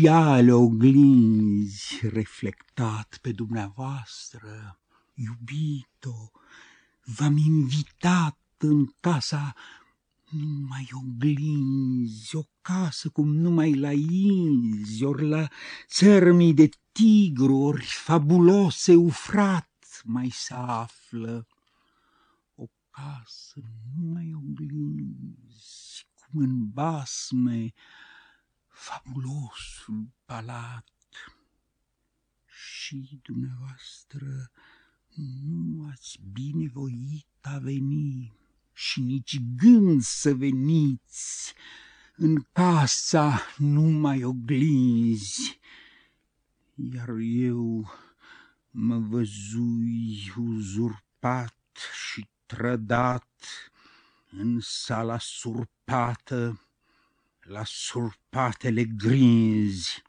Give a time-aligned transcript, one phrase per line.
[0.00, 4.80] în glaciale oglinzi reflectat pe dumneavoastră,
[5.14, 6.30] iubito,
[7.04, 9.54] v-am invitat în casa
[10.30, 15.48] numai oglinzi, o casă cum numai la inzi, ori la
[15.88, 21.46] țărmii de tigru, ori fabulos eufrat mai se află.
[22.54, 23.60] O casă
[23.96, 27.72] numai oglinzi, cum în basme
[28.90, 30.84] fabulosul palat.
[32.46, 34.50] Și dumneavoastră
[35.44, 38.32] nu ați binevoit a veni
[38.72, 41.54] și nici gând să veniți
[42.16, 45.60] în casa numai oglinzi,
[46.74, 47.90] iar eu
[48.70, 51.56] mă văzui uzurpat
[52.10, 53.46] și trădat
[54.30, 56.69] în sala surpată
[57.50, 60.02] la surpatele grinzi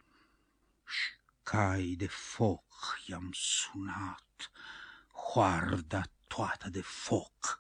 [0.85, 1.11] și
[1.43, 2.63] cai de foc
[3.05, 4.51] i-am sunat,
[5.31, 7.59] hoarda toată de foc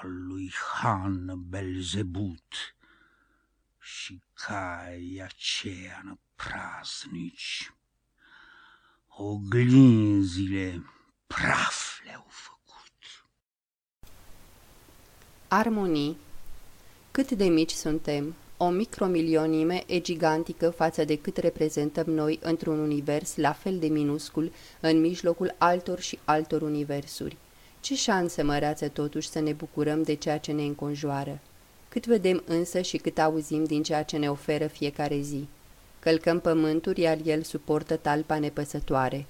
[0.00, 2.76] al lui Han Belzebut
[3.78, 7.74] și cai aceia praznici.
[9.08, 10.84] Oglinzile
[11.26, 13.24] praf le-au făcut.
[15.48, 16.16] Armonii
[17.10, 23.36] Cât de mici suntem, o micromilionime e gigantică față de cât reprezentăm noi într-un univers
[23.36, 27.36] la fel de minuscul în mijlocul altor și altor universuri.
[27.80, 31.38] Ce șanse măreață totuși să ne bucurăm de ceea ce ne înconjoară.
[31.88, 35.48] Cât vedem însă și cât auzim din ceea ce ne oferă fiecare zi.
[35.98, 39.26] Călcăm pământul, iar el suportă talpa nepăsătoare.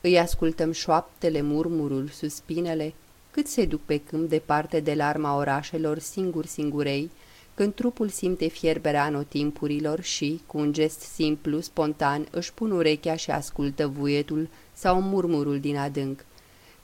[0.00, 2.94] Îi ascultăm șoaptele, murmurul, suspinele,
[3.30, 7.10] cât se duc pe câmp departe de la arma orașelor singur-singurei,
[7.54, 13.30] când trupul simte fierberea anotimpurilor și, cu un gest simplu, spontan, își pun urechea și
[13.30, 16.24] ascultă vuietul sau murmurul din adânc.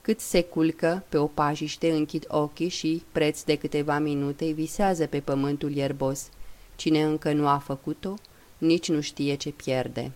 [0.01, 5.19] Cât se culcă, pe o pajiște închid ochii și, preț de câteva minute, visează pe
[5.19, 6.29] pământul ierbos.
[6.75, 8.13] Cine încă nu a făcut-o,
[8.57, 10.11] nici nu știe ce pierde.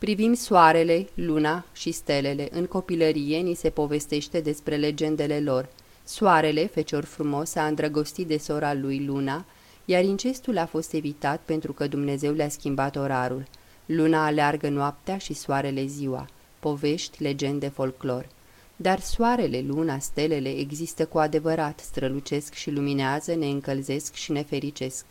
[0.00, 2.48] Privim soarele, luna și stelele.
[2.52, 5.68] În copilărie ni se povestește despre legendele lor.
[6.04, 9.44] Soarele, fecior frumos, a îndrăgostit de sora lui Luna,
[9.84, 13.44] iar incestul a fost evitat pentru că Dumnezeu le-a schimbat orarul.
[13.86, 16.26] Luna aleargă noaptea și soarele ziua.
[16.60, 18.28] Povești, legende, folclor.
[18.76, 25.04] Dar soarele, luna, stelele există cu adevărat, strălucesc și luminează, ne încălzesc și ne fericesc.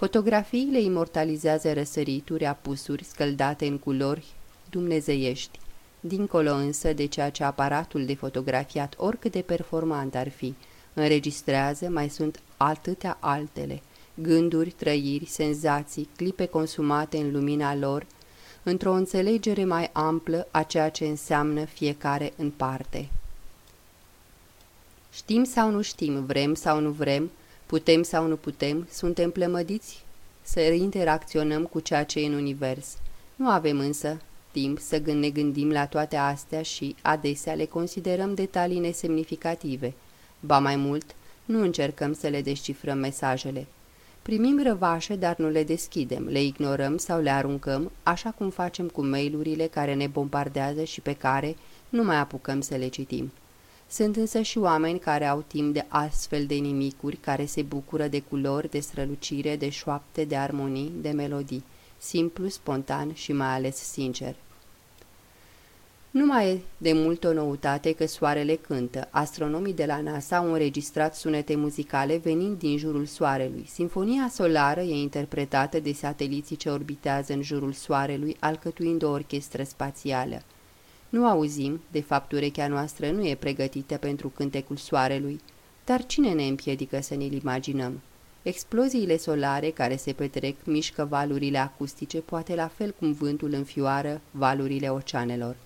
[0.00, 4.24] Fotografiile imortalizează răsărituri, apusuri, scăldate în culori
[4.70, 5.58] dumnezeiești.
[6.00, 10.54] Dincolo însă de ceea ce aparatul de fotografiat, oricât de performant ar fi,
[10.94, 13.82] înregistrează, mai sunt atâtea altele,
[14.14, 18.06] gânduri, trăiri, senzații, clipe consumate în lumina lor,
[18.62, 23.08] într-o înțelegere mai amplă a ceea ce înseamnă fiecare în parte.
[25.12, 27.30] Știm sau nu știm, vrem sau nu vrem,
[27.70, 30.04] putem sau nu putem, suntem plămădiți
[30.42, 32.96] să interacționăm cu ceea ce e în univers.
[33.36, 34.20] Nu avem însă
[34.50, 39.92] timp să ne gândim la toate astea și, adesea, le considerăm detalii nesemnificative.
[40.40, 41.14] Ba mai mult,
[41.44, 43.66] nu încercăm să le descifrăm mesajele.
[44.22, 49.02] Primim răvașe, dar nu le deschidem, le ignorăm sau le aruncăm, așa cum facem cu
[49.04, 51.56] mailurile care ne bombardează și pe care
[51.88, 53.32] nu mai apucăm să le citim.
[53.90, 58.20] Sunt însă și oameni care au timp de astfel de nimicuri, care se bucură de
[58.20, 61.64] culori, de strălucire, de șoapte, de armonii, de melodii,
[61.98, 64.34] simplu, spontan și mai ales sincer.
[66.10, 69.08] Nu mai e de mult o noutate că soarele cântă.
[69.10, 73.66] Astronomii de la NASA au înregistrat sunete muzicale venind din jurul soarelui.
[73.72, 80.42] Sinfonia solară e interpretată de sateliții ce orbitează în jurul soarelui, alcătuind o orchestră spațială.
[81.10, 85.40] Nu auzim, de fapt urechea noastră nu e pregătită pentru cântecul soarelui,
[85.84, 88.00] dar cine ne împiedică să ne-l imaginăm?
[88.42, 94.88] Exploziile solare care se petrec mișcă valurile acustice, poate la fel cum vântul înfioară valurile
[94.88, 95.56] oceanelor.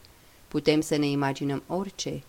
[0.49, 2.23] Putem să ne imaginăm orice.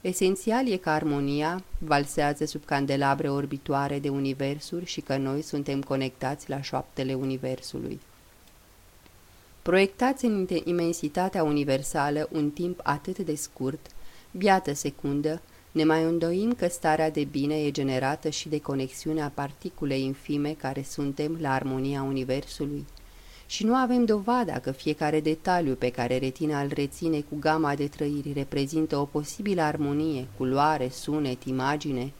[0.00, 6.50] Esențial e că armonia valsează sub candelabre orbitoare de universuri și că noi suntem conectați
[6.50, 8.00] la șoaptele universului.
[9.62, 13.86] Proiectați în imensitatea universală un timp atât de scurt,
[14.30, 15.42] biată secundă,
[15.72, 20.82] ne mai îndoim că starea de bine e generată și de conexiunea particulei infime care
[20.82, 22.84] suntem la armonia universului
[23.46, 27.86] și nu avem dovada că fiecare detaliu pe care retina îl reține cu gama de
[27.86, 32.12] trăiri reprezintă o posibilă armonie, culoare, sunet, imagine.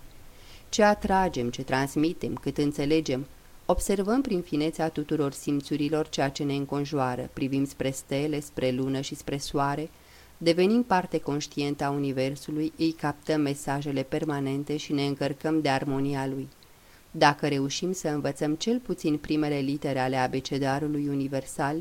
[0.68, 3.26] Ce atragem, ce transmitem, cât înțelegem,
[3.66, 9.14] observăm prin finețea tuturor simțurilor ceea ce ne înconjoară, privim spre stele, spre lună și
[9.14, 9.90] spre soare,
[10.38, 16.48] devenim parte conștientă a Universului, îi captăm mesajele permanente și ne încărcăm de armonia lui.
[17.10, 21.76] Dacă reușim să învățăm cel puțin primele litere ale abecedarului universal,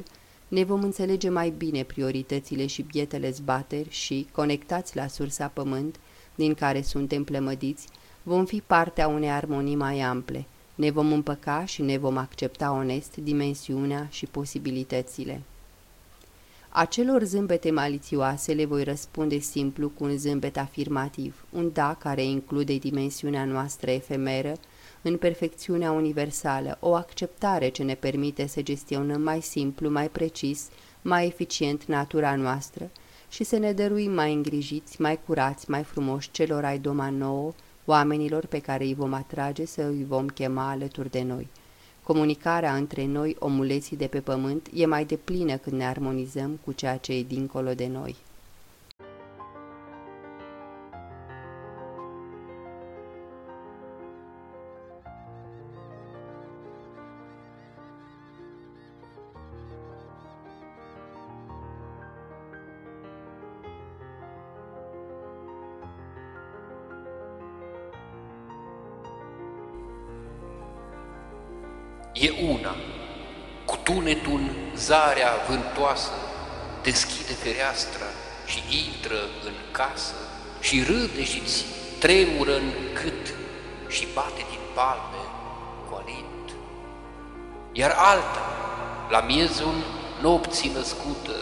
[0.47, 5.99] ne vom înțelege mai bine prioritățile și bietele zbateri și, conectați la sursa pământ,
[6.35, 7.87] din care suntem plămădiți,
[8.23, 10.45] vom fi partea unei armonii mai ample,
[10.81, 15.41] ne vom împăca și ne vom accepta onest dimensiunea și posibilitățile.
[16.69, 22.77] Acelor zâmbete malițioase le voi răspunde simplu cu un zâmbet afirmativ, un da care include
[22.77, 24.53] dimensiunea noastră efemeră,
[25.01, 30.67] în perfecțiunea universală, o acceptare ce ne permite să gestionăm mai simplu, mai precis,
[31.01, 32.89] mai eficient natura noastră
[33.29, 37.53] și să ne dăruim mai îngrijiți, mai curați, mai frumoși celor ai doma nouă,
[37.85, 41.47] oamenilor pe care îi vom atrage să îi vom chema alături de noi.
[42.03, 46.97] Comunicarea între noi, omuleții de pe pământ, e mai deplină când ne armonizăm cu ceea
[46.97, 48.15] ce e dincolo de noi.
[74.81, 76.11] Zarea vântoasă,
[76.81, 78.09] deschide fereastra
[78.45, 80.13] și intră în casă
[80.59, 81.65] și râde și ți
[81.99, 83.33] tremură în cât
[83.87, 85.23] și bate din palme
[85.89, 86.47] cu alint.
[87.71, 88.45] Iar alta,
[89.09, 89.75] la miezul
[90.21, 91.35] nopții născută,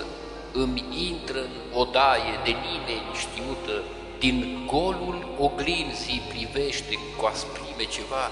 [0.53, 3.83] îmi intră în odaie de nimeni știută,
[4.19, 8.31] din golul oglinzii privește cu asprime ceva,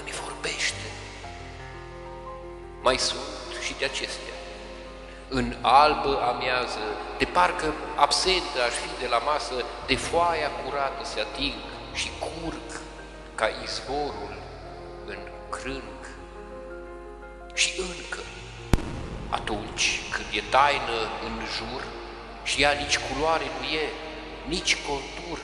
[0.00, 0.86] îmi vorbește
[2.82, 4.31] mai sunt și de acestea.
[5.34, 6.84] În albă amiază,
[7.18, 9.54] de parcă absentă aș fi de la masă,
[9.86, 11.54] de foaia curată se ating
[11.92, 12.68] și curg
[13.34, 14.34] ca izvorul
[15.06, 15.18] în
[15.50, 16.02] crânc.
[17.54, 18.22] Și încă,
[19.28, 21.82] atunci când e taină în jur
[22.42, 23.86] și ea nici culoare nu e,
[24.48, 25.38] nici contur,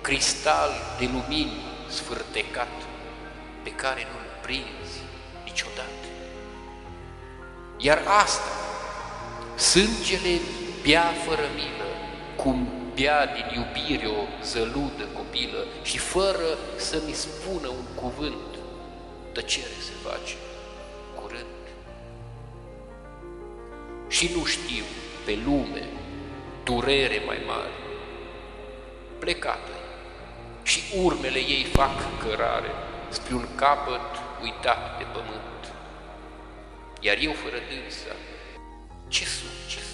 [0.00, 2.76] cristal de lumini sfârtecat,
[3.62, 4.98] pe care nu-l prinzi
[5.44, 6.06] niciodată.
[7.76, 8.50] Iar asta,
[9.58, 10.40] sângele
[10.82, 11.88] bea fără milă,
[12.36, 18.58] cum bea din iubire o zăludă copilă și fără să-mi spună un cuvânt,
[19.32, 20.34] tăcere se face
[21.14, 21.62] curând.
[24.08, 24.84] Și nu știu
[25.24, 25.88] pe lume
[26.64, 27.78] durere mai mare,
[29.18, 29.72] plecată
[30.62, 32.70] și urmele ei fac cărare
[33.08, 34.10] spre un capăt
[34.42, 35.72] uitat de pământ.
[37.00, 38.14] Iar eu fără dânsa,
[39.10, 39.46] часу.
[39.68, 39.87] часу.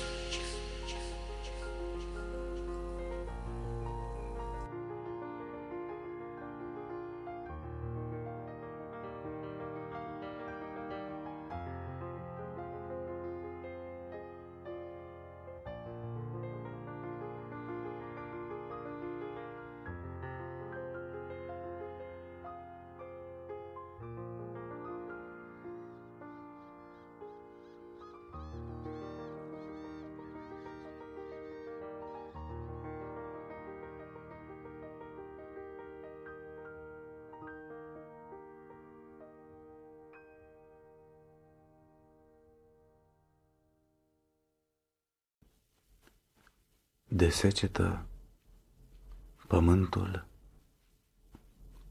[47.16, 48.06] De secetă,
[49.47, 50.26] pământul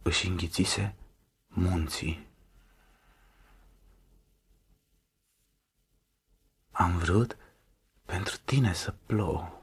[0.02, 0.96] își înghițise
[1.48, 2.28] munții.
[6.72, 7.38] Am vrut
[8.06, 9.62] pentru tine să plouă.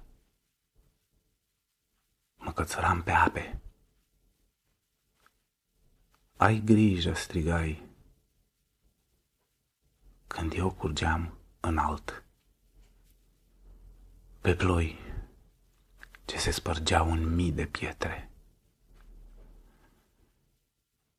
[2.37, 3.61] Mă cățăram pe ape.
[6.37, 7.88] Ai grijă, strigai,
[10.26, 12.25] când eu curgeam înalt.
[14.40, 15.10] Pe ploi,
[16.30, 18.30] ce se spărgeau în mii de pietre.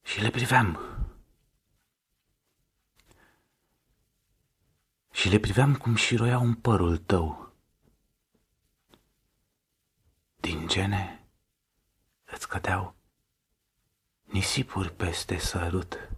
[0.02, 0.80] Și le priveam.
[5.12, 7.54] Și le priveam cum șiroiau în părul tău.
[10.36, 11.28] Din gene
[12.26, 12.96] îți cădeau
[14.24, 16.10] nisipuri peste sărut.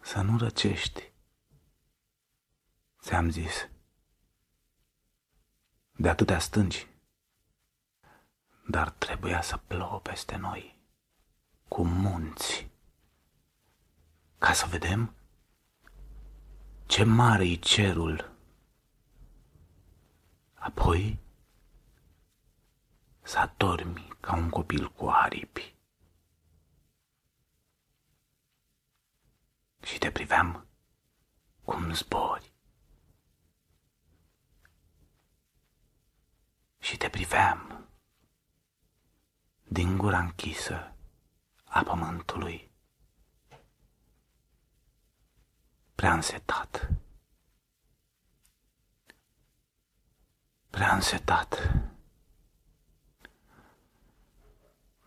[0.00, 1.13] Să nu răcești
[3.04, 3.68] Ți-am zis.
[5.92, 6.86] De atâtea stângi.
[8.68, 10.78] Dar trebuia să plouă peste noi,
[11.68, 12.70] cu munți,
[14.38, 15.14] ca să vedem
[16.86, 18.36] ce mare e cerul.
[20.54, 21.18] Apoi
[23.22, 25.74] să adormi ca un copil cu aripi.
[29.82, 30.66] Și te priveam
[31.64, 32.53] cum zbori.
[36.84, 37.88] Și te priveam
[39.62, 40.96] din gura închisă
[41.64, 42.70] a pământului.
[45.94, 46.90] Prea însetat,
[50.70, 51.72] prea însetat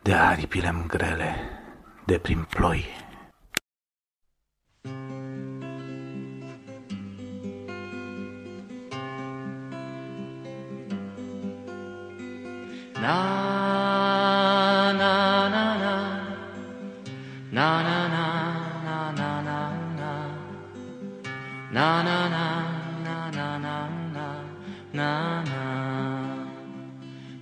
[0.02, 1.62] de aripile grele
[2.06, 3.07] de prin ploi.
[13.02, 15.96] Na na na na
[17.52, 19.62] na na na na na na
[21.72, 22.48] na na na na
[23.06, 24.28] na na na
[24.94, 25.12] na
[25.44, 25.64] na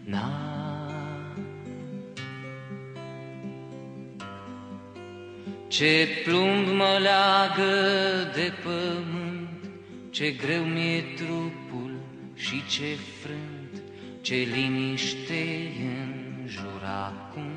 [0.05, 0.25] na
[5.67, 7.73] Ce plumb mă leagă
[8.33, 9.71] de pământ,
[10.09, 11.91] ce greu mi-e trupul
[12.33, 13.54] și ce frânt
[14.25, 17.51] ce liniște în jur acum,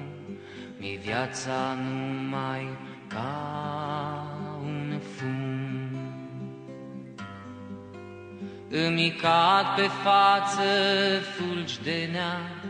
[0.78, 2.68] mi viața numai
[3.06, 5.90] ca un fum.
[8.68, 10.62] Îmi cad pe față
[11.20, 12.62] fulgi de nea,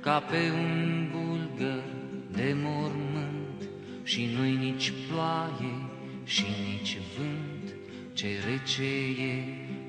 [0.00, 1.84] ca pe un bulgăr
[2.30, 3.68] de mormânt,
[4.02, 5.90] și nu-i nici ploaie
[6.24, 7.74] și nici vânt,
[8.12, 9.44] ce rece e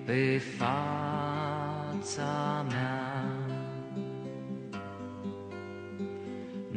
[0.05, 1.05] pe fața
[2.69, 3.06] mea.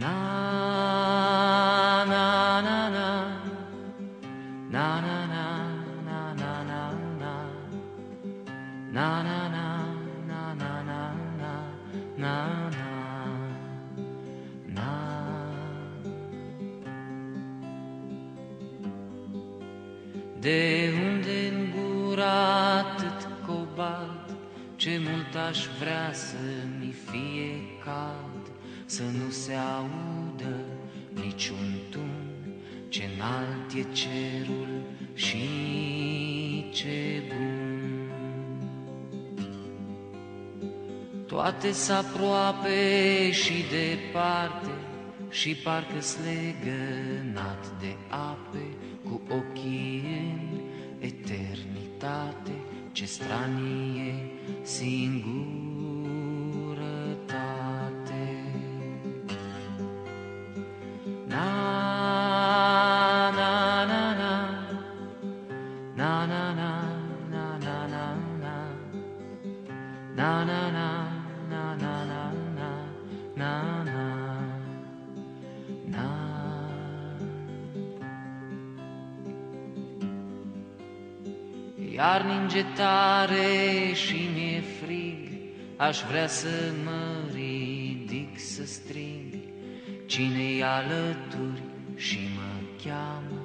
[0.00, 0.16] Na
[2.12, 2.26] na
[2.66, 3.09] na na
[4.75, 5.45] na na na
[6.00, 7.35] na na na
[8.97, 9.66] na na na
[10.28, 10.73] na na
[11.40, 11.54] na
[12.16, 12.35] na
[12.75, 12.90] na
[14.75, 14.90] na
[20.40, 22.38] De unde în gura
[22.78, 24.26] atât cobalt,
[24.76, 26.37] ce mult aș vrea să
[26.78, 27.50] mi fie
[27.85, 28.29] cald,
[29.00, 30.57] să nu se audă
[31.25, 32.11] niciun tun,
[32.88, 34.83] ce înalt e cerul
[35.14, 35.47] și
[36.73, 38.11] ce bun.
[41.26, 44.71] Toate s aproape și departe
[45.30, 48.64] și parcă-s legănat de ape
[49.04, 50.59] cu ochii în
[50.99, 52.52] eternitate,
[52.92, 54.14] ce stranie
[54.62, 55.69] singur.
[82.61, 85.29] Iar ninge tare și mi-e frig,
[85.76, 89.35] Aș vrea să mă ridic să strig,
[90.07, 91.62] Cine-i alături
[91.97, 92.50] și mă
[92.85, 93.40] cheamă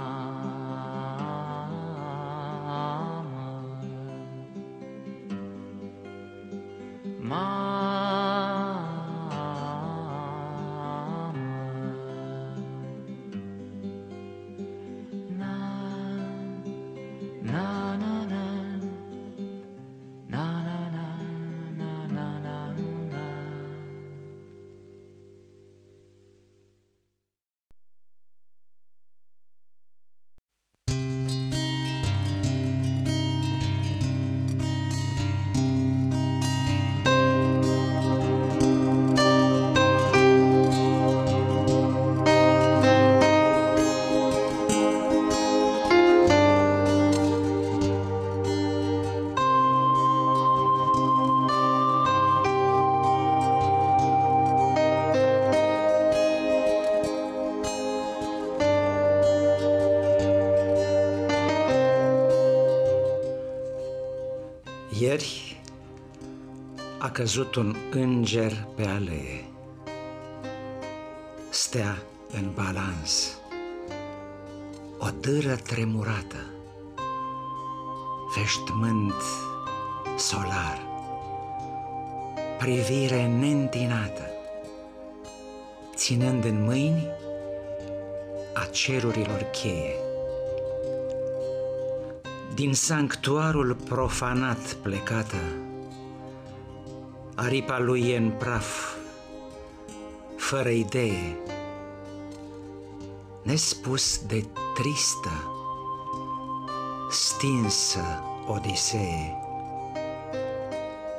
[7.20, 7.55] Mamă.
[65.16, 65.60] Ieri
[66.98, 69.44] a căzut un înger pe alee.
[71.48, 72.02] Stea
[72.32, 73.38] în balans,
[74.98, 76.46] o dâră tremurată,
[78.36, 79.22] veștmânt
[80.16, 80.86] solar,
[82.58, 84.30] privire neîntinată,
[85.94, 87.06] ținând în mâini
[88.54, 90.05] a cerurilor cheie
[92.56, 95.36] din sanctuarul profanat plecată,
[97.34, 98.94] aripa lui e în praf,
[100.36, 101.36] fără idee,
[103.42, 105.30] nespus de tristă,
[107.10, 109.36] stinsă odisee,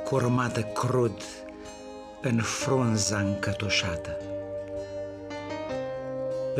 [0.04, 1.22] curmată crud
[2.22, 4.27] în frunza încătușată.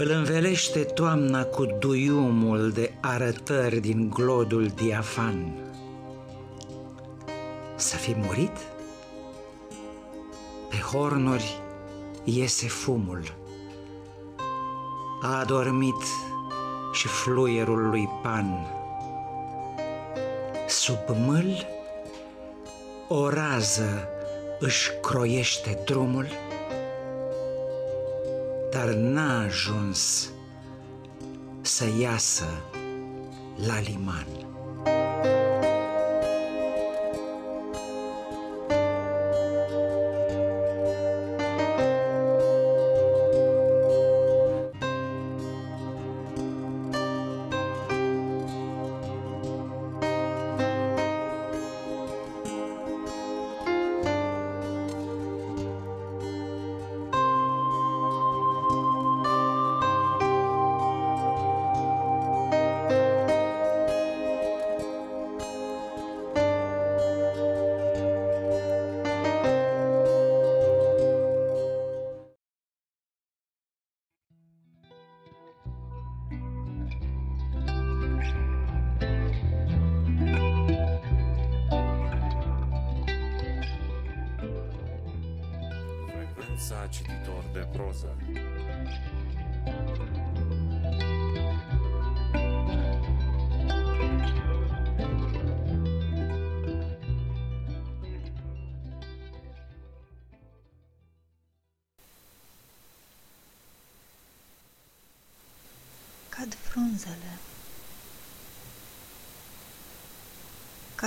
[0.00, 5.54] Îl învelește toamna cu duiumul de arătări din glodul diafan.
[7.76, 8.56] Să fi murit?
[10.70, 11.60] Pe hornuri
[12.24, 13.34] iese fumul.
[15.22, 16.02] A adormit
[16.92, 18.66] și fluierul lui Pan.
[20.68, 21.66] Sub mâl
[23.08, 24.08] o rază
[24.58, 26.26] își croiește drumul
[28.70, 30.30] dar n-a ajuns
[31.60, 32.62] să iasă
[33.66, 34.47] la liman.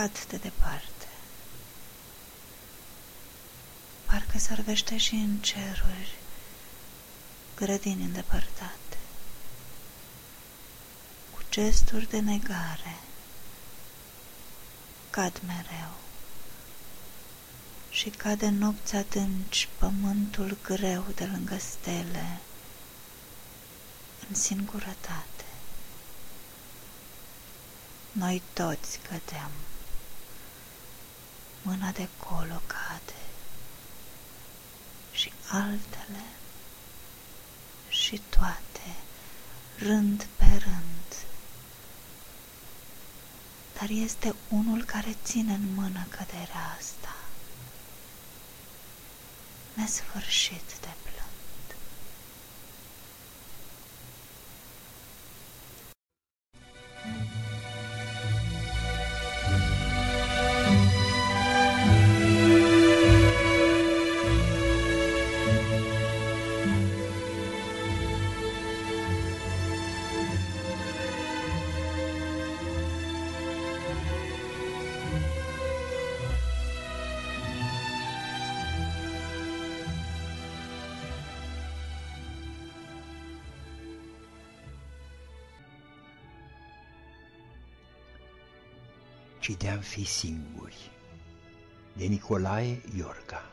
[0.02, 1.08] Cad de departe.
[4.06, 6.16] Parcă că sărvește și în ceruri
[7.56, 8.98] grădini îndepărtate,
[11.32, 12.98] cu gesturi de negare,
[15.10, 15.94] cad mereu
[17.90, 22.40] și cade nopți adânci pământul greu de lângă stele,
[24.30, 25.46] în singurătate.
[28.12, 29.52] Noi toți cădeam,
[31.62, 33.20] mâna de colo cade
[35.12, 36.24] și altele
[37.90, 38.96] și toate,
[39.78, 41.16] rând pe rând.
[43.80, 47.16] Dar este unul care ține în mână căderea asta,
[49.74, 51.11] nesfârșit de ci
[89.82, 90.92] de-am fi singuri,
[91.94, 93.50] de Nicolae Iorga.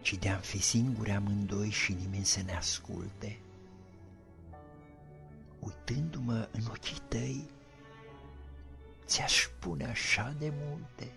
[0.00, 3.38] Ci de-am fi singuri amândoi și nimeni să ne asculte,
[5.58, 7.50] uitându-mă în ochii tăi,
[9.06, 11.12] ți-aș spune așa de multe.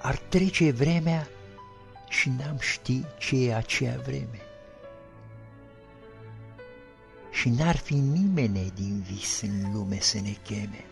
[0.00, 1.28] Ar trece vremea
[2.08, 4.51] și n-am ști ce e aceea vreme
[7.42, 10.84] și n-ar fi nimeni din vis în lume să ne cheme.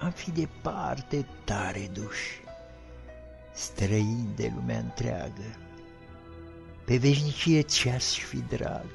[0.00, 2.40] Am fi departe tare duși,
[3.52, 5.58] străini de lumea întreagă,
[6.84, 8.90] pe veșnicie ți-aș fi drag,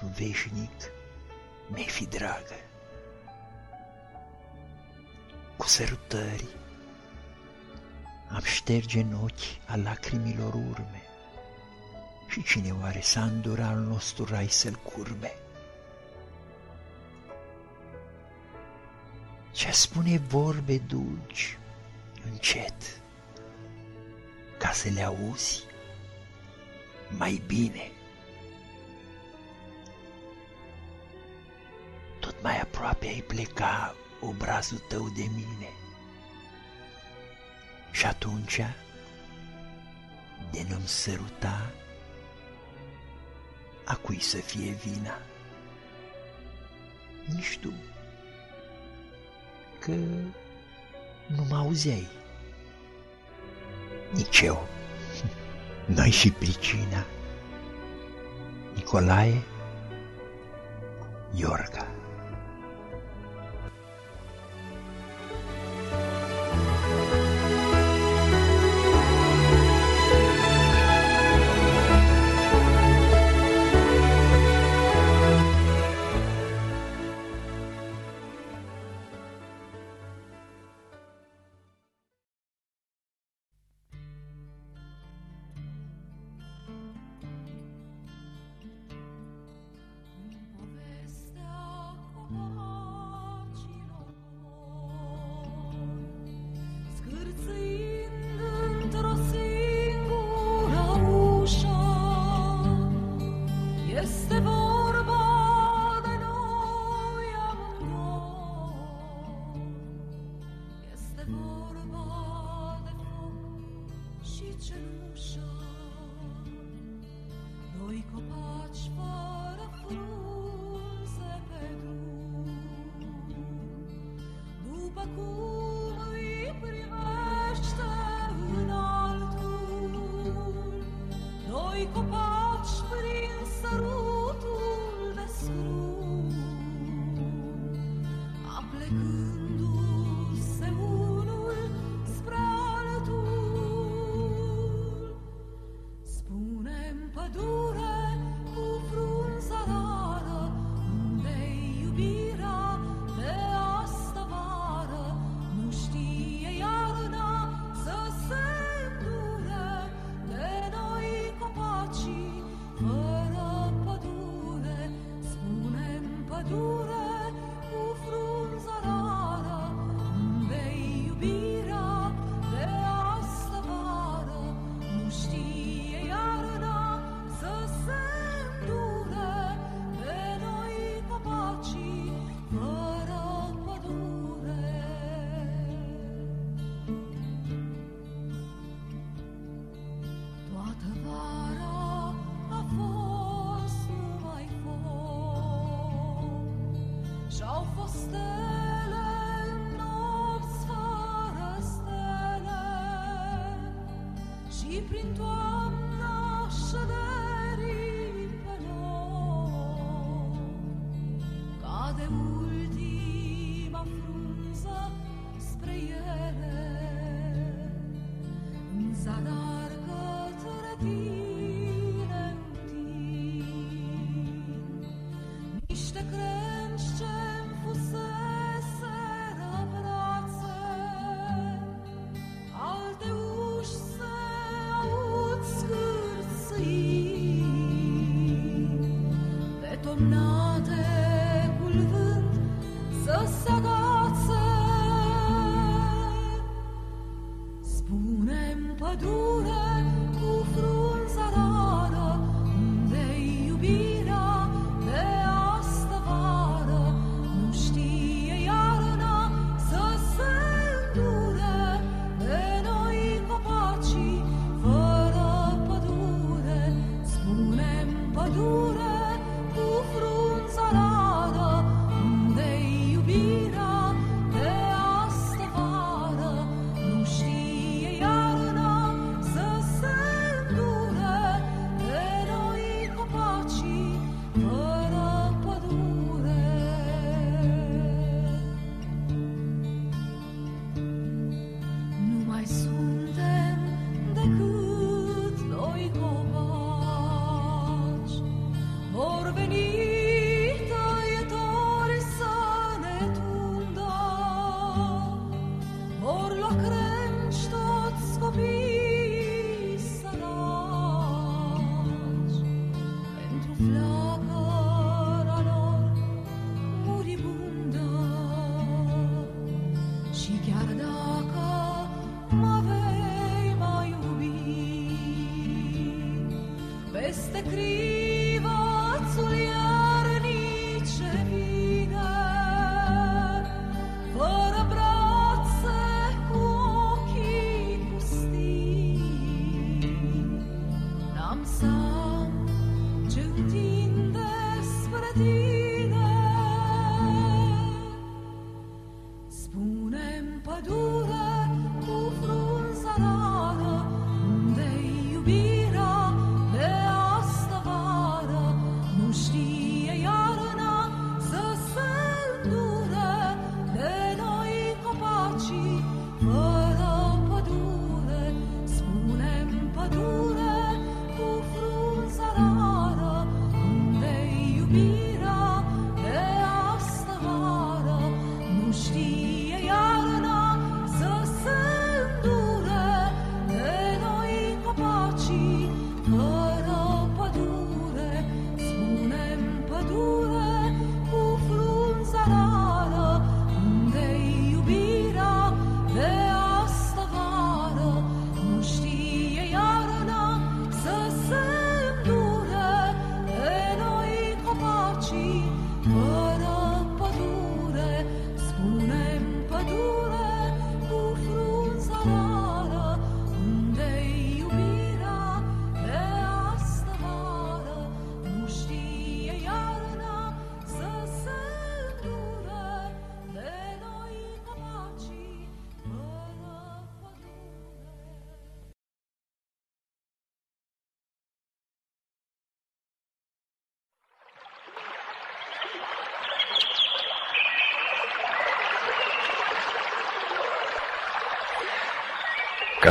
[0.00, 0.92] tu veșnic
[1.68, 2.56] mi fi dragă.
[5.56, 6.48] Cu sărutări
[8.28, 11.02] am șterge în ochi a lacrimilor urme,
[12.32, 15.32] și cine oare s-a îndura al nostru rai să-l curme?
[19.50, 21.58] Ce spune vorbe dulci,
[22.30, 23.00] încet,
[24.58, 25.64] ca să le auzi
[27.08, 27.90] mai bine.
[32.20, 35.68] Tot mai aproape ai pleca obrazul tău de mine.
[37.90, 38.60] Și atunci,
[40.50, 41.72] de nu-mi săruta,
[43.84, 45.18] a cui să fie vina?
[47.34, 47.72] Nici tu,
[49.78, 49.90] că
[51.26, 52.08] nu mă auzeai.
[54.12, 54.66] Nici eu.
[55.96, 57.06] Noi și pricina.
[58.74, 59.42] Nicolae
[61.34, 61.86] Iorga.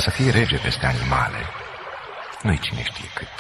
[0.02, 1.46] să fie rege peste animale,
[2.42, 3.34] nu-i cine știe cât.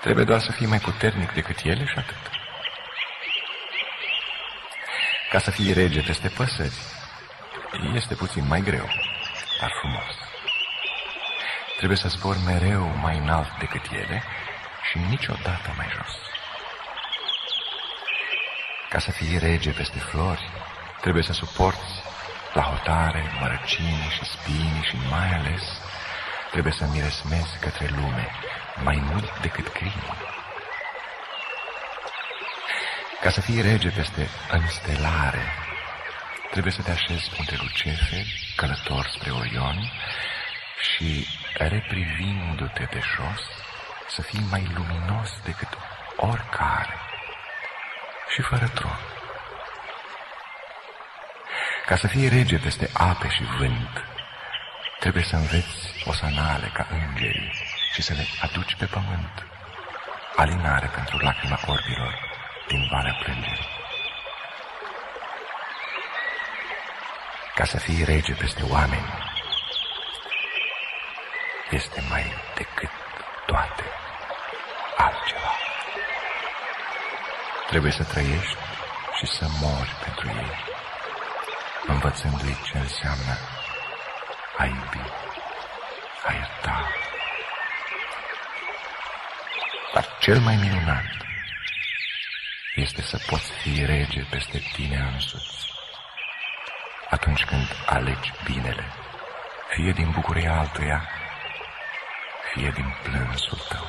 [0.00, 2.22] Trebuie doar să fii mai puternic decât ele și atât.
[5.30, 6.78] Ca să fii rege peste păsări,
[7.94, 8.88] este puțin mai greu,
[9.60, 10.14] dar frumos.
[11.76, 14.22] Trebuie să zbori mereu mai înalt decât ele
[14.90, 16.14] și niciodată mai jos.
[18.88, 20.50] Ca să fii rege peste flori,
[21.00, 21.95] trebuie să suporți
[22.56, 25.62] la hotare, mărăcini și spini și mai ales
[26.50, 28.30] trebuie să miresmezi către lume
[28.82, 30.14] mai mult decât crimă.
[33.20, 35.44] Ca să fii rege peste înstelare,
[36.50, 39.92] trebuie să te așezi între lucefe, călător spre Orion
[40.90, 43.42] și, reprivindu-te de jos,
[44.08, 45.68] să fii mai luminos decât
[46.16, 46.96] oricare
[48.34, 49.15] și fără tron.
[51.86, 54.04] Ca să fie rege peste ape și vânt,
[54.98, 57.52] trebuie să înveți osanale ca îngerii
[57.92, 59.46] și să le aduci pe pământ.
[60.36, 62.14] Alinare pentru lacrima orbilor
[62.68, 63.68] din Valea Plângerii.
[67.54, 69.12] Ca să fii rege peste oameni,
[71.70, 72.90] este mai decât
[73.46, 73.84] toate
[74.96, 75.52] altceva.
[77.66, 78.56] Trebuie să trăiești
[79.18, 80.75] și să mori pentru ei
[81.96, 83.34] învățându-i ce înseamnă
[84.56, 85.02] a iubi,
[86.26, 86.90] a ierta.
[89.94, 91.04] Dar cel mai minunat
[92.74, 95.72] este să poți fi rege peste tine însuți.
[97.10, 98.92] Atunci când alegi binele,
[99.74, 101.08] fie din bucuria altuia,
[102.52, 103.86] fie din plânsul tău.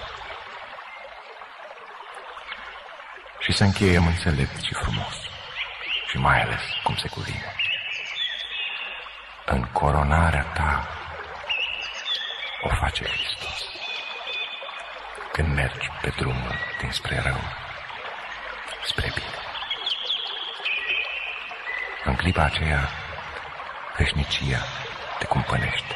[3.39, 5.15] Și să încheiem înțelept și frumos,
[6.09, 7.66] și mai ales cum se cuvine.
[9.49, 10.87] În coronarea ta
[12.61, 13.63] o face Hristos.
[15.31, 17.39] Când mergi pe drumul dinspre rău,
[18.85, 19.37] spre bine.
[22.03, 22.89] În clipa aceea,
[23.97, 24.61] veșnicia
[25.19, 25.95] te cumpănește.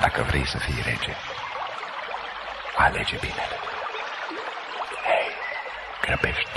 [0.00, 1.14] Dacă vrei să fii rege,
[2.76, 3.58] alege binele.
[5.04, 5.30] Hei,
[6.00, 6.53] grăbește.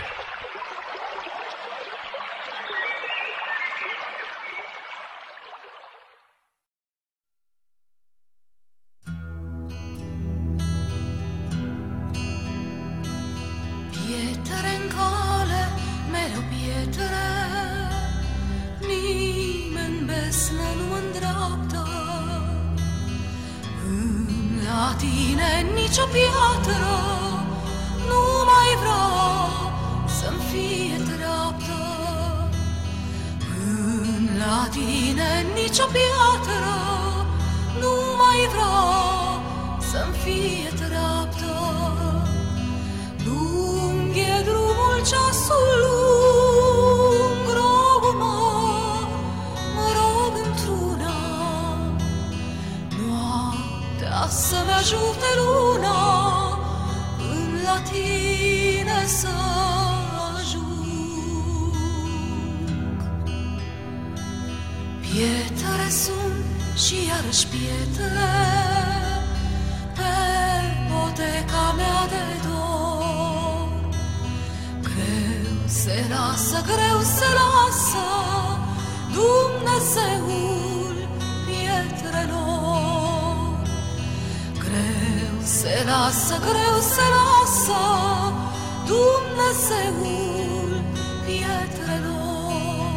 [40.28, 41.54] Fie dreaptă.
[43.26, 48.40] Lung e drumul ceasul lung, rog-mă,
[49.76, 51.20] mă rog într-una,
[52.98, 56.00] noaptea să-mi ajute luna,
[57.20, 59.34] în la tine să
[60.36, 61.74] ajung.
[65.02, 66.46] Pietre sunt
[66.86, 68.57] și iarăși pietre, pe
[71.18, 73.70] poteca mea de dor.
[74.82, 78.06] Greu se lasă, greu se lasă
[79.14, 80.96] Dumnezeul
[81.46, 82.88] pietrelor.
[84.64, 87.82] Greu se lasă, greu se lasă
[88.86, 90.82] Dumnezeul
[91.26, 92.92] pietrelor.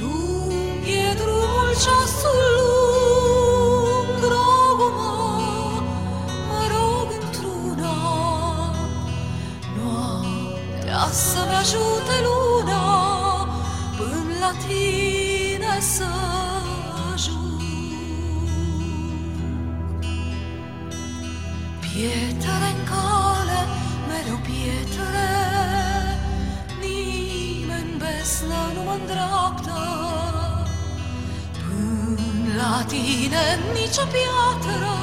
[0.00, 2.65] Lung e drumul ceasul
[11.60, 12.84] ajute luna,
[13.96, 16.08] până la tine să
[17.12, 17.60] ajung.
[21.80, 23.60] Pietre în cale,
[24.08, 25.28] mereu pietre,
[26.80, 29.78] nimeni besnă nu mă îndreaptă.
[31.62, 34.96] Până la tine nicio piatră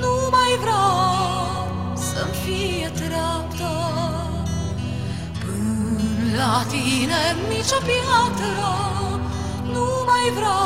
[0.00, 1.01] nu mai vrea
[6.42, 8.52] la tine nicio piatră
[9.74, 10.62] nu mai vrea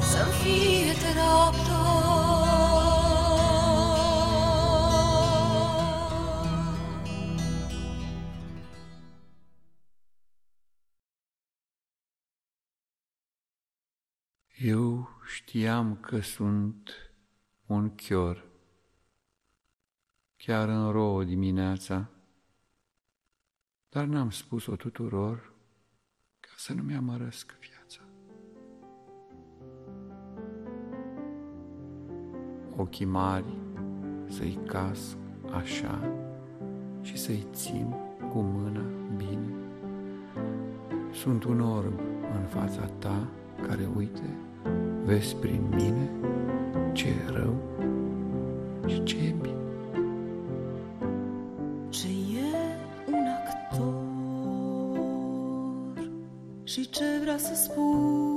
[0.00, 1.74] să-mi fie dreaptă.
[14.56, 16.90] Eu știam că sunt
[17.66, 18.44] un chior,
[20.36, 22.15] chiar în rouă dimineața,
[23.96, 25.52] dar n-am spus-o tuturor
[26.40, 28.00] ca să nu mi-amărăsc viața.
[32.76, 33.58] Ochii mari
[34.28, 35.16] să-i casc
[35.52, 36.12] așa
[37.00, 37.94] și să-i țin
[38.30, 38.84] cu mâna
[39.16, 39.54] bine.
[41.12, 42.00] Sunt un orb
[42.34, 43.28] în fața ta
[43.66, 44.36] care, uite,
[45.04, 46.10] vezi prin mine
[46.92, 47.56] ce e rău
[48.86, 49.55] și ce e bine.
[56.76, 58.35] Și ce vrea să spună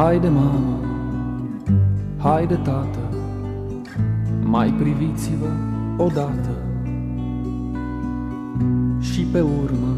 [0.00, 0.78] Haide, mamă,
[2.18, 2.98] haide, tată,
[4.44, 5.46] mai priviți-vă
[5.96, 6.56] odată
[9.00, 9.96] și pe urmă,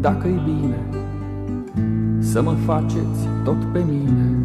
[0.00, 0.78] dacă-i bine,
[2.18, 4.36] să mă faceți tot pe mine.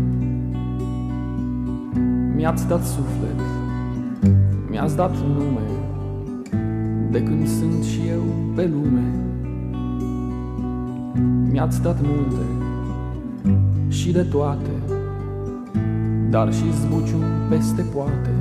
[2.36, 3.40] Mi-ați dat suflet,
[4.70, 5.68] mi-ați dat nume,
[7.12, 8.24] de când sunt și eu
[8.56, 9.04] pe lume.
[11.52, 12.63] Mi-ați dat multe,
[13.94, 14.70] și de toate,
[16.30, 18.32] dar și zbucium peste poate.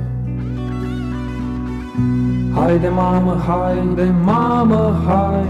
[2.53, 5.45] Haide, mamă, haide, mamă, hai,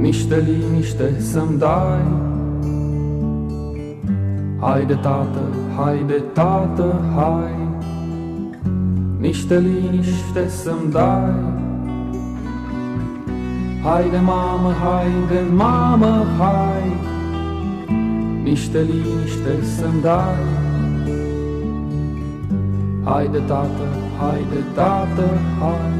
[0.00, 2.02] niște liniște să-mi dai.
[4.60, 5.40] Haide, tată,
[5.76, 7.68] haide, tată, hai,
[9.18, 11.34] niște liniște să-mi dai.
[13.82, 17.11] Haide, mamă, haide, mamă, hai,
[18.42, 20.70] niște liniște să-mi dai.
[23.04, 23.86] Haide, tată,
[24.18, 25.28] haide, tată,
[25.60, 25.92] hai,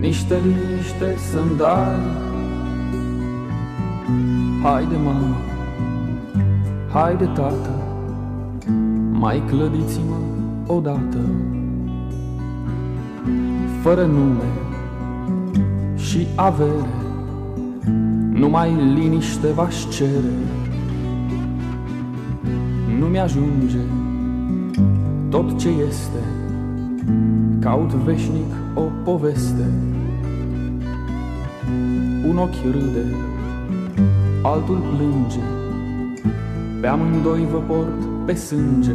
[0.00, 2.26] niște liniște să-mi dai.
[4.62, 5.36] Haide, mamă,
[6.92, 7.70] haide, tată,
[9.10, 10.16] mai clădiți-mă
[10.74, 11.18] odată.
[13.82, 14.50] Fără nume
[15.96, 16.88] și avere,
[18.32, 20.47] numai liniște v-aș cere.
[23.08, 23.78] Nu mi-ajunge
[25.28, 26.22] tot ce este,
[27.60, 29.72] caut veșnic o poveste.
[32.28, 33.14] Un ochi râde,
[34.42, 35.38] altul plânge,
[36.80, 38.94] pe amândoi vă port pe sânge.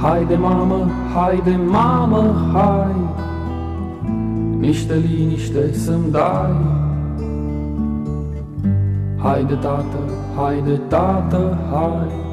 [0.00, 2.94] Haide, mamă, haide, mamă, hai,
[4.58, 6.56] niște liniște să-mi dai.
[9.16, 9.98] Haide, tată,
[10.36, 12.24] haide, tată, hai,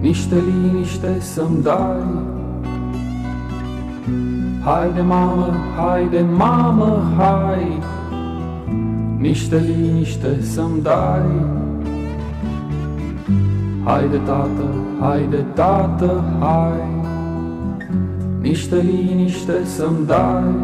[0.00, 2.26] niște liniște să-mi dai.
[4.64, 5.46] Haide mamă,
[5.76, 7.78] haide mamă, hai.
[9.18, 11.30] Niște liniște să-mi dai.
[13.84, 14.64] Haide tată,
[15.00, 17.06] haide tată, hai.
[18.40, 20.54] Niște liniște să-mi dai.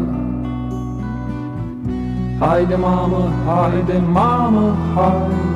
[2.39, 5.54] Haide mamă, haide mamă, hai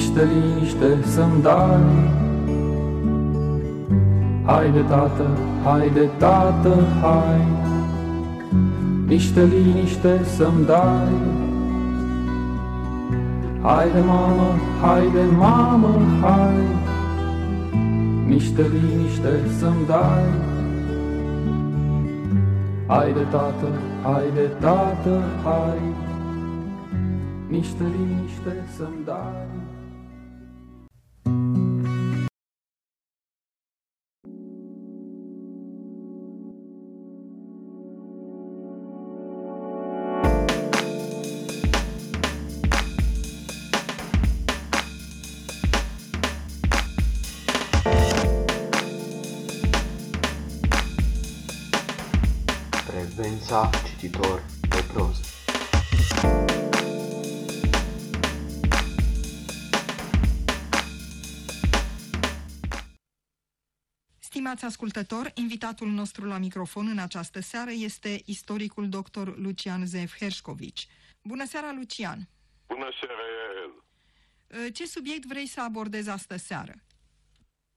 [0.00, 1.80] Niște liniște să-mi dai.
[4.44, 5.26] Haide tată,
[5.64, 7.46] haide tată, hai.
[9.06, 11.12] Niște liniște să-mi dai.
[13.62, 14.48] Haide mamă,
[14.82, 16.64] haide mamă, hai.
[18.26, 20.24] Niște liniște să-mi dai.
[22.86, 23.68] Haide tată,
[24.02, 25.82] haide tată, hai.
[27.48, 29.69] Niște liniște să-mi dai
[64.50, 69.26] Stimați ascultători, invitatul nostru la microfon în această seară este istoricul dr.
[69.44, 70.86] Lucian Zev Herșcovici.
[71.22, 72.18] Bună seara, Lucian!
[72.66, 73.72] Bună seara, Iael!
[74.72, 76.74] Ce subiect vrei să abordezi astă seară?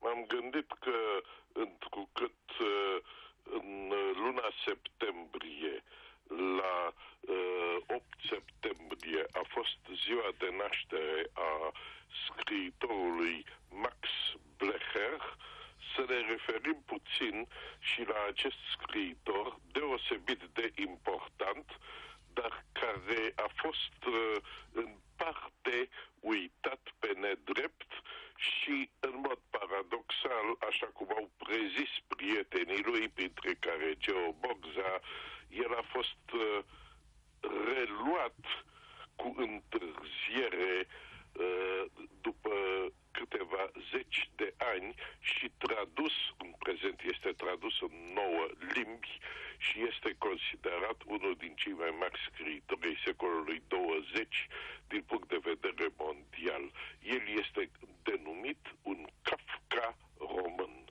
[0.00, 0.98] M-am gândit că,
[1.52, 2.42] întrucât
[3.42, 5.74] în luna septembrie,
[6.60, 6.76] la
[7.20, 11.72] uh, 8 septembrie, a fost ziua de naștere a
[12.26, 14.00] scriitorului Max
[14.56, 15.20] Blecher,
[15.94, 17.46] să ne referim puțin
[17.78, 21.78] și la acest scriitor deosebit de important,
[22.32, 24.36] dar care a fost uh,
[24.72, 25.88] în parte
[26.20, 27.90] uitat pe nedrept
[28.36, 35.00] și, în mod paradoxal, așa cum au prezis prietenii lui, printre care Geo Bogza,
[35.48, 36.58] el a fost uh,
[37.40, 38.40] reluat
[39.16, 41.13] cu întârziere uh,
[42.20, 42.52] după
[43.10, 49.18] câteva zeci de ani și tradus, în prezent este tradus în nouă limbi
[49.58, 54.46] și este considerat unul din cei mai mari scriitori ai secolului 20
[54.88, 56.64] din punct de vedere mondial.
[57.02, 57.70] El este
[58.02, 60.84] denumit un Kafka român.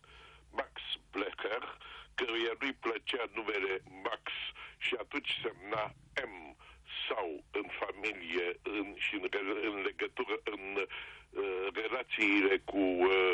[0.51, 0.73] Max
[1.11, 1.77] Blecher,
[2.15, 4.31] căruia nu-i plăcea numele Max
[4.77, 5.93] și atunci semna
[6.31, 6.55] M
[7.07, 9.27] sau în familie în, și în,
[9.69, 13.33] în legătură în uh, relațiile cu uh,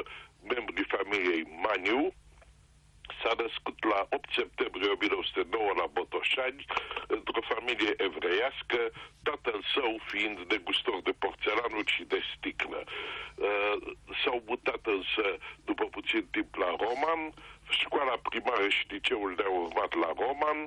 [0.53, 2.13] membrii familiei Maniu,
[3.21, 6.65] s-a născut la 8 septembrie 1909 la Botoșani,
[7.07, 8.79] într-o familie evreiască,
[9.23, 12.83] tatăl său fiind degustor de porțelanuri și de sticlă.
[12.85, 13.75] Uh,
[14.23, 15.25] s-au mutat însă
[15.65, 17.21] după puțin timp la Roman,
[17.69, 20.59] școala primară și liceul le-au urmat la Roman,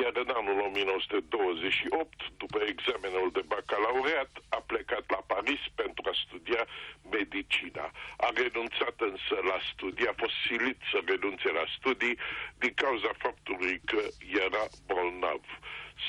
[0.00, 6.62] iar în anul 1928, după examenul de bacalaureat, a plecat la Paris pentru a studia
[7.10, 7.90] medicina.
[8.16, 12.18] A renunțat însă la studii, a fost silit să renunțe la studii
[12.58, 14.00] din cauza faptului că
[14.44, 15.42] era bolnav.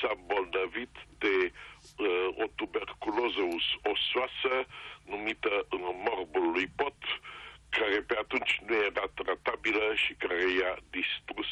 [0.00, 3.42] S-a bolnăvit de uh, o tuberculoză
[3.92, 4.52] osoasă
[5.04, 5.66] numită
[6.08, 6.98] morbul lui Pot,
[7.70, 11.50] care pe atunci nu era tratabilă și care i-a distrus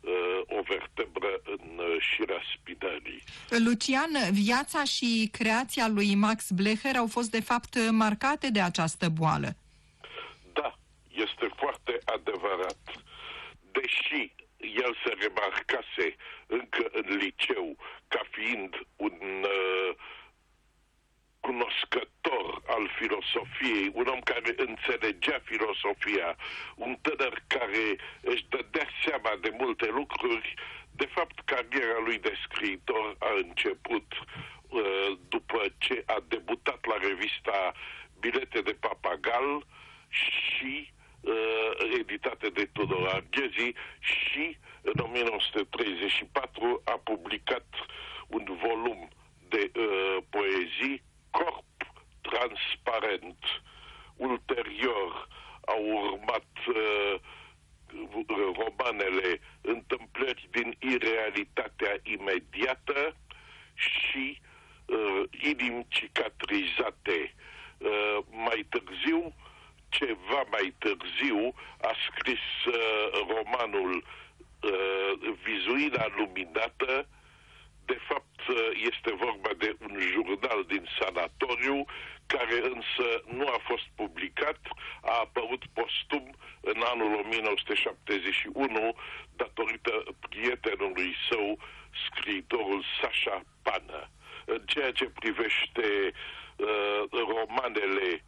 [0.00, 3.22] uh, o vertebră în uh, șirea spinării.
[3.64, 9.48] Lucian, viața și creația lui Max Blecher au fost de fapt marcate de această boală.
[10.52, 12.82] Da, este foarte adevărat.
[13.72, 16.16] Deși el se remarcase
[16.46, 17.76] încă în liceu
[18.08, 19.94] ca fiind un uh,
[21.48, 26.36] cunoscător al filosofiei, un om care înțelegea filosofia,
[26.74, 27.84] un tânăr care
[28.20, 30.54] își dădea seama de multe lucruri,
[31.00, 37.72] de fapt cariera lui de scriitor a început uh, după ce a debutat la revista
[38.20, 39.66] Bilete de Papagal
[40.08, 47.68] și uh, editate de Tudor Arghezi și în 1934 a publicat
[48.26, 49.08] un volum
[49.48, 51.64] de uh, poezii corp
[52.20, 53.38] transparent.
[54.16, 55.28] Ulterior
[55.66, 57.20] au urmat uh,
[58.56, 63.16] romanele Întâmplări din irealitatea imediată
[63.74, 64.40] și
[64.84, 67.34] uh, Inimi cicatrizate.
[67.78, 69.34] Uh, mai târziu,
[69.88, 74.04] ceva mai târziu, a scris uh, romanul
[74.62, 77.08] uh, vizuina luminată
[77.92, 78.40] de fapt
[78.90, 81.84] este vorba de un jurnal din sanatoriu
[82.26, 83.06] care însă
[83.38, 84.60] nu a fost publicat,
[85.02, 86.26] a apărut postum
[86.60, 88.96] în anul 1971
[89.36, 89.92] datorită
[90.28, 91.58] prietenului său,
[92.06, 94.10] scriitorul Sasha Pană.
[94.44, 98.24] În ceea ce privește uh, romanele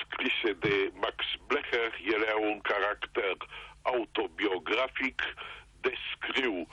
[0.00, 3.36] scrise de Max Blecher, ele au un caracter
[3.82, 5.22] autobiografic,
[5.88, 6.68] descriu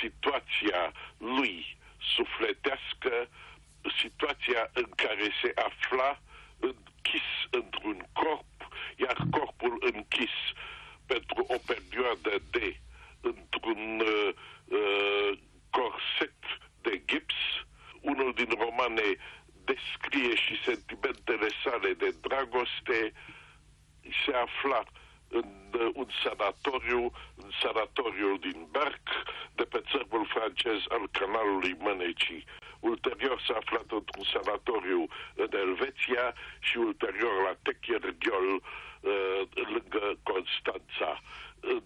[0.00, 1.76] situația lui
[2.16, 3.28] sufletească,
[4.00, 6.20] situația în care se afla
[6.58, 8.54] închis într-un corp,
[8.96, 10.36] iar corpul închis
[11.06, 12.80] pentru o perioadă de
[13.20, 15.38] într-un uh, uh,
[15.70, 16.40] corset
[16.80, 17.34] de gips.
[18.00, 19.16] Unul din romane
[19.64, 23.12] descrie și sentimentele sale de dragoste.
[24.24, 24.82] Se afla
[25.28, 29.08] în uh, un sanatoriu, în sanatoriul din Berck,
[29.54, 32.44] de pe țărmul francez al canalului Mânecii.
[32.80, 41.20] Ulterior s-a aflat într-un sanatoriu în Elveția și ulterior la Techierghiol, uh, lângă Constanța.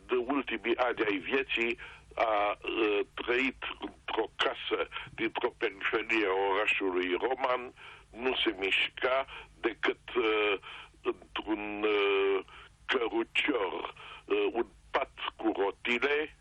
[0.07, 1.79] De ultimii ani ai vieții
[2.15, 7.73] a uh, trăit într-o casă dintr-o periferie a orașului roman,
[8.11, 9.27] nu se mișca
[9.61, 10.55] decât uh,
[11.03, 12.45] într-un uh,
[12.91, 16.37] cărucior, uh, un pat cu rotile,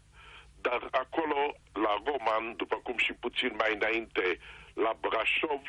[0.62, 4.39] dar acolo, la Roman, după cum și puțin mai înainte,
[4.74, 5.64] la Brașov,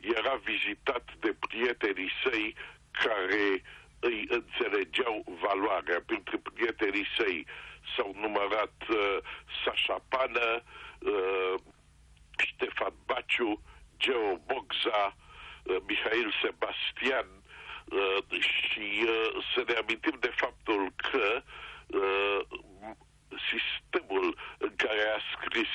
[0.00, 2.54] era vizitat de prietenii săi
[2.90, 3.62] care
[4.00, 6.02] îi înțelegeau valoarea.
[6.06, 7.46] Printre prietenii săi
[7.96, 9.16] s-au numărat uh,
[9.64, 10.62] Sasha Pană,
[10.98, 11.54] uh,
[12.38, 13.62] Ștefan Baciu,
[13.96, 15.16] Geo Bogza,
[15.64, 17.35] uh, Mihail Sebastian, Uh,
[18.40, 21.42] și uh, să ne amintim de faptul că
[21.86, 22.40] uh,
[23.50, 25.72] sistemul în care a scris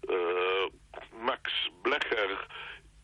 [0.00, 0.72] uh,
[1.10, 1.50] Max
[1.82, 2.46] Blecher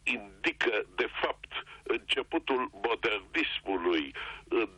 [0.02, 4.14] indică, de fapt, începutul modernismului
[4.48, 4.68] în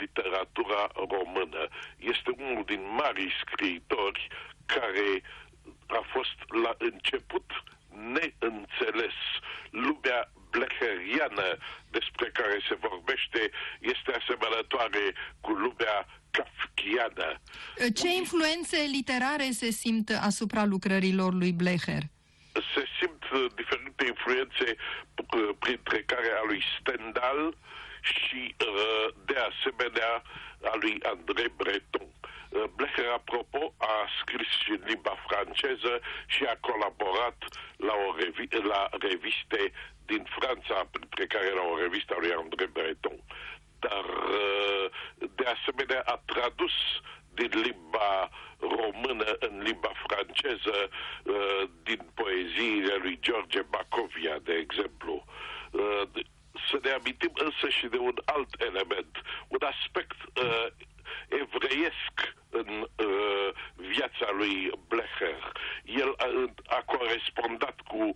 [0.00, 1.68] literatura română.
[1.96, 4.28] Este unul din mari scriitori
[4.66, 5.22] care
[5.86, 7.50] a fost la început
[7.90, 9.14] neînțeles.
[9.70, 11.48] Lumea blecheriană
[11.90, 15.04] despre care se vorbește este asemănătoare
[15.40, 15.96] cu lumea
[16.30, 17.40] kafkiană.
[17.94, 22.02] Ce influențe literare se simt asupra lucrărilor lui Blecher?
[22.74, 27.56] Se simt uh, diferite influențe, uh, printre care a lui Stendhal
[28.00, 30.12] și, uh, de asemenea,
[30.72, 32.08] a lui André Breton.
[32.76, 37.38] Blecher, apropo, a scris și în limba franceză și a colaborat
[37.76, 39.72] la, o revi- la reviste
[40.10, 43.18] din Franța, printre care era o revistă a lui André Breton.
[43.84, 44.04] Dar,
[44.40, 44.84] uh,
[45.38, 46.76] de asemenea, a tradus
[47.38, 55.24] din limba română în limba franceză uh, din poeziile lui George Bacovia, de exemplu.
[55.70, 56.02] Uh,
[56.70, 59.14] să ne amintim însă și de un alt element,
[59.48, 60.16] un aspect
[61.28, 62.14] evreiesc
[62.50, 65.52] în uh, viața lui Blecher.
[65.84, 66.26] El a,
[66.66, 68.12] a corespondat cu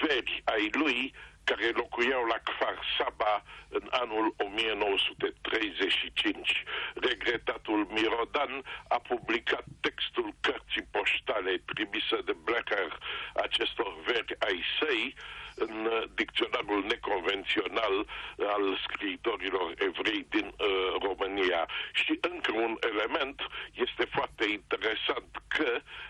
[0.00, 1.14] veri ai lui
[1.44, 6.64] care locuiau la Kfar Saba în anul 1935.
[6.94, 12.98] Regretatul Mirodan a publicat textul cărții poștale trimisă de Blecher
[13.34, 15.14] acestor veri ai săi
[15.54, 18.06] în dicționarul neconvențional
[18.54, 20.54] al scriitorilor evrei din uh,
[21.02, 21.68] România.
[21.92, 23.40] Și încă un element
[23.72, 25.80] este foarte interesant că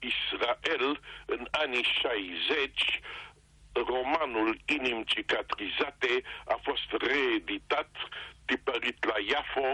[0.00, 3.00] Israel, în anii 60,
[3.72, 7.90] romanul Inim cicatrizate a fost reeditat,
[8.50, 9.68] tipărit la Iafo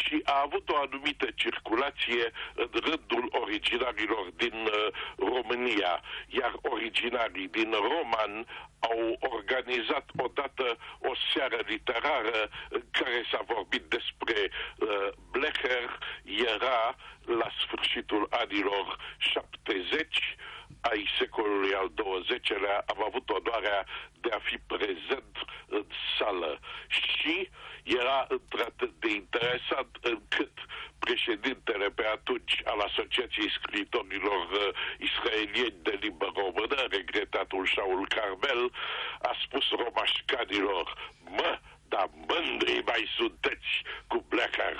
[0.00, 2.24] și a avut o anumită circulație
[2.54, 5.92] în rândul originarilor din uh, România,
[6.26, 8.34] iar originarii din Roman
[8.78, 15.98] au organizat odată o seară literară în care s-a vorbit despre uh, Blecher,
[16.50, 16.96] era
[17.40, 20.36] la sfârșitul anilor 70
[20.80, 23.86] ai secolului al XX-lea am avut onoarea
[24.20, 25.34] de a fi prezent
[25.66, 25.84] în
[26.18, 26.58] sală.
[26.88, 27.48] Și
[27.82, 30.52] era într-atât de interesant încât
[30.98, 34.68] președintele pe atunci al Asociației Scriitorilor uh,
[34.98, 38.72] Israelieni de limbă română, regretatul Shaul Carmel,
[39.22, 41.58] a spus romașcanilor, mă,
[41.88, 43.70] dar mândri mai sunteți
[44.06, 44.78] cu Blecher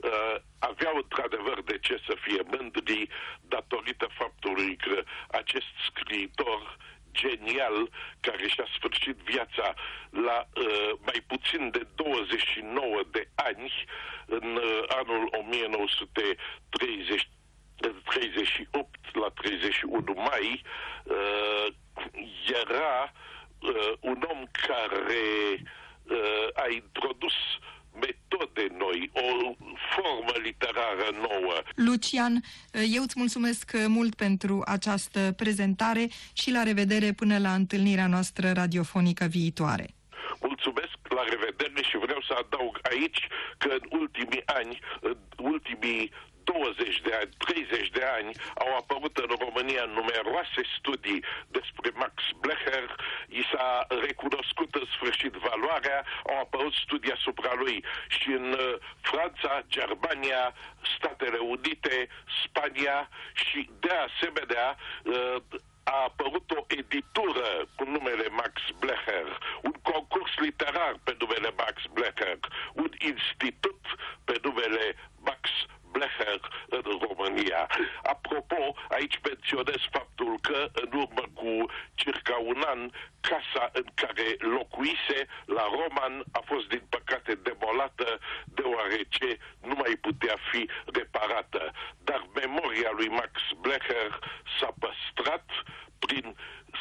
[0.00, 3.08] uh, aveau într-adevăr de ce să fie mândri
[3.40, 6.76] datorită faptului că acest scriitor
[7.20, 7.90] genial
[8.20, 9.74] care și-a sfârșit viața
[10.10, 13.72] la uh, mai puțin de 29 de ani
[14.26, 17.28] în uh, anul 1930
[18.04, 20.62] 38 la 31 mai
[21.04, 21.66] uh,
[22.62, 23.12] era
[23.60, 25.62] uh, un om care
[26.02, 29.54] uh, a introdus uh, metode noi, o
[29.94, 31.54] formă literară nouă.
[31.74, 32.42] Lucian,
[32.94, 39.24] eu îți mulțumesc mult pentru această prezentare și la revedere până la întâlnirea noastră radiofonică
[39.24, 39.86] viitoare.
[40.40, 43.26] Mulțumesc, la revedere și vreau să adaug aici
[43.58, 46.10] că în ultimii ani, în ultimii
[46.46, 48.30] 20 de ani, 30 de ani,
[48.64, 51.24] au apărut în România numeroase studii
[51.56, 52.86] despre Max Blecher,
[53.28, 55.98] i s-a recunoscut în sfârșit valoarea,
[56.30, 60.54] au apărut studii asupra lui și în uh, Franța, Germania,
[60.96, 62.08] Statele Unite,
[62.44, 65.36] Spania și de asemenea uh,
[65.94, 72.38] a apărut o editură cu numele Max Blecher, un concurs literar pe numele Max Blecher,
[72.74, 73.82] un institut
[74.24, 74.84] pe numele
[75.28, 75.40] Max
[75.96, 77.62] Blecher în România.
[78.02, 81.50] Apropo, aici menționez faptul că în urmă cu
[81.94, 82.90] circa un an,
[83.20, 89.28] casa în care locuise la Roman a fost din păcate demolată deoarece
[89.68, 91.72] nu mai putea fi reparată.
[92.04, 94.18] Dar memoria lui Max Blecher
[94.58, 95.46] s-a păstrat
[95.98, 96.36] prin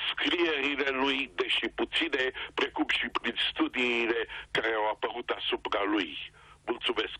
[0.09, 6.31] scrierile lui, deși puține, precum și prin studiile care au apărut asupra lui.
[6.65, 7.19] Mulțumesc!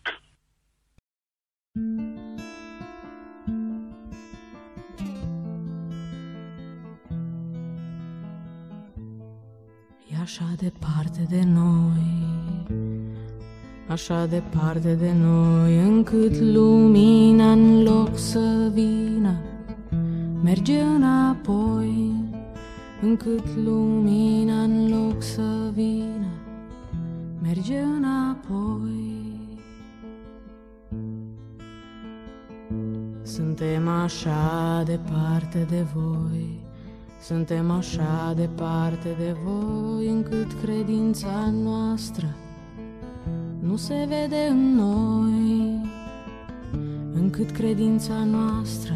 [1.76, 1.80] E
[10.22, 12.66] așa departe de noi,
[13.88, 19.34] așa departe de noi, încât lumina în loc să vină,
[20.42, 22.12] merge înapoi,
[23.02, 26.32] încât lumina în loc să vină,
[27.42, 29.15] merge înapoi.
[33.36, 36.60] Suntem așa departe de voi,
[37.22, 42.36] suntem așa departe de voi, încât credința noastră
[43.60, 45.80] nu se vede în noi,
[47.14, 48.94] încât credința noastră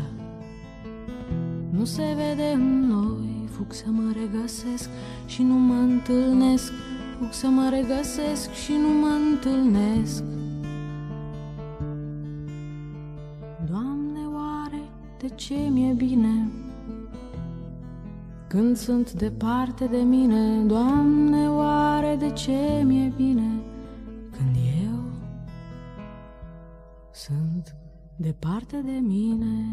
[1.70, 3.48] nu se vede în noi.
[3.50, 4.88] Fug să mă regăsesc
[5.26, 6.72] și nu mă întâlnesc,
[7.18, 10.39] fug să mă regăsesc și nu mă întâlnesc.
[15.20, 16.50] De ce mi-e bine?
[18.46, 23.60] Când sunt departe de mine Doamne, oare de ce mi-e bine?
[24.30, 25.02] Când eu
[27.10, 27.76] sunt
[28.16, 29.64] departe de mine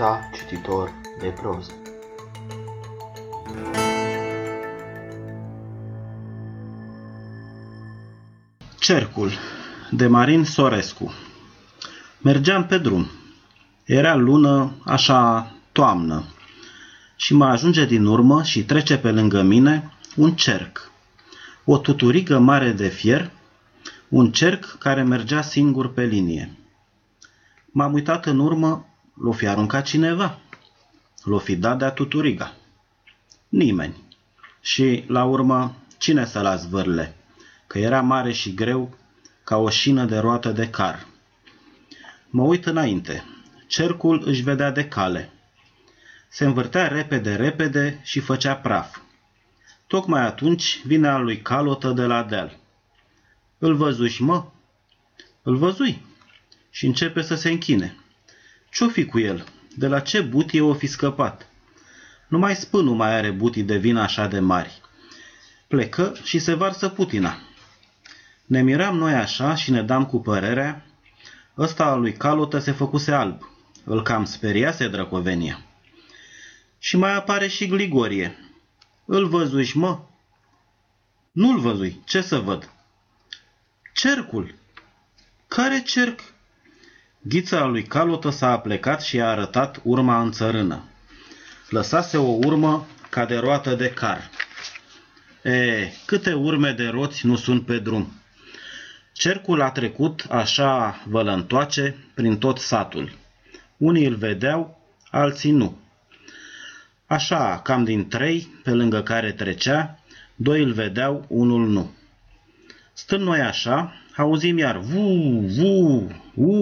[0.00, 1.72] Frecvența cititor de proză
[8.78, 9.30] Cercul
[9.90, 11.12] de Marin Sorescu
[12.18, 13.10] Mergeam pe drum.
[13.84, 16.24] Era lună, așa, toamnă.
[17.16, 20.90] Și mă ajunge din urmă și trece pe lângă mine un cerc.
[21.64, 23.30] O tuturică mare de fier,
[24.08, 26.56] un cerc care mergea singur pe linie.
[27.66, 28.89] M-am uitat în urmă
[29.22, 30.38] L-o fi aruncat cineva.
[31.22, 32.54] L-o fi dat de-a tuturiga.
[33.48, 33.94] Nimeni.
[34.60, 37.14] Și, la urmă, cine să las vârle?
[37.66, 38.96] Că era mare și greu
[39.44, 41.06] ca o șină de roată de car.
[42.30, 43.24] Mă uit înainte.
[43.66, 45.32] Cercul își vedea de cale.
[46.28, 48.96] Se învârtea repede, repede și făcea praf.
[49.86, 52.58] Tocmai atunci vine al lui Calotă de la deal.
[53.58, 54.44] Îl văzui, mă?
[55.42, 56.04] Îl văzui.
[56.70, 57.96] Și începe să se închine.
[58.70, 59.46] Ce-o fi cu el?
[59.76, 61.48] De la ce butie o fi scăpat?
[62.28, 64.80] Numai spânul mai are butii de vin așa de mari.
[65.68, 67.38] Plecă și se varsă putina.
[68.46, 70.86] Ne miram noi așa și ne dam cu părerea,
[71.58, 73.48] ăsta al lui Calotă se făcuse alb.
[73.84, 75.64] Îl cam speriase drăcovenia.
[76.78, 78.38] Și mai apare și Gligorie.
[79.04, 80.00] Îl văzuși, mă?
[81.32, 82.00] Nu-l văzui.
[82.04, 82.70] Ce să văd?
[83.94, 84.54] Cercul.
[85.46, 86.29] Care cerc?
[87.22, 90.84] Ghița lui Calotă s-a aplecat și a arătat urma în țărână.
[91.68, 94.30] Lăsase o urmă ca de roată de car.
[95.42, 98.12] E, câte urme de roți nu sunt pe drum.
[99.12, 103.12] Cercul a trecut așa vălăntoace prin tot satul.
[103.76, 105.78] Unii îl vedeau, alții nu.
[107.06, 109.98] Așa, cam din trei, pe lângă care trecea,
[110.34, 111.90] doi îl vedeau, unul nu.
[112.92, 116.52] Stând noi așa, auzim iar vu, vu, u,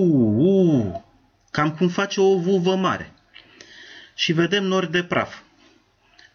[0.42, 1.04] u,
[1.50, 3.12] cam cum face o vuvă mare.
[4.14, 5.38] Și vedem nori de praf.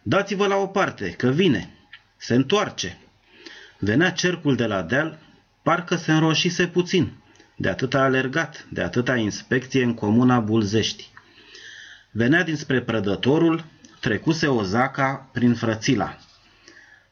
[0.01, 1.69] Dați-vă la o parte, că vine.
[2.17, 2.97] Se întoarce.
[3.79, 5.19] Venea cercul de la deal,
[5.61, 7.11] parcă se înroșise puțin.
[7.55, 11.09] De atât a alergat, de atâta inspecție în comuna Bulzești.
[12.11, 13.65] Venea dinspre prădătorul,
[13.99, 16.17] trecuse o zaca prin frățila.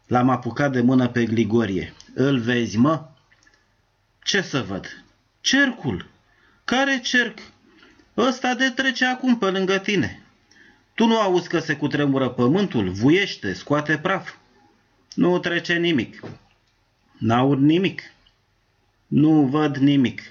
[0.07, 1.93] L-am apucat de mână pe Gligorie.
[2.15, 3.10] Îl vezi, mă?
[4.23, 5.03] Ce să văd?
[5.41, 6.09] Cercul!
[6.65, 7.39] Care cerc?
[8.17, 10.21] Ăsta de trece acum pe lângă tine.
[10.93, 14.33] Tu nu auzi că se cutremură pământul, vuiește, scoate praf.
[15.15, 16.21] Nu trece nimic.
[17.17, 18.01] N-aud nimic.
[19.07, 20.21] Nu văd nimic.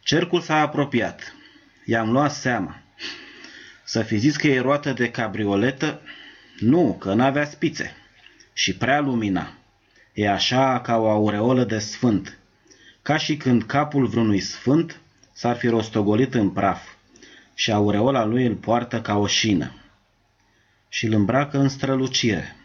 [0.00, 1.34] Cercul s-a apropiat.
[1.84, 2.82] I-am luat seama.
[3.84, 6.00] Să fi zis că e roată de cabrioletă?
[6.58, 7.96] Nu, că n-avea spițe.
[8.52, 9.52] Și prea lumina.
[10.12, 12.38] E așa ca o aureolă de sfânt.
[13.06, 15.00] Ca și când capul vreunui sfânt
[15.32, 16.82] s-ar fi rostogolit în praf
[17.54, 19.72] și aureola lui îl poartă ca o șină
[20.88, 22.56] și îl îmbracă în strălucire.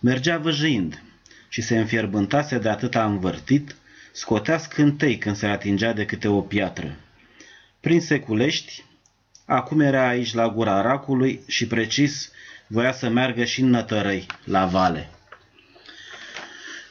[0.00, 1.02] Mergea văjâind
[1.48, 3.76] și se înfierbântase de atâta învârtit,
[4.12, 6.96] scotea scântei când se atingea de câte o piatră.
[7.80, 8.84] Prin seculești,
[9.44, 12.30] acum era aici la gura racului și precis
[12.66, 15.10] voia să meargă și în nătărăi, la vale.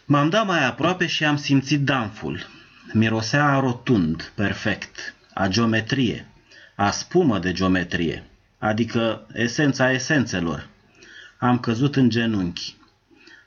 [0.06, 2.62] M-am dat mai aproape și am simțit danful.
[2.96, 6.28] Mirosea rotund, perfect, a geometrie,
[6.76, 8.24] a spumă de geometrie,
[8.58, 10.68] adică esența esențelor.
[11.38, 12.76] Am căzut în genunchi.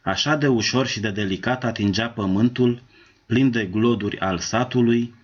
[0.03, 2.83] Așa de ușor și de delicat atingea pământul,
[3.27, 5.15] plin de gloduri al satului,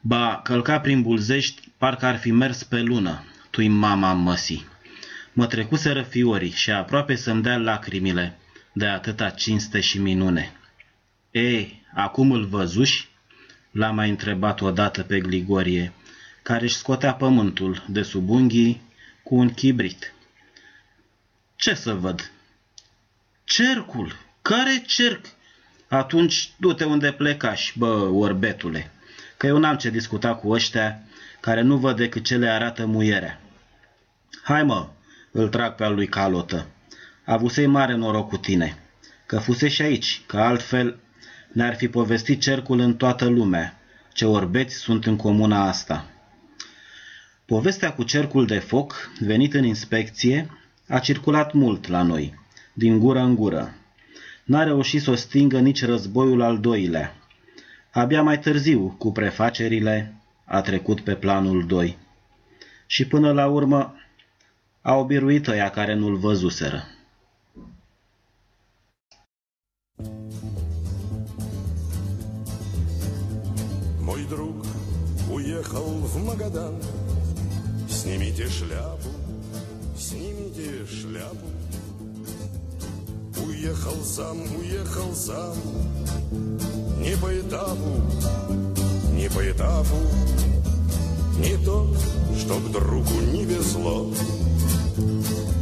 [0.00, 4.66] ba călca prin bulzești, parcă ar fi mers pe lună, tu mama măsii.
[5.32, 8.38] Mă trecuseră fiorii și aproape să-mi dea lacrimile
[8.72, 10.52] de atâta cinste și minune.
[11.30, 13.14] Ei, acum îl văzuși?
[13.76, 15.92] L-a mai întrebat odată pe Gligorie,
[16.42, 18.82] care își scotea pământul de sub unghii
[19.22, 20.14] cu un chibrit.
[21.56, 22.30] Ce să văd?
[23.44, 24.16] Cercul!
[24.42, 25.26] Care cerc?
[25.88, 28.90] Atunci du-te unde plecași, bă, orbetule,
[29.36, 31.02] că eu n-am ce discuta cu ăștia
[31.40, 33.40] care nu văd decât ce le arată muierea.
[34.42, 34.88] Hai mă,
[35.30, 36.66] îl trag pe al lui Calotă.
[37.24, 38.78] Avusei mare noroc cu tine,
[39.26, 40.98] că fuse și aici, că altfel
[41.56, 43.78] ne-ar fi povestit cercul în toată lumea,
[44.12, 46.06] ce orbeți sunt în comuna asta.
[47.44, 50.50] Povestea cu cercul de foc, venit în inspecție,
[50.88, 52.34] a circulat mult la noi,
[52.72, 53.74] din gură în gură.
[54.44, 57.16] N-a reușit să o stingă nici războiul al doilea.
[57.90, 61.98] Abia mai târziu, cu prefacerile, a trecut pe planul 2.
[62.86, 63.94] Și până la urmă
[64.80, 66.95] a biruit ăia care nu-l văzuseră.
[74.06, 74.54] Мой друг
[75.28, 76.76] уехал в Магадан
[77.90, 79.08] Снимите шляпу,
[79.98, 81.48] снимите шляпу.
[83.44, 85.56] Уехал сам, уехал сам,
[87.00, 88.00] не по этапу,
[89.12, 89.96] не по этапу.
[91.40, 91.92] Не то,
[92.38, 94.08] чтоб другу не везло,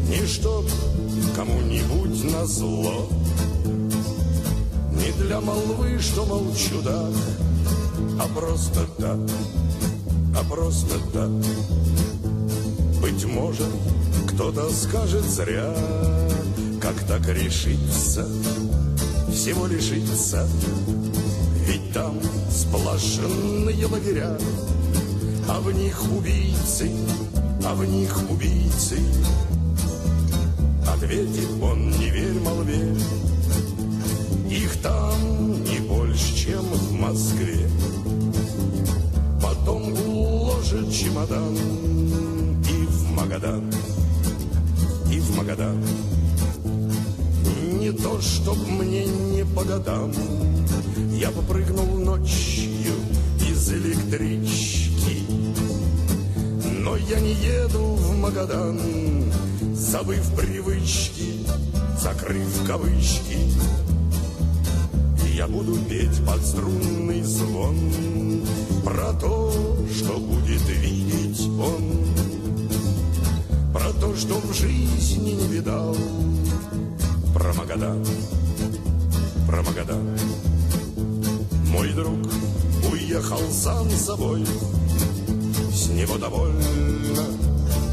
[0.07, 0.67] не чтоб
[1.35, 3.09] кому-нибудь назло.
[4.93, 7.15] Не для молвы, что мол чудак,
[8.19, 9.19] а просто так,
[10.37, 11.31] а просто так.
[13.01, 13.69] Быть может,
[14.29, 15.75] кто-то скажет зря,
[16.81, 18.27] как так решиться,
[19.33, 20.49] всего лишиться.
[21.67, 22.19] Ведь там
[22.51, 24.37] сплошные лагеря,
[25.49, 26.91] а в них убийцы,
[27.65, 28.99] а в них убийцы.
[30.87, 32.95] Ответит он, не верь молве,
[34.51, 37.64] их там не больше, чем в Москве.
[39.65, 41.57] Потом уложит чемодан
[43.15, 43.73] Магадан
[45.11, 45.83] и в Магадан.
[47.81, 50.13] Не то, чтоб мне не по годам,
[51.11, 52.93] я попрыгнул ночью
[53.41, 55.23] из электрички.
[56.81, 58.79] Но я не еду в Магадан,
[59.73, 61.47] забыв привычки,
[61.99, 63.39] закрыв кавычки.
[65.35, 67.77] Я буду петь под струнный звон
[68.85, 69.53] Про то,
[69.93, 72.05] что будет видеть он
[73.73, 75.97] про то, что в жизни не видал
[77.35, 78.07] Про Магадан,
[79.49, 80.17] про Магадан
[81.73, 82.21] Мой друг
[82.93, 84.47] уехал сам собой
[85.73, 87.25] С него довольно,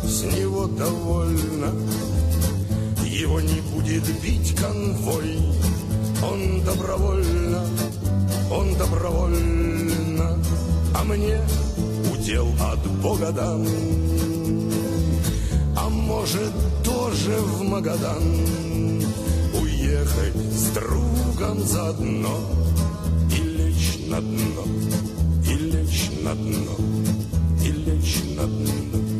[0.03, 1.73] с него довольна.
[3.03, 5.37] Его не будет бить конвой,
[6.23, 7.65] он добровольно,
[8.51, 10.37] он добровольно,
[10.95, 11.39] а мне
[12.13, 13.67] удел от Бога дан.
[15.75, 16.53] А может
[16.83, 18.23] тоже в Магадан
[19.59, 22.39] уехать с другом заодно
[23.31, 24.65] и лечь на дно,
[25.49, 26.75] и лечь на дно,
[27.63, 29.10] и лечь на дно.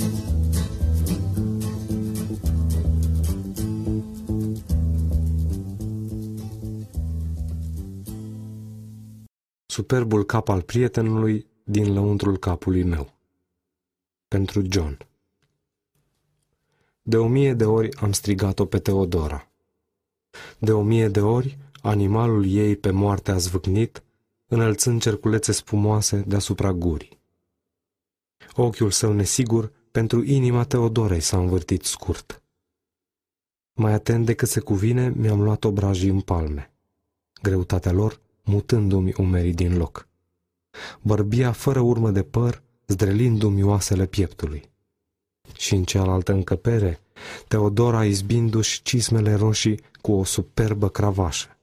[9.82, 13.14] Superbul cap al prietenului din lăuntrul capului meu.
[14.28, 14.98] Pentru John.
[17.02, 19.52] De o mie de ori am strigat-o pe Teodora.
[20.60, 24.04] De o mie de ori animalul ei pe moarte a zvâcnit,
[24.48, 27.20] înălțând cerculețe spumoase deasupra gurii.
[28.56, 32.42] Ochiul său nesigur pentru inima Teodorei s-a învârtit scurt.
[33.74, 36.74] Mai atent decât se cuvine, mi-am luat obrajii în palme.
[37.42, 38.20] Greutatea lor
[38.52, 40.08] mutându-mi umerii din loc.
[41.02, 44.70] Bărbia fără urmă de păr, zdrelindu-mi oasele pieptului.
[45.58, 47.00] Și în cealaltă încăpere,
[47.48, 51.58] Teodora izbindu-și cismele roșii cu o superbă cravașă,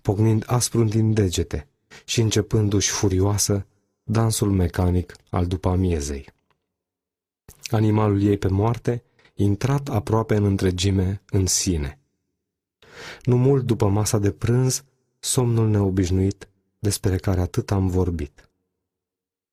[0.00, 1.68] pognind aspru din degete
[2.04, 3.66] și începându-și furioasă
[4.02, 6.28] dansul mecanic al după amiezei.
[7.70, 9.02] Animalul ei pe moarte,
[9.34, 11.98] intrat aproape în întregime în sine.
[13.22, 14.84] Nu mult după masa de prânz,
[15.18, 16.48] somnul neobișnuit
[16.78, 18.50] despre care atât am vorbit.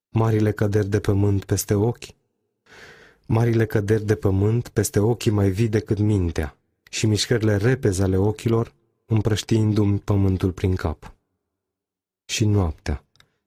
[0.09, 2.05] Marile căderi de pământ peste ochi,
[3.25, 6.57] marile căderi de pământ peste ochii mai vii decât mintea
[6.89, 8.73] și mișcările repezi ale ochilor
[9.05, 11.15] împrăștiindu-mi pământul prin cap.
[12.25, 13.03] Și noaptea,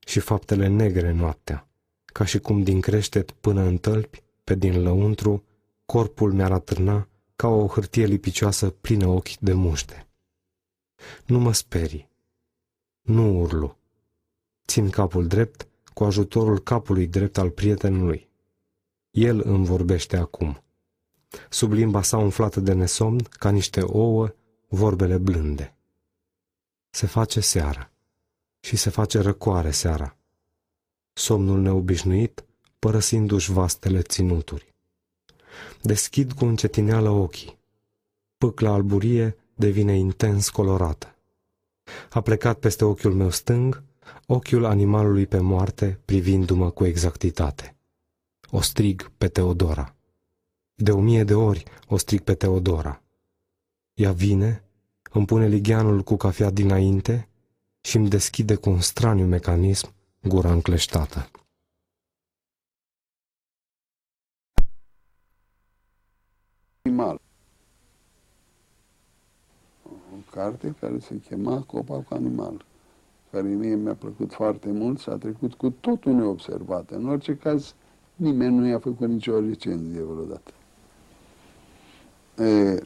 [0.06, 1.68] și faptele negre noaptea,
[2.04, 5.44] ca și cum din creștet până în tălpi, pe din lăuntru,
[5.84, 10.05] corpul mi-ar atârna ca o hârtie lipicioasă plină ochi de muște.
[11.24, 12.08] Nu mă sperii,
[13.02, 13.76] nu urlu.
[14.66, 18.28] Țin capul drept cu ajutorul capului drept al prietenului.
[19.10, 20.62] El îmi vorbește acum.
[21.50, 24.34] Sub limba sa umflată de nesomn, ca niște ouă,
[24.68, 25.76] vorbele blânde.
[26.90, 27.90] Se face seara
[28.60, 30.16] și se face răcoare seara.
[31.12, 32.44] Somnul neobișnuit,
[32.78, 34.74] părăsindu-și vastele ținuturi.
[35.82, 37.58] Deschid cu încetineală ochii.
[38.38, 41.14] Pâcla alburie devine intens colorată.
[42.10, 43.82] A plecat peste ochiul meu stâng,
[44.26, 47.76] ochiul animalului pe moarte, privindu-mă cu exactitate.
[48.50, 49.94] O strig pe Teodora.
[50.74, 53.02] De o mie de ori o strig pe Teodora.
[53.94, 54.64] Ea vine,
[55.12, 57.28] îmi pune ligheanul cu cafea dinainte
[57.80, 61.30] și îmi deschide cu un straniu mecanism gura încleștată.
[66.82, 67.20] Animal
[70.36, 72.64] carte care se chema Copac Animal,
[73.30, 76.96] care mie mi-a plăcut foarte mult și a trecut cu totul neobservată.
[76.96, 77.74] În orice caz,
[78.14, 80.52] nimeni nu i-a făcut nicio recenzie vreodată.
[82.42, 82.82] E,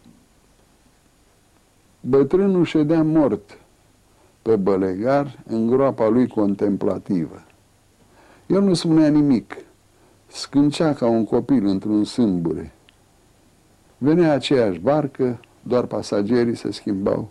[2.01, 3.59] bătrânul ședea mort
[4.43, 7.43] pe bălegar în groapa lui contemplativă.
[8.47, 9.57] El nu spunea nimic,
[10.27, 12.73] scâncea ca un copil într-un sâmbure.
[13.99, 17.31] Venea aceeași barcă, doar pasagerii se schimbau.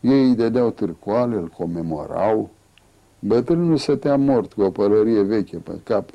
[0.00, 2.50] Ei îi dădeau târcoale, îl comemorau.
[3.18, 6.10] Bătrânul stătea mort cu o părărie veche pe cap.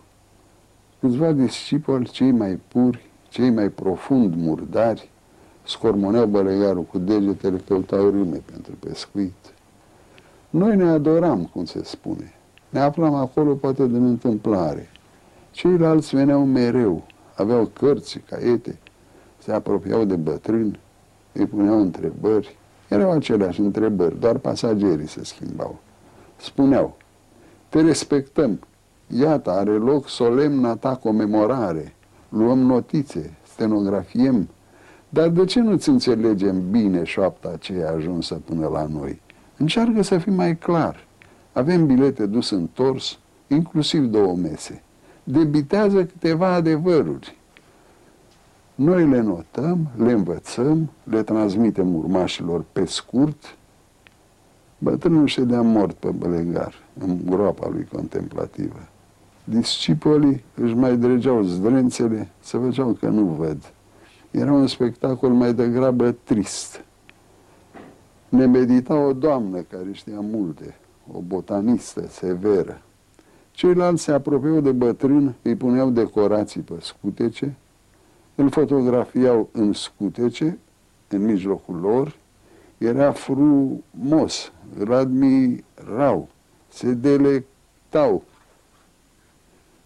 [0.99, 5.09] Câțiva discipoli, cei mai puri, cei mai profund murdari,
[5.63, 9.53] scormoneau bălegarul cu degetele, căutau râme pentru pescuit.
[10.49, 12.33] Noi ne adoram, cum se spune.
[12.69, 14.89] Ne aflam acolo poate din întâmplare.
[15.51, 17.03] Ceilalți veneau mereu,
[17.35, 18.77] aveau cărți, caiete,
[19.37, 20.79] se apropiau de bătrâni,
[21.33, 22.57] îi puneau întrebări.
[22.93, 25.79] Erau aceleași întrebări, doar pasagerii se schimbau.
[26.37, 26.97] Spuneau,
[27.69, 28.59] te respectăm,
[29.07, 31.95] iată, are loc solemna ta comemorare,
[32.29, 34.49] luăm notițe, stenografiem,
[35.09, 39.21] dar de ce nu-ți înțelegem bine șoapta aceea ajunsă până la noi?
[39.57, 41.07] Încearcă să fii mai clar.
[41.53, 44.81] Avem bilete dus întors, inclusiv două mese.
[45.23, 47.37] Debitează câteva adevăruri.
[48.75, 53.57] Noi le notăm, le învățăm, le transmitem urmașilor pe scurt.
[54.77, 58.87] Bătrânul ședea mort pe bălegar, în groapa lui contemplativă.
[59.43, 63.73] Discipolii își mai dregeau zdrențele, să făceau că nu văd.
[64.31, 66.83] Era un spectacol mai degrabă trist.
[68.29, 70.75] Ne medita o doamnă care știa multe,
[71.11, 72.81] o botanistă severă.
[73.51, 77.55] Ceilalți se apropiau de bătrân, îi puneau decorații pe scutece,
[78.35, 80.57] Îl fotografiau în scutece,
[81.07, 82.15] în mijlocul lor,
[82.77, 86.27] era frumos, îl admirau,
[86.69, 88.23] se delectau.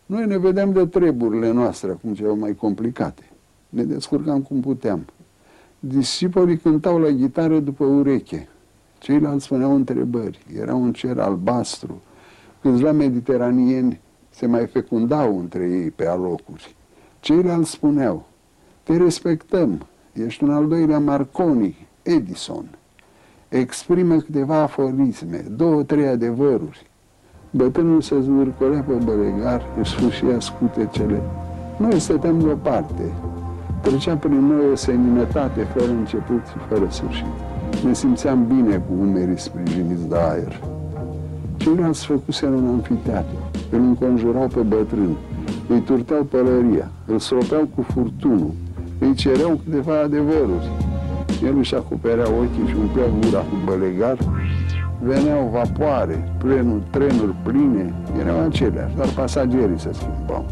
[0.06, 3.30] Noi ne vedeam de treburile noastre acum ceva mai complicate.
[3.70, 5.06] Ne descurcam cum puteam.
[5.80, 8.48] Discipolii cântau la gitară după ureche.
[9.00, 10.46] Ceilalți spuneau întrebări.
[10.56, 12.02] Era un cer albastru.
[12.62, 16.76] Câțiva mediteranieni se mai fecundau între ei pe alocuri.
[17.20, 18.28] Ceilalți spuneau,
[18.88, 22.66] te respectăm, ești un al doilea Marconi, Edison.
[23.50, 26.90] Exprimă câteva aforisme, două, trei adevăruri.
[27.52, 31.22] Bătrânul se zvârcolea pe bălegar, își sfârșia scutecele.
[31.78, 33.04] Noi stăteam deoparte.
[33.82, 37.26] Trecea prin noi o seninătate fără început și fără sfârșit.
[37.86, 40.62] Ne simțeam bine cu umerii sprijiniți de aer.
[41.58, 43.38] Ceilalți făcuseră un anfiteatru.
[43.72, 45.18] Îl înconjurau pe bătrân,
[45.70, 48.52] îi turteau pălăria, îl stropeau cu furtunul,
[49.00, 50.70] îi cereau câteva adevăruri.
[51.44, 54.18] El își acoperea ochii și umplea gura cu bălegar,
[55.00, 60.46] veneau vapoare, plenul, trenuri pline, erau aceleași, doar pasagerii se schimbau.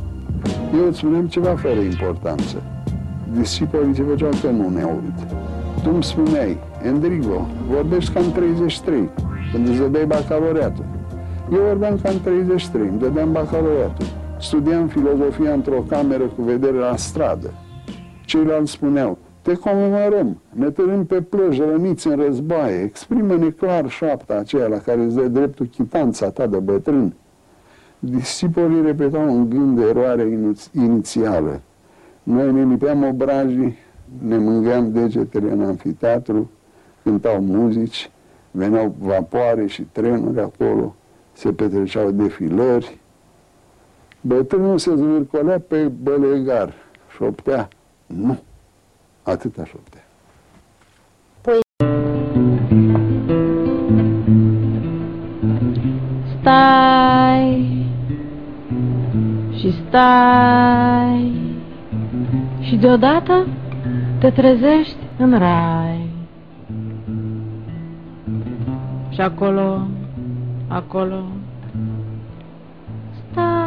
[0.78, 2.62] Eu îți spuneam ceva fără importanță.
[3.38, 5.14] Discipolii ce făceau că nu ne aud.
[5.84, 9.10] Tu îmi spuneai, Endrigo, vorbești cam 33,
[9.52, 10.86] când îți dădeai bacalaureatul.
[11.52, 14.06] Eu vorbeam cam 33, îmi dădeam bacalaureatul.
[14.40, 17.50] Studiam filozofia într-o cameră cu vedere la stradă.
[18.26, 24.68] Ceilalți spuneau, te comemorăm, ne târâm pe plăci răniți în războaie, exprimă-ne clar șapta aceea
[24.68, 27.14] la care îți dă dreptul chitanța ta de bătrân.
[28.00, 30.26] Discipolii repetau în gând eroarea
[30.72, 31.62] inițială.
[32.24, 33.78] Noi ne lipeam obrajii,
[34.28, 36.50] ne mângeam degetele în anfiteatru,
[37.04, 38.12] cântau muzici,
[38.52, 40.96] veneau vapoare și trenuri acolo,
[41.34, 43.00] se petreceau defilări.
[44.22, 46.74] Bătrânul se zvârcolea pe bălegar,
[47.16, 47.68] șoptea,
[48.06, 48.40] nu,
[49.24, 50.04] atâta șoptea.
[51.42, 51.60] Păi...
[56.40, 57.86] Stai.
[59.58, 61.34] Și stai.
[62.62, 63.48] Și deodată
[64.20, 66.10] te trezești în rai.
[69.10, 69.88] Și acolo,
[70.68, 71.24] acolo,
[73.32, 73.65] stai,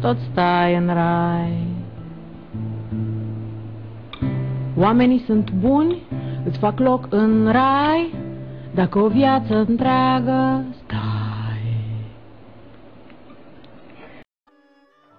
[0.00, 1.66] tot stai în rai.
[4.76, 6.02] Oamenii sunt buni,
[6.44, 8.14] îți fac loc în rai,
[8.74, 12.06] dacă o viață întreagă stai.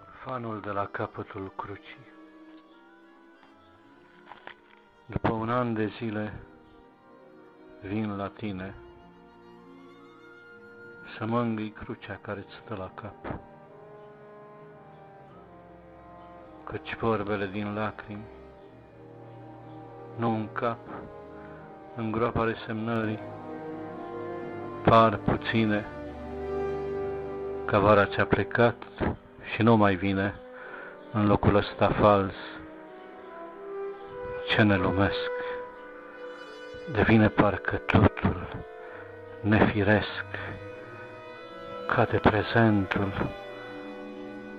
[0.08, 2.08] Orfanul de la capătul crucii.
[5.06, 6.34] După un an de zile
[7.82, 8.76] vin la tine
[11.18, 13.49] să mă îngâi crucea care îți stă la cap.
[16.72, 18.26] Căci vorbele din lacrimi
[20.16, 20.78] nu în cap,
[21.96, 23.20] în groapa resemnării,
[24.84, 25.86] par puține,
[27.66, 28.76] ca vara ce-a plecat
[29.54, 30.34] și nu mai vine
[31.12, 32.34] în locul ăsta fals.
[34.48, 35.30] Ce ne lumesc,
[36.92, 38.48] devine parcă totul
[39.42, 40.26] nefiresc,
[41.88, 43.30] cade prezentul,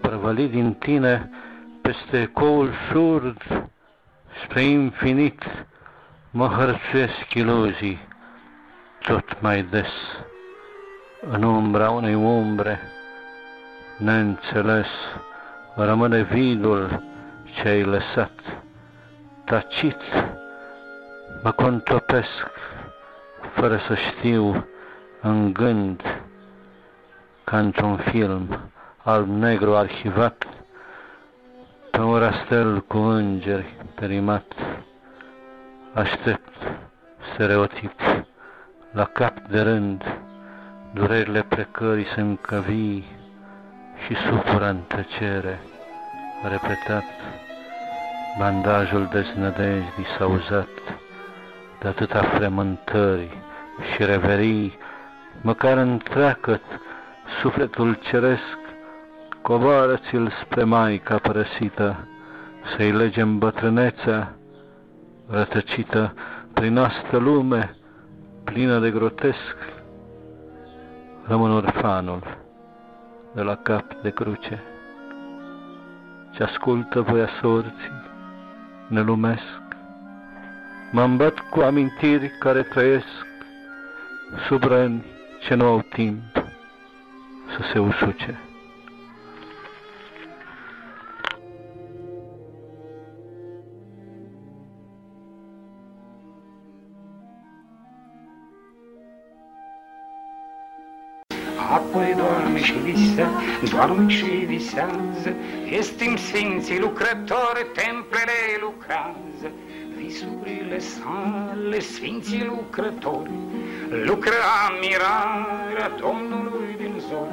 [0.01, 1.31] prăvălit din tine
[1.82, 3.70] peste ecoul surd,
[4.44, 5.43] spre infinit
[6.31, 8.09] mă hărțuiesc iluzii
[9.02, 9.93] tot mai des
[11.20, 12.81] în umbra unei umbre
[13.98, 14.86] neînțeles
[15.74, 17.02] rămâne vidul
[17.55, 18.31] ce ai lăsat
[19.44, 20.01] tacit
[21.43, 22.47] mă contopesc
[23.55, 24.66] fără să știu
[25.20, 26.02] în gând
[27.44, 28.59] ca într-un film
[29.02, 30.47] alb-negru arhivat
[32.01, 34.44] pe un rastel cu îngeri perimat,
[35.94, 36.52] aștept
[37.32, 38.01] stereotip
[38.93, 40.02] la cap de rând,
[40.94, 43.05] durerile plecării se încăvii
[44.06, 45.60] și supura în tăcere,
[46.43, 47.05] repetat,
[48.39, 50.68] bandajul deznădejdii s-a uzat
[51.81, 53.39] de atâta fremântări
[53.94, 54.78] și reverii,
[55.40, 56.62] măcar întreacăt
[57.40, 58.60] sufletul ceresc
[59.43, 62.09] Coboară-ți-l spre Maica părăsită,
[62.77, 64.35] Să-i legem bătrânețea,
[65.29, 66.15] rătăcită
[66.55, 67.77] prin astă lume,
[68.45, 69.57] plină de grotesc.
[71.27, 72.23] Rămân orfanul
[73.35, 74.62] de la cap de cruce,
[76.31, 78.03] Ce ascultă voia sorții,
[78.87, 79.61] ne lumesc.
[80.91, 83.27] Mă îmbăt cu amintiri care trăiesc
[84.47, 85.05] sub răni
[85.41, 86.23] ce nu au timp
[87.57, 88.49] să se usuce.
[101.70, 103.30] Apoi doarme și visează,
[103.70, 105.34] doarme și visează,
[105.70, 109.48] este timp sfinții lucrători, templele lucrează,
[109.97, 113.30] visurile sale, sfinții lucrători,
[114.05, 117.28] lucră admirarea Domnului din zor,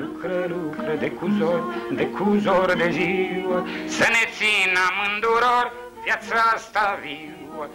[0.00, 5.72] lucră, lucră de cuzor, de cuzor de ziua, să ne țină amânduror
[6.04, 7.68] viața asta viu,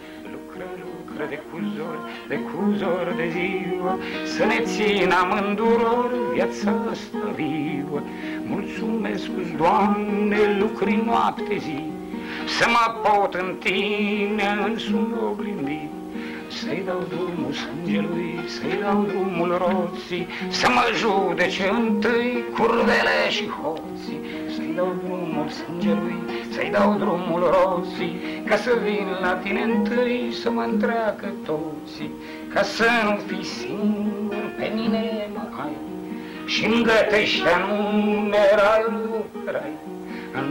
[1.18, 1.98] lucră, lucră de cuzor,
[2.28, 8.04] de cuzor de ziua, să ne țină amânduror viața asta viu.
[8.46, 11.80] Mulțumesc, Doamne, lucri noapte zi,
[12.58, 15.94] să mă pot în tine în sun oglindit.
[16.48, 24.20] Să-i dau drumul sângelui, să-i dau drumul roții, Să mă judece întâi curvele și hoții,
[24.56, 26.20] Să-i dau drumul sângelui,
[26.56, 32.12] să-i dau drumul roții, Ca să vin la tine întâi să mă întreacă toții,
[32.54, 35.78] Ca să nu fii singur, pe mine mă ai,
[36.46, 39.74] Și-mi gătește anume raiul rai.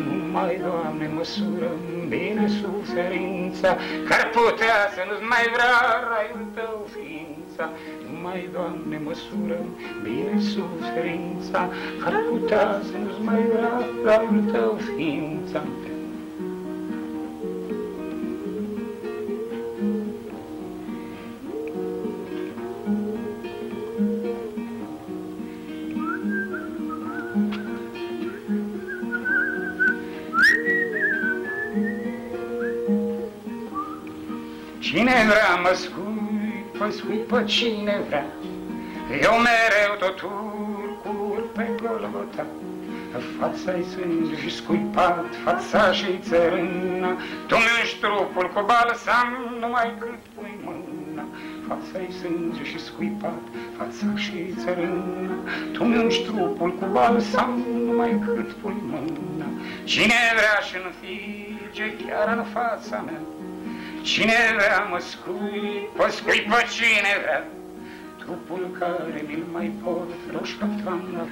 [0.06, 1.70] Numai, Doamne, măsură
[2.08, 3.76] bine suferința,
[4.08, 5.74] Că-ar putea să nu-ți mai vrea
[6.10, 7.64] raiul tău ființa.
[8.10, 9.58] Numai, Doamne, măsură
[10.02, 11.68] bine suferința,
[12.00, 13.74] Că-ar putea să nu-ți mai vrea
[14.04, 15.62] raiul tău ființa.
[34.94, 38.26] Cine vrea mă scuipă, scuipă cine vrea,
[39.22, 42.46] Eu mereu tot urcur pe Golgota.
[43.38, 47.16] Fața-i sânge și scuipat, fața și țărâna,
[47.46, 49.28] Tu mi trupul cu balsam,
[49.60, 51.24] numai cât pui mâna.
[51.68, 53.42] Fața-i sânge și scuipat,
[53.78, 55.36] fața și țărâna,
[55.72, 59.48] Tu mi trupul cu balsam, numai cât pui mâna.
[59.84, 63.20] Cine vrea și nu fige chiar în fața mea,
[64.04, 67.44] Cine vrea mă scuipă, scuipă cine vrea,
[68.18, 70.68] Trupul care mi-l mai pot roșca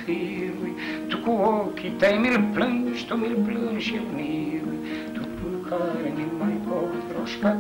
[0.05, 0.75] firui,
[1.09, 4.79] Tu cu ochii tăi mi-l plângi, tu mi-l plângi și mirui,
[5.13, 7.57] Trupul care mi-l mai pot roșca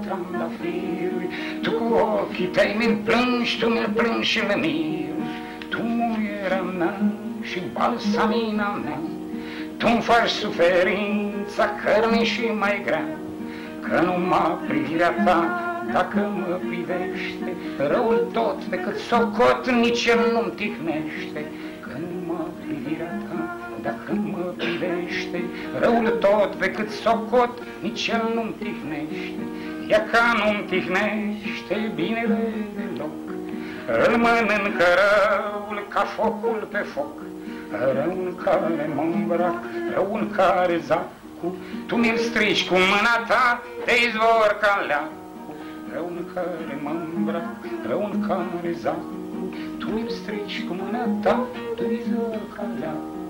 [0.60, 1.28] firui,
[1.62, 5.26] Tu cu ochii tăi mi-l plângi, tu mi-l plângi și mirui,
[5.68, 7.00] Tu muierea mea
[7.42, 9.00] și balsamina mea,
[9.76, 13.21] Tu-mi faci suferința cărnii și mai grea, Că
[14.00, 15.60] numai privirea ta,
[15.92, 17.56] dacă mă privește,
[17.90, 21.40] Răul tot decât socot, nici el nu-mi tihnește.
[21.80, 25.44] Că numai privirea ta, dacă mă privește,
[25.80, 29.42] Răul tot decât socot, nici el nu-mi tihnește.
[29.88, 33.16] Ea ca nu-mi tihnește binele deloc,
[34.06, 37.16] Îl mănâncă răul ca focul pe foc,
[37.94, 39.62] Răul care mă îmbrac,
[39.94, 41.08] răul care zac,
[41.42, 41.56] cu,
[41.86, 45.56] tu mi-l strici cu mâna ta de izvor ca leacul,
[45.92, 47.58] rău în care mă îmbrac,
[47.88, 49.04] rău în care zac,
[49.78, 51.46] tu mi-l strici cu mâna ta
[51.76, 53.20] de izvor ca leacul.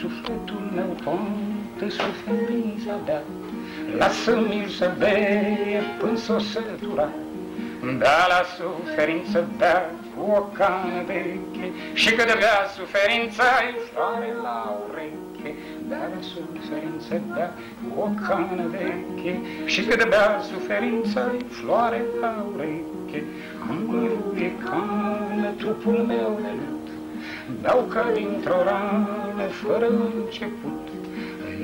[0.00, 3.22] Sufletul meu poate suferința dea,
[3.98, 7.08] lasă-mi să beie până s-o sătura,
[7.98, 14.76] da la suferință bea cu o cană veche și că de bea suferința-i floare la
[14.88, 15.50] ureche,
[15.92, 17.50] dar suferință bea
[17.80, 23.20] cu o cană veche și că de bea suferința-i floare la ureche.
[23.68, 26.86] Amărul e cană, trupul meu de lut,
[27.60, 30.84] beau ca dintr-o rană fără început.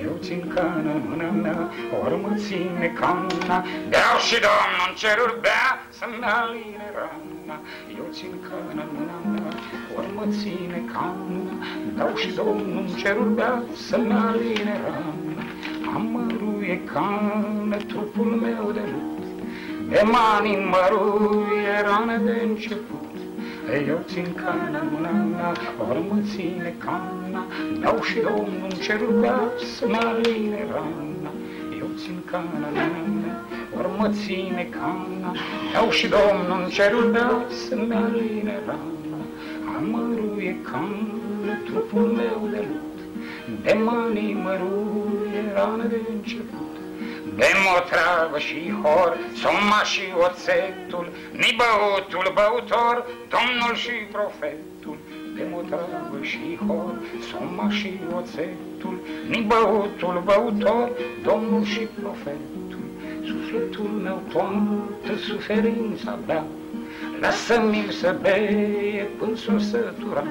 [0.07, 1.61] Eu țin cană în mâna mea,
[2.03, 3.59] ori mă ține cana,
[3.91, 5.69] Beau și Domnul în ceruri bea
[5.99, 7.57] să-mi aline rana.
[7.99, 9.53] Eu țin cană în mâna mea,
[9.97, 11.55] ori mă ține cana,
[11.99, 15.43] Beau și Domnul în ceruri bea să-mi aline rana.
[15.95, 19.25] Amăruie cană trupul meu de lut,
[19.89, 23.15] De mani măruie rană de început.
[23.87, 25.53] Eu țin cana în mâna mea,
[25.89, 27.47] ori mă ține cana,
[27.81, 29.41] Dau și Domnul în cerul bea
[29.77, 31.31] să-mi aline rana.
[31.79, 33.41] Eu țin cana în mâna mea,
[33.79, 35.35] ori mă ține cana,
[35.73, 38.98] Dau și Domnul în cerul bea să-mi aline rana.
[39.79, 42.99] Amăruie cană trupul meu de lut,
[43.63, 46.75] De manii măruie rană de început.
[47.35, 52.97] Bem o travă și hor, soma și oțetul, Ni băutul băutor,
[53.35, 54.99] Domnul și profetul.
[55.35, 56.95] Bem o travă și hor,
[57.31, 58.97] soma și oțetul,
[59.29, 60.89] Ni băutul băutor,
[61.23, 62.67] Domnul și profetul.
[63.29, 66.45] Sufletul meu toată suferința bea,
[67.20, 70.25] Lasă-mi să beie până s-o sătura,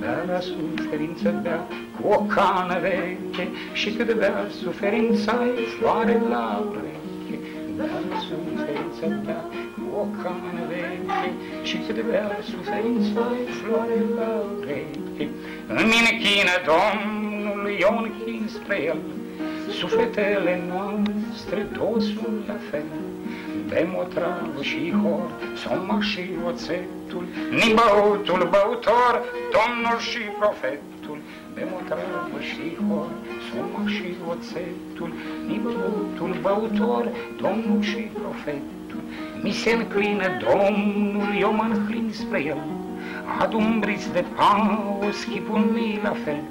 [0.00, 1.66] Bea la suferință, bea
[2.00, 7.38] cu o cană veche Și cât bea suferința e floare la ureche.
[7.76, 9.44] Bea la suferință, bea
[9.74, 11.30] cu o cană veche
[11.62, 15.28] Și cât bea suferința e floare la ureche.
[15.66, 19.00] Îmi închină Domnul, eu închin spre El.
[19.80, 22.88] Sufletele noastre toți sunt la fel
[23.68, 29.14] Bem o travă și hor, soma și oțetul, Ni băutul băutor,
[29.56, 31.18] Domnul și profetul.
[31.54, 33.10] Bem o travă și hor,
[33.48, 35.12] soma și oțetul,
[35.46, 37.08] Ni băutul băutor,
[37.40, 39.02] Domnul și profetul.
[39.42, 42.62] Mi se înclină Domnul, eu mă înclin spre El,
[43.38, 46.42] Adumbriți de paus, chipul mi la fel,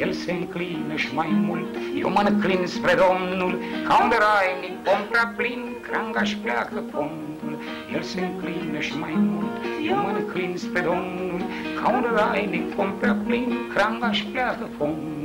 [0.00, 5.00] el se înclină și mai mult, eu mă înclin spre Domnul, ca un rainic pom
[5.10, 7.58] prea plin, cranga-și pleacă pomul.
[7.94, 9.56] El se înclină și mai mult,
[9.88, 11.42] eu mă înclin spre Domnul,
[11.82, 15.19] ca un rainic pom prea plin, cranga-și pleacă pomul.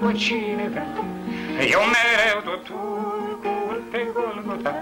[0.00, 0.86] Scuipă, scuipă cine vrea,
[1.74, 4.74] Eu mereu tot urcul pe Golgota.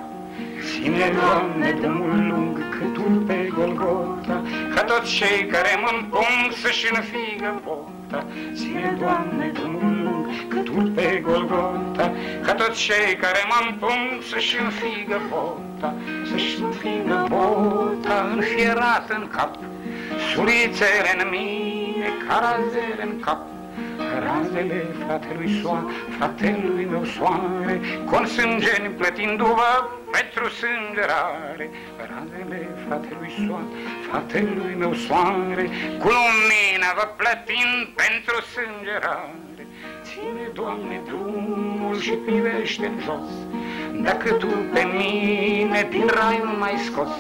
[0.65, 4.43] Ține, Doamne, drumul lung cât urc pe Golgota,
[4.75, 8.25] Ca toți cei care mă împung să-și înfigă pota.
[8.55, 12.13] Ține, Doamne, drumul lung cât urc pe Golgota,
[12.45, 15.95] Ca toți cei care mă împung să-și înfigă pota,
[16.31, 19.53] Să-și înfigă bota înfierată în cap,
[20.33, 23.41] Sulițele în mine, ca razele în cap,
[24.27, 25.87] Razele fratelui soare,
[26.19, 27.81] fratelui meu soare,
[28.11, 29.73] Con sângeni plătindu-vă
[30.11, 31.71] pentru sângerare.
[32.11, 33.69] Razele fratelui soare,
[34.09, 35.65] fratelui meu soare,
[36.03, 39.63] Cu lumina vă plătind pentru sângerare.
[40.03, 43.31] Ține, Doamne, drumul și privește în jos,
[44.03, 47.15] Dacă Tu pe mine din rai nu mai scos,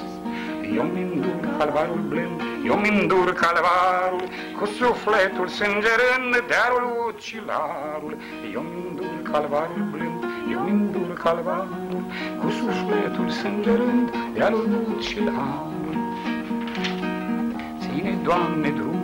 [0.74, 4.22] eu mi-ndur calvarul blând, eu mi-ndur calvarul,
[4.58, 8.16] Cu sufletul sângerând dearul ucilarul.
[8.52, 10.22] Eu mi-ndur calvarul blând,
[10.52, 12.02] eu mi-ndur calvarul,
[12.40, 15.96] Cu sufletul sângerând dearul ucilarul.
[17.80, 19.00] Ține, Doamne, drum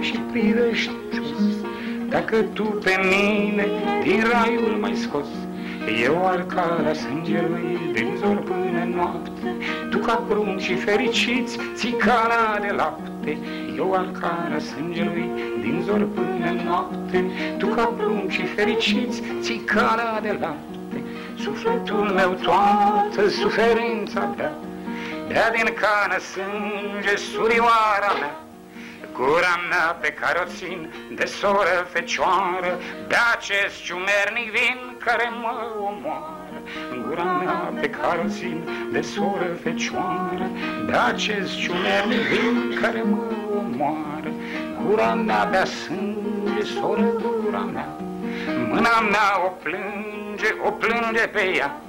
[0.00, 1.56] și privește sus,
[2.08, 3.66] Dacă Tu pe mine
[4.02, 5.28] din raiul mai scos,
[5.90, 9.56] eu arcarea sângelui din zor până noapte,
[9.90, 13.38] Tu ca prunci și fericiți ții cara de lapte.
[13.76, 15.30] Eu arcarea sângelui
[15.60, 17.24] din zor până noapte,
[17.58, 21.02] Tu ca prunci și fericiți ții cara de lapte.
[21.36, 24.52] Sufletul meu toată suferința bea,
[25.28, 28.34] Bea din cană sânge surioara mea,
[29.12, 35.54] Gura mea pe care o țin de soră fecioară, Bea acest ciumernic vin care mă
[35.78, 36.58] omoară.
[37.06, 40.50] Gura mea pe care o țin de soră fecioară,
[40.86, 43.22] Bea acest ciumernic vin care mă
[43.56, 44.30] omoară.
[44.82, 47.88] Gura mea bea sânge, soră, gura mea,
[48.68, 51.80] Mâna mea o plânge, o plânge pe ea,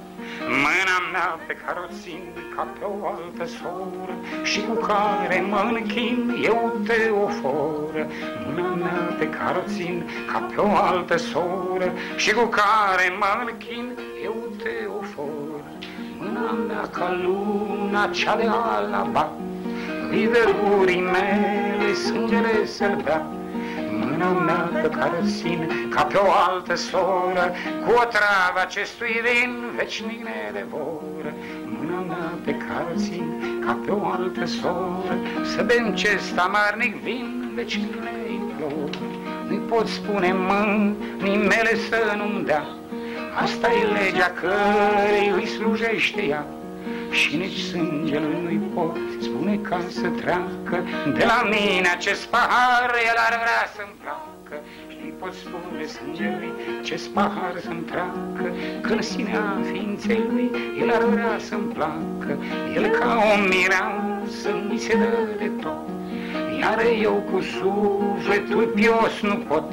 [0.48, 5.70] Mâna mea pe care o țin ca pe o altă soră Și cu care mă
[5.72, 8.06] închin eu te ofor.
[8.46, 13.50] Mâna mea pe care o țin ca pe o altă soră Și cu care mă
[13.50, 15.60] închin eu te ofor.
[16.18, 19.32] Mâna mea ca luna cea de alaba
[20.10, 23.26] Îi vergurii mele sângele să-l bea
[23.90, 27.54] Mâna mea pe care o țin ca pe o altă soră,
[27.84, 31.34] Cu o travă acestui vin veșnic ne devoră.
[31.92, 36.96] Mâna mea pe care o țin ca pe o altă soră, Să bem ce amarnic
[36.96, 38.90] vin veșnic ne implor.
[39.48, 42.64] Nu-i pot spune mâinii mele să nu-mi dea,
[43.42, 46.46] asta e legea cărei îi slujește ea.
[47.10, 50.76] Și nici sângele nu-i pot spune ca să treacă
[51.16, 54.81] De la mine acest pahar, el ar vrea să-mi placă Și nu-i
[55.22, 58.46] pot spune sângelui acest pahar să-mi treacă
[58.80, 60.50] Când sinea ființei lui,
[60.80, 62.32] el ar vrea să-mi placă.
[62.74, 65.88] El ca o mireasă mi se dă de tot
[66.60, 69.72] Iar eu cu sufletul pios nu pot.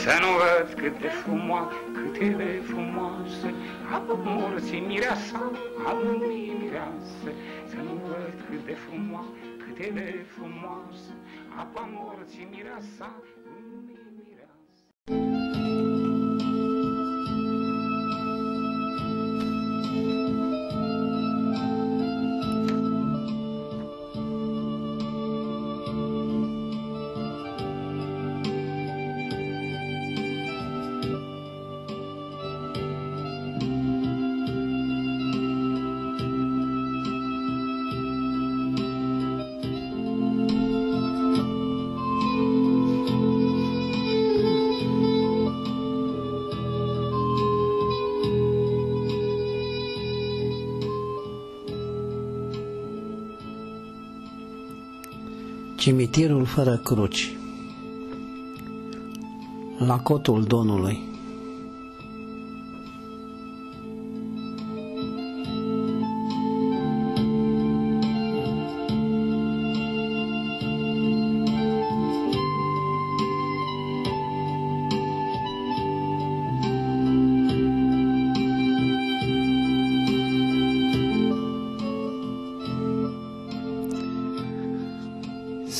[0.00, 3.48] Să nu văd cât de frumoasă, cât e de frumoasă
[3.96, 5.50] Apă morții mireasa,
[5.86, 7.28] al lumii mireasă,
[7.70, 9.32] Să nu văd cât de frumoasă,
[9.62, 11.12] cât e de frumoasă,
[11.62, 13.08] Apa morții mireasa,
[55.82, 57.36] Cimitirul fără cruci.
[59.78, 61.11] La cotul Domnului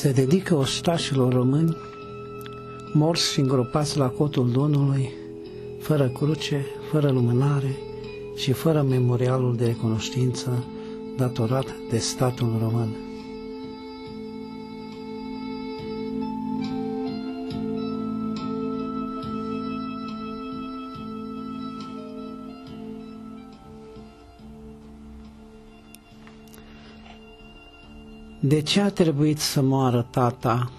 [0.02, 1.76] se dedică ostașilor români
[2.92, 5.10] morți și îngropați la cotul Domnului,
[5.80, 7.76] fără cruce, fără lumânare
[8.36, 10.64] și fără memorialul de recunoștință
[11.16, 13.11] datorat de statul român.
[28.44, 30.70] De ce a trebuit să moară tata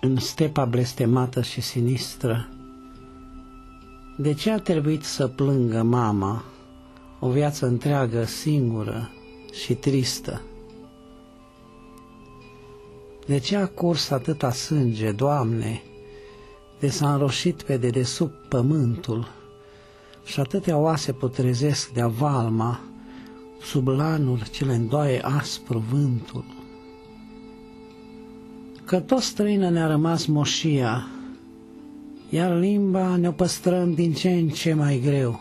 [0.00, 2.48] în stepa blestemată și sinistră?
[4.16, 6.44] De ce a trebuit să plângă mama
[7.20, 9.10] o viață întreagă singură
[9.52, 10.42] și tristă?
[13.26, 15.82] De ce a curs atâta sânge, Doamne,
[16.78, 19.28] de s-a înroșit pe dedesubt pământul
[20.24, 22.80] și atâtea oase putrezesc de valma
[23.62, 26.55] sub lanul ce le îndoaie aspru vântul?
[28.86, 31.06] Că tot străină ne-a rămas moșia,
[32.30, 35.40] iar limba ne-o păstrăm din ce în ce mai greu.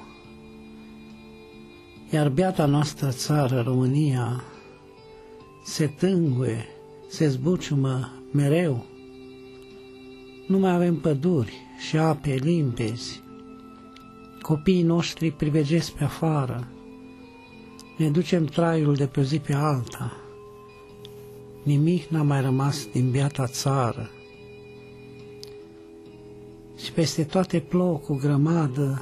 [2.11, 4.43] Iar beata noastră țară, România,
[5.63, 6.65] se tânguie,
[7.09, 8.85] se zbuciumă mereu.
[10.47, 11.53] Nu mai avem păduri
[11.87, 13.21] și ape limpezi.
[14.41, 16.67] Copiii noștri privegesc pe afară.
[17.97, 20.24] Ne ducem traiul de pe o zi pe alta.
[21.65, 24.09] Nimic n-a mai rămas din biata țară.
[26.77, 29.01] Și peste toate plouă cu grămadă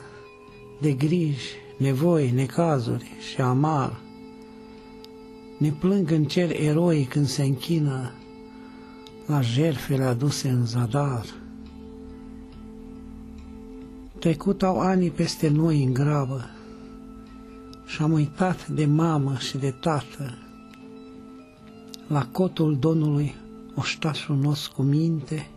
[0.82, 4.00] de griji, nevoi, necazuri și amar.
[5.58, 8.12] Ne plâng în cer eroi când se închină
[9.26, 11.26] la jertfele aduse în zadar.
[14.20, 16.50] Trecut au ani peste noi în grabă
[17.86, 20.38] și am uitat de mamă și de tată.
[22.08, 23.36] La cotul Domnului
[23.76, 25.50] oștașul nostru cu minte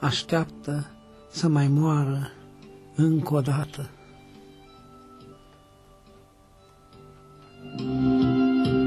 [0.00, 0.86] așteaptă
[1.30, 2.30] să mai moară
[2.94, 3.88] încă o dată.
[7.76, 8.83] țara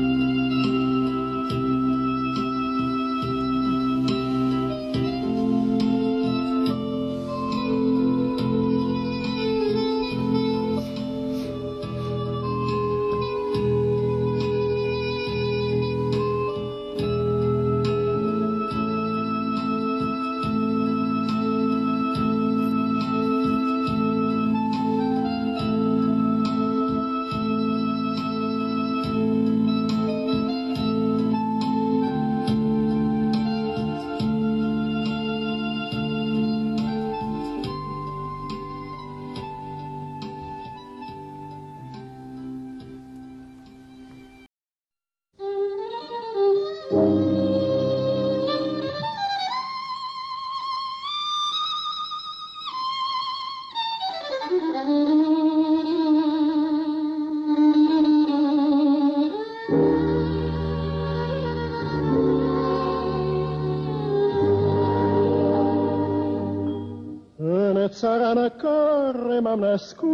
[69.47, 70.07] m-am născut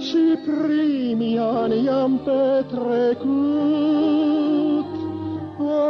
[0.00, 3.30] și primii ani i-am petrecut.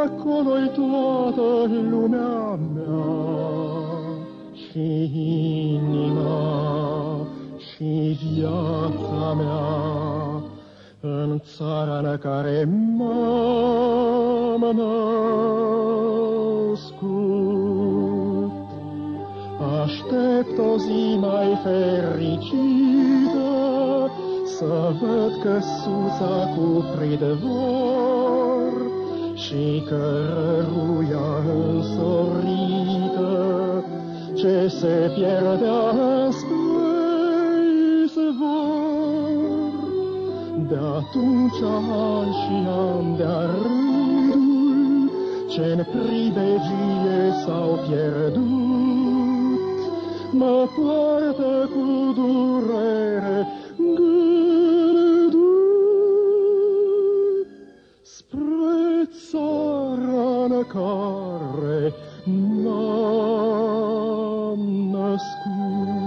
[0.03, 3.05] Acolo-i toată lumea mea
[4.53, 4.85] și
[5.73, 6.45] inima
[7.57, 9.71] și viața mea
[10.99, 15.33] în țara în care m-am născut.
[19.83, 23.51] Aștept o zi mai fericită
[24.57, 28.73] Să văd căsuța cu pridevor
[29.33, 31.29] Și căruia
[31.65, 33.31] însorită.
[34.33, 36.93] Ce se pierdea spre
[38.03, 39.73] izvor
[40.69, 45.11] De atunci an și an de-a rândul
[45.49, 48.62] Ce-n pribegie s-au pierdut
[50.33, 53.47] mă poartă cu durere
[53.77, 55.41] gândul
[58.01, 61.93] spre țara în care
[62.25, 63.41] m-am
[64.91, 66.01] născut.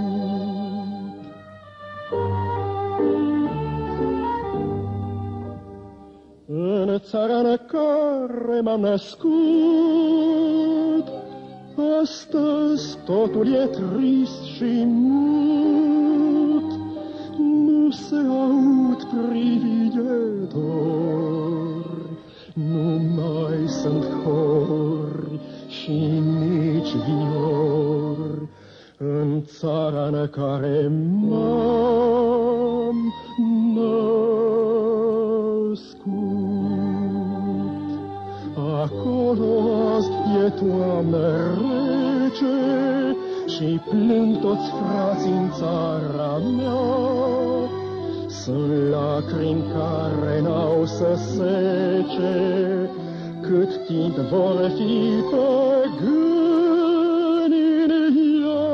[6.49, 7.41] În țara
[11.77, 16.73] Astăzi totul e trist și mut,
[17.39, 20.51] nu se aud privighedori,
[22.55, 28.49] nu mai sunt hori și nici viori
[28.99, 30.91] în țara în care
[31.29, 33.13] m-am
[35.75, 36.56] născut.
[38.87, 39.51] Acolo
[39.97, 40.11] azi
[40.45, 41.27] e toamnă
[41.59, 42.59] rece
[43.47, 46.85] și plâng toți frații în țara mea.
[48.27, 52.35] Sunt lacrimi care n-au să sece,
[53.41, 54.95] cât timp vor fi
[55.31, 55.49] pe
[56.01, 57.53] gând
[58.07, 58.69] în ea.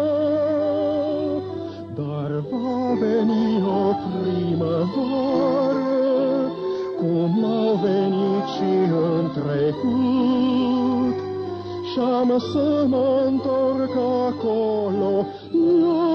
[1.95, 5.73] Dar va veni o primăvară,
[6.99, 8.22] cum au venit
[8.63, 8.69] și
[9.19, 11.17] în trecut,
[11.93, 13.95] și-am să mă întorc
[14.29, 16.12] acolo, iar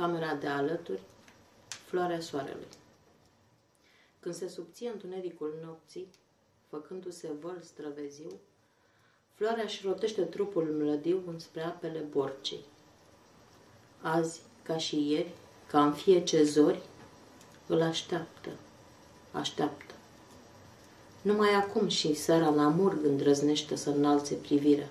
[0.00, 1.00] Camera de alături
[1.68, 2.66] Floarea soarelui
[4.20, 6.06] Când se subție întunericul nopții,
[6.68, 8.30] făcându-se văl străveziu,
[9.34, 12.64] floarea își rotește trupul mlădiu înspre apele borcei.
[14.00, 15.32] Azi, ca și ieri,
[15.66, 16.82] ca în fie ce zori,
[17.66, 18.50] îl așteaptă,
[19.32, 19.94] așteaptă.
[21.22, 24.88] Numai acum și seara la murg îndrăznește să înalțe privirea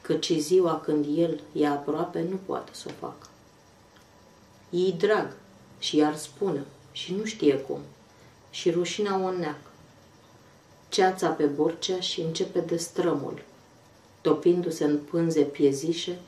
[0.00, 3.26] căci ziua când el e aproape nu poate să o facă.
[4.76, 5.32] Ei drag
[5.78, 7.80] și iar spune și nu știe cum
[8.50, 9.70] și rușinea o neacă.
[10.88, 13.42] Ceața pe borcea și începe de strămul,
[14.20, 16.18] topindu-se în pânze piezișe,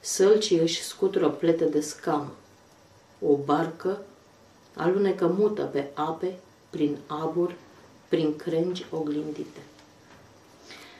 [0.00, 2.32] sălcii își scutură plete de scamă.
[3.20, 4.02] O barcă
[4.74, 6.38] alunecă mută pe ape,
[6.70, 7.54] prin abur,
[8.08, 9.60] prin crengi oglindite.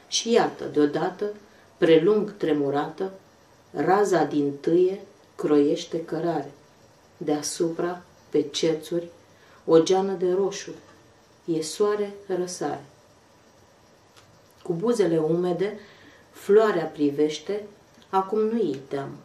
[0.07, 1.33] Și iată, deodată,
[1.77, 3.11] prelung tremurată,
[3.71, 5.01] raza din tâie
[5.35, 6.51] croiește cărare.
[7.21, 9.07] Deasupra, pe cețuri,
[9.65, 10.71] o geană de roșu,
[11.45, 12.85] e soare răsare.
[14.63, 15.79] Cu buzele umede,
[16.31, 17.63] floarea privește,
[18.09, 19.17] acum nu îi teamă,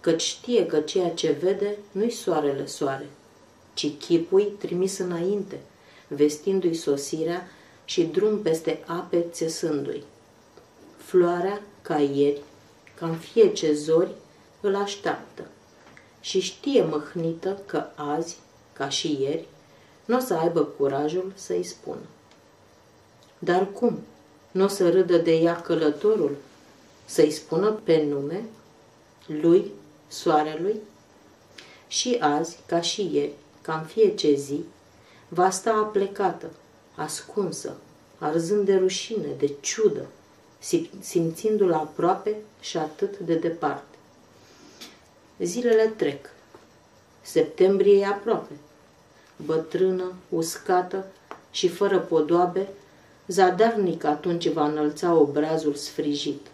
[0.00, 3.08] căci știe că ceea ce vede nu-i soarele soare,
[3.74, 5.60] ci chipui trimis înainte,
[6.08, 7.48] vestindu-i sosirea
[7.84, 10.02] și drum peste ape țesându-i.
[10.96, 12.42] Floarea ca ieri,
[12.94, 14.12] ca în fie ce zori,
[14.60, 15.46] îl așteaptă
[16.20, 18.38] și știe măhnită că azi,
[18.72, 19.48] ca și ieri,
[20.04, 22.06] nu o să aibă curajul să-i spună.
[23.38, 23.98] Dar cum?
[24.50, 26.36] Nu o să râdă de ea călătorul?
[27.04, 28.44] Să-i spună pe nume?
[29.26, 29.70] Lui,
[30.08, 30.76] soarelui?
[31.88, 34.64] Și azi, ca și ieri, ca în fie ce zi,
[35.28, 36.50] va sta aplecată,
[36.94, 37.76] ascunsă,
[38.18, 40.06] arzând de rușine, de ciudă,
[41.00, 43.89] simțindu-l aproape și atât de departe.
[45.42, 46.30] Zilele trec.
[47.22, 48.52] Septembrie e aproape.
[49.44, 51.06] Bătrână, uscată
[51.50, 52.68] și fără podoabe,
[53.26, 56.46] zadarnic atunci va înălța obrazul sfrijit.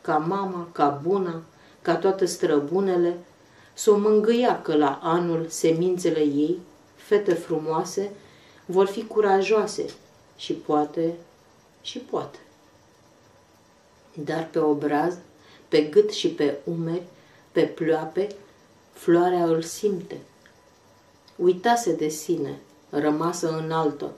[0.00, 1.42] Ca mama, ca buna,
[1.82, 3.16] ca toate străbunele,
[3.74, 6.58] s-o mângâia că la anul semințele ei,
[6.96, 8.10] fete frumoase,
[8.66, 9.84] vor fi curajoase
[10.36, 11.14] și poate,
[11.80, 12.38] și poate
[14.24, 15.14] dar pe obraz,
[15.68, 17.02] pe gât și pe umeri,
[17.52, 18.26] pe ploape,
[18.92, 20.16] floarea îl simte.
[21.36, 22.58] Uitase de sine,
[22.90, 24.10] rămasă înaltă,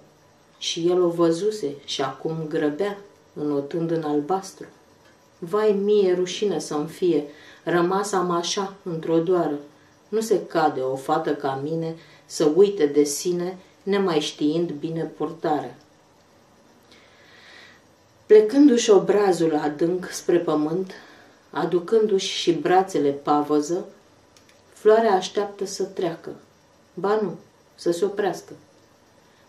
[0.59, 2.98] și el o văzuse și acum grăbea,
[3.35, 4.66] înotând în albastru.
[5.39, 7.24] Vai mie rușine să-mi fie,
[7.65, 9.59] rămas am așa, într-o doară.
[10.09, 11.97] Nu se cade o fată ca mine
[12.27, 15.77] să uite de sine, nemai știind bine purtarea.
[18.27, 20.93] Plecându-și obrazul adânc spre pământ,
[21.51, 23.85] aducându-și și brațele pavăză,
[24.72, 26.31] floarea așteaptă să treacă.
[26.94, 27.36] Ba nu,
[27.74, 28.52] să se oprească.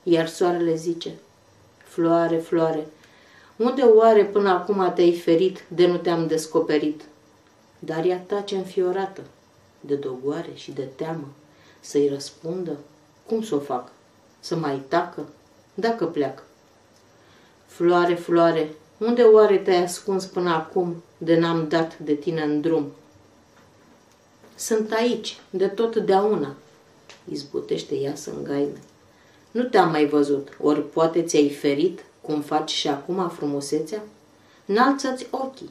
[0.03, 1.11] Iar soarele zice,
[1.83, 2.87] floare, floare,
[3.55, 7.01] unde oare până acum te-ai ferit de nu te-am descoperit?
[7.79, 9.21] Dar ea tace înfiorată,
[9.79, 11.27] de dogoare și de teamă,
[11.79, 12.77] să-i răspundă,
[13.27, 13.91] cum să o fac?
[14.39, 15.25] Să mai tacă,
[15.73, 16.43] dacă pleacă.
[17.65, 18.73] Floare, floare,
[19.05, 22.91] Unde oare te-ai ascuns până acum de n-am dat de tine în drum?
[24.55, 26.55] Sunt aici, de totdeauna,
[27.31, 28.81] izbutește ea să îngaime.
[29.51, 34.03] Nu te-am mai văzut, ori poate ți-ai ferit, cum faci și acum frumusețea?
[34.65, 35.69] Înalță-ți ochii.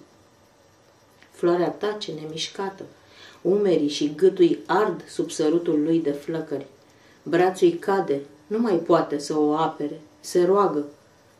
[1.30, 2.84] Floarea tace nemișcată,
[3.42, 6.66] umerii și gâtul ard sub sărutul lui de flăcări.
[7.22, 10.84] Brațul îi cade, nu mai poate să o apere, se roagă.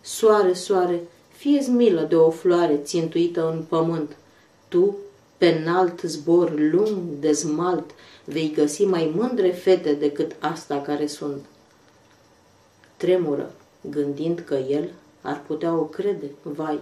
[0.01, 1.01] Soare, soare,
[1.41, 4.17] fie milă de o floare țintuită în pământ.
[4.69, 4.97] Tu,
[5.39, 7.91] pe înalt zbor lung de smalt,
[8.25, 11.45] vei găsi mai mândre fete decât asta care sunt.
[12.97, 13.53] Tremură,
[13.91, 14.89] gândind că el
[15.21, 16.79] ar putea o crede, vai.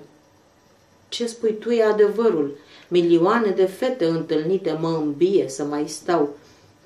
[1.08, 2.56] Ce spui tu e adevărul,
[2.88, 6.36] milioane de fete întâlnite mă îmbie să mai stau,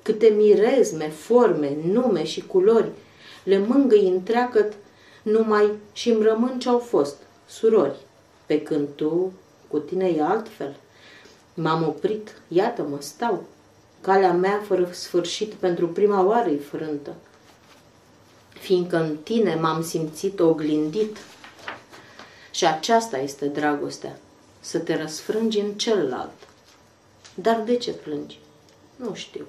[0.01, 2.91] câte mirezme, forme, nume și culori,
[3.43, 4.73] le mângâi întreagăt
[5.23, 7.15] numai și îmi rămân ce-au fost,
[7.53, 7.95] surori,
[8.45, 9.31] pe când tu,
[9.67, 10.75] cu tine e altfel.
[11.53, 13.43] M-am oprit, iată-mă, stau.
[14.01, 17.15] Calea mea fără sfârșit pentru prima oară e frântă.
[18.49, 21.17] Fiindcă în tine m-am simțit oglindit.
[22.51, 24.19] Și aceasta este dragostea,
[24.59, 26.47] să te răsfrângi în celălalt.
[27.35, 28.39] Dar de ce plângi?
[28.95, 29.45] Nu știu,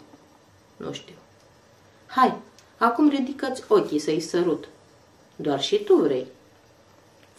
[0.76, 1.14] nu știu.
[2.06, 2.34] Hai,
[2.78, 4.68] acum ridică-ți ochii să-i sărut.
[5.36, 6.26] Doar și tu vrei.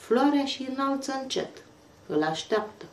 [0.08, 1.64] Floarea și înalță încet.
[2.08, 2.86] Îl așteaptă.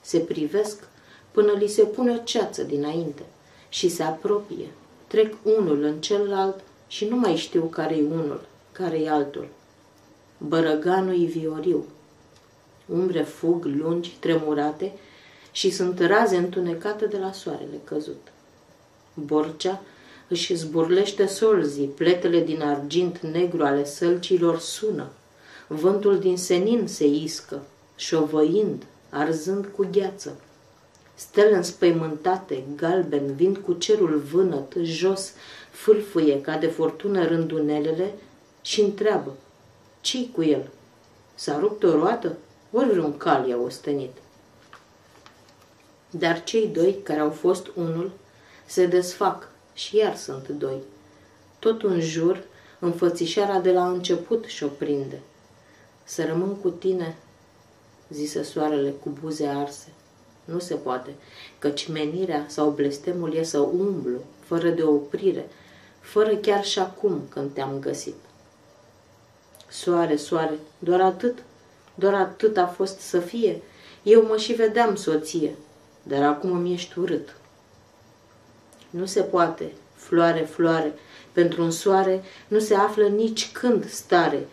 [0.00, 0.88] Se privesc
[1.30, 3.22] până li se pune o ceață dinainte
[3.68, 4.66] și se apropie.
[5.06, 9.48] Trec unul în celălalt și nu mai știu care-i unul, care-i altul.
[10.38, 11.84] Bărăganul-i vioriu.
[12.86, 14.92] Umbre fug lungi, tremurate
[15.50, 18.32] și sunt raze întunecate de la soarele căzut.
[19.14, 19.82] Borcea
[20.28, 25.06] își zburlește solzii, pletele din argint negru ale sălcilor sună.
[25.66, 27.62] Vântul din senin se iscă,
[27.96, 30.36] șovăind, arzând cu gheață.
[31.14, 35.32] Stele înspăimântate, galben, vin cu cerul vânăt, jos,
[35.70, 38.14] fâlfâie ca de furtună rândunelele
[38.62, 39.34] și întreabă,
[40.00, 40.68] ce cu el?
[41.34, 42.36] S-a rupt o roată?
[42.72, 44.12] Ori vreun cal i-a ostenit?
[46.10, 48.10] Dar cei doi, care au fost unul,
[48.66, 50.78] se desfac și iar sunt doi.
[51.58, 52.44] Tot în jur,
[52.78, 55.20] înfățișarea de la început și-o prinde.
[56.08, 57.16] Să rămân cu tine,
[58.08, 59.88] zise soarele cu buze arse.
[60.44, 61.14] Nu se poate,
[61.58, 65.48] căci menirea sau blestemul e să umblu, fără de oprire,
[66.00, 68.14] fără chiar și acum când te-am găsit.
[69.68, 71.38] Soare, soare, doar atât,
[71.94, 73.62] doar atât a fost să fie.
[74.02, 75.54] Eu mă și vedeam soție,
[76.02, 77.36] dar acum îmi ești urât.
[78.90, 80.94] Nu se poate, floare, floare,
[81.32, 84.46] pentru un soare nu se află nici când stare.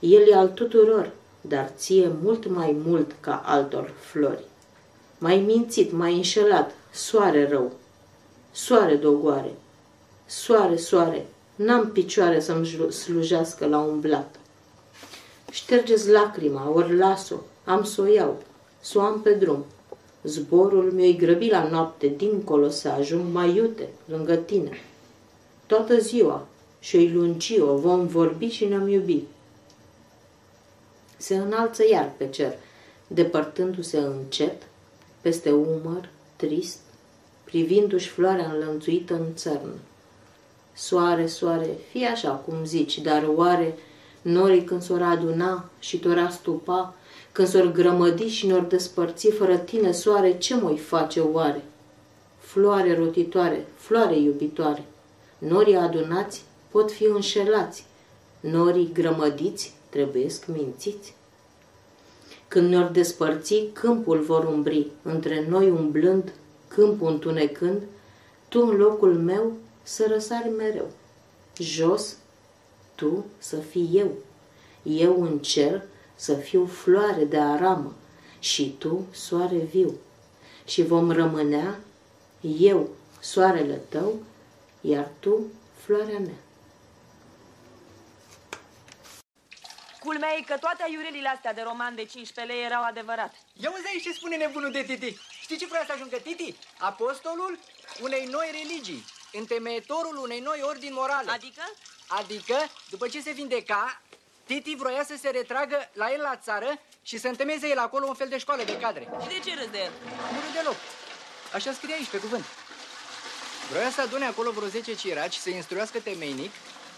[0.00, 1.10] El e al tuturor,
[1.40, 4.44] dar ție mult mai mult ca altor flori.
[5.18, 7.72] Mai mințit, mai înșelat, soare rău,
[8.50, 9.54] soare dogoare,
[10.26, 14.38] soare, soare, n-am picioare să-mi slujească la umblat.
[15.50, 18.42] Ștergeți lacrima, ori las-o, am să o iau,
[18.80, 19.64] să o am pe drum.
[20.22, 24.70] Zborul mi-o grăbi la noapte, dincolo să ajung mai iute, lângă tine.
[25.66, 26.46] Toată ziua
[26.78, 29.22] și-o lungi o vom vorbi și ne-am iubi.
[31.20, 32.54] Se înalță iar pe cer,
[33.06, 34.62] depărtându-se încet,
[35.20, 36.78] peste umăr, trist,
[37.44, 39.70] privindu-și floarea înlănțuită în țărn.
[40.72, 43.78] Soare, soare, fie așa cum zici, dar oare
[44.22, 46.94] norii când s-or aduna și tora stupa,
[47.32, 51.62] când s-or grămădi și ne-or despărți fără tine, soare, ce moi face oare?
[52.38, 54.84] Floare rotitoare, floare iubitoare,
[55.38, 57.84] norii adunați pot fi înșelați,
[58.40, 61.14] norii grămădiți trebuiesc mințiți.
[62.48, 66.32] Când ne-or despărți, câmpul vor umbri, între noi umblând,
[66.68, 67.82] câmpul întunecând,
[68.48, 69.52] tu în locul meu
[69.82, 70.90] să răsari mereu.
[71.58, 72.16] Jos,
[72.94, 74.10] tu să fii eu,
[74.82, 75.82] eu în cer
[76.14, 77.94] să fiu floare de aramă
[78.38, 79.92] și tu soare viu.
[80.64, 81.80] Și vom rămânea
[82.58, 82.88] eu,
[83.20, 84.14] soarele tău,
[84.80, 85.40] iar tu,
[85.76, 86.38] floarea mea.
[90.10, 93.36] Culmea e că toate aiurelile astea de roman de 15 lei erau adevărate.
[93.52, 95.18] Ia uzi ce spune nebunul de Titi.
[95.40, 96.56] Știi ce vrea să ajungă Titi?
[96.78, 97.58] Apostolul
[98.00, 101.30] unei noi religii, întemeietorul unei noi ordini morale.
[101.30, 101.62] Adică?
[102.08, 102.56] Adică,
[102.90, 104.02] după ce se vindeca,
[104.46, 108.14] Titi vroia să se retragă la el la țară și să întemeze el acolo un
[108.14, 109.08] fel de școală de cadre.
[109.22, 109.92] Și de ce râzi de el?
[110.32, 110.76] Nu râd deloc.
[111.54, 112.44] Așa scrie aici, pe cuvânt.
[113.70, 116.50] Vroia să adune acolo vreo 10 ciraci, să instruiască temeinic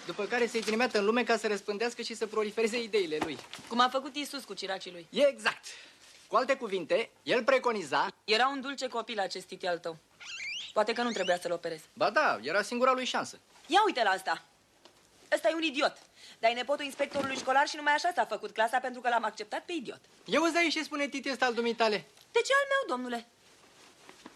[0.07, 3.39] după care să-i trimită în lume ca să răspândească și să prolifereze ideile lui.
[3.69, 5.07] Cum a făcut Isus cu ciracii lui.
[5.11, 5.65] E exact.
[6.27, 8.09] Cu alte cuvinte, el preconiza...
[8.24, 9.97] Era un dulce copil acest titi al tău.
[10.73, 11.85] Poate că nu trebuia să-l operezi.
[11.95, 13.39] Ba da, era singura lui șansă.
[13.66, 14.45] Ia uite la asta.
[15.33, 15.97] Ăsta e un idiot.
[16.39, 19.65] Dar e nepotul inspectorului școlar și numai așa s-a făcut clasa pentru că l-am acceptat
[19.65, 20.01] pe idiot.
[20.24, 22.05] Eu îți dai ce spune titi ăsta al dumitale.
[22.33, 23.27] De ce al meu, domnule?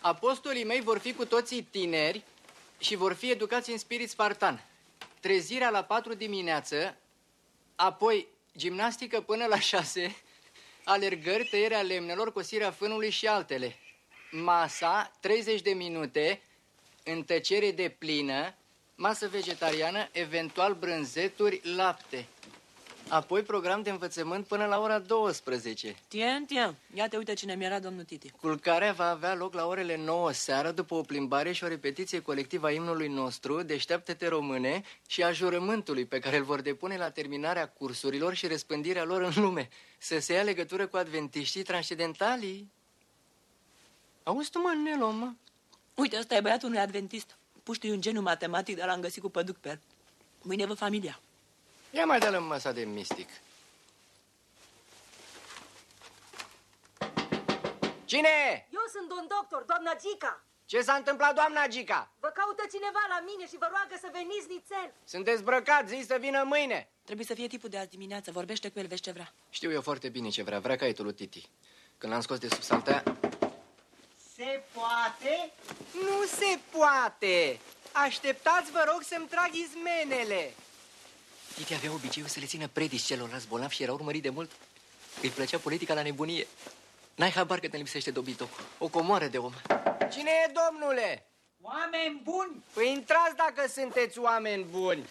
[0.01, 2.23] Apostolii mei vor fi cu toții tineri
[2.79, 4.65] și vor fi educați în spirit spartan.
[5.27, 6.97] Trezirea la 4 dimineață,
[7.75, 8.27] apoi
[8.57, 10.17] gimnastică până la 6,
[10.85, 13.77] alergări, tăierea lemnelor, cosirea fânului și altele.
[14.31, 16.43] Masa, 30 de minute,
[17.05, 18.55] în tăcere de plină,
[18.95, 22.27] masă vegetariană, eventual brânzeturi, lapte.
[23.09, 25.97] Apoi program de învățământ până la ora 12.
[26.09, 26.75] Tien, tien.
[26.95, 28.31] Ia te uite cine mi-era domnul Titi.
[28.31, 32.67] Culcarea va avea loc la orele 9 seara după o plimbare și o repetiție colectivă
[32.67, 37.69] a imnului nostru, Deșteaptă-te române, și a jurământului pe care îl vor depune la terminarea
[37.69, 39.69] cursurilor și răspândirea lor în lume.
[39.99, 42.71] Să se ia legătură cu adventiștii transcendentalii.
[44.23, 45.33] Auzi tu, mă, Nelo, mă?
[45.95, 47.37] Uite, ăsta e băiatul unui adventist.
[47.63, 49.81] Puștii un geniu matematic, dar l-am găsit cu păduc pe el.
[50.43, 51.21] Mâine vă familia.
[51.97, 53.29] Ia mai dă-l în masa de mistic.
[58.05, 58.67] Cine?
[58.71, 60.43] Eu sunt domn doctor, doamna Gica.
[60.65, 62.11] Ce s-a întâmplat, doamna Gica?
[62.21, 64.93] Vă caută cineva la mine și vă roagă să veniți nițel.
[65.05, 66.89] Sunteți brăcat, zi să vină mâine.
[67.05, 68.31] Trebuie să fie tipul de azi dimineață.
[68.31, 69.33] Vorbește cu el, vezi ce vrea.
[69.51, 70.59] Știu eu foarte bine ce vrea.
[70.59, 71.49] Vrea caietul lui Titi.
[71.99, 73.03] Când l-am scos de sub saltea...
[74.35, 75.53] Se poate?
[75.93, 77.61] Nu se poate!
[77.93, 80.55] Așteptați, vă rog, să-mi trag izmenele.
[81.57, 84.51] Titi avea obiceiul să le țină predici celorlalți bolnavi și era urmărit de mult.
[85.23, 86.47] Îi plăcea politica la nebunie.
[87.15, 88.49] N-ai habar că te lipsește dobitoc.
[88.79, 89.53] O comoară de om.
[90.13, 91.27] Cine e, domnule?
[91.61, 92.65] Oameni buni!
[92.73, 95.09] Păi intrați dacă sunteți oameni buni.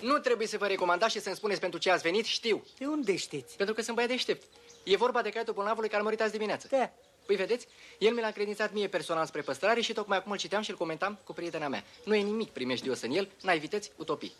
[0.00, 2.64] nu trebuie să vă recomandați și să-mi spuneți pentru ce ați venit, știu.
[2.78, 3.56] De unde știți?
[3.56, 4.44] Pentru că sunt băiat deștept.
[4.84, 6.66] E vorba de caietul bolnavului care a murit azi dimineață.
[6.70, 6.92] Da.
[7.28, 7.66] Păi vedeți,
[7.98, 10.76] el mi l-a încredințat mie personal spre păstrare și tocmai acum îl citeam și îl
[10.76, 11.84] comentam cu prietena mea.
[12.04, 14.32] Nu e nimic primejdios în el, naivități, utopii.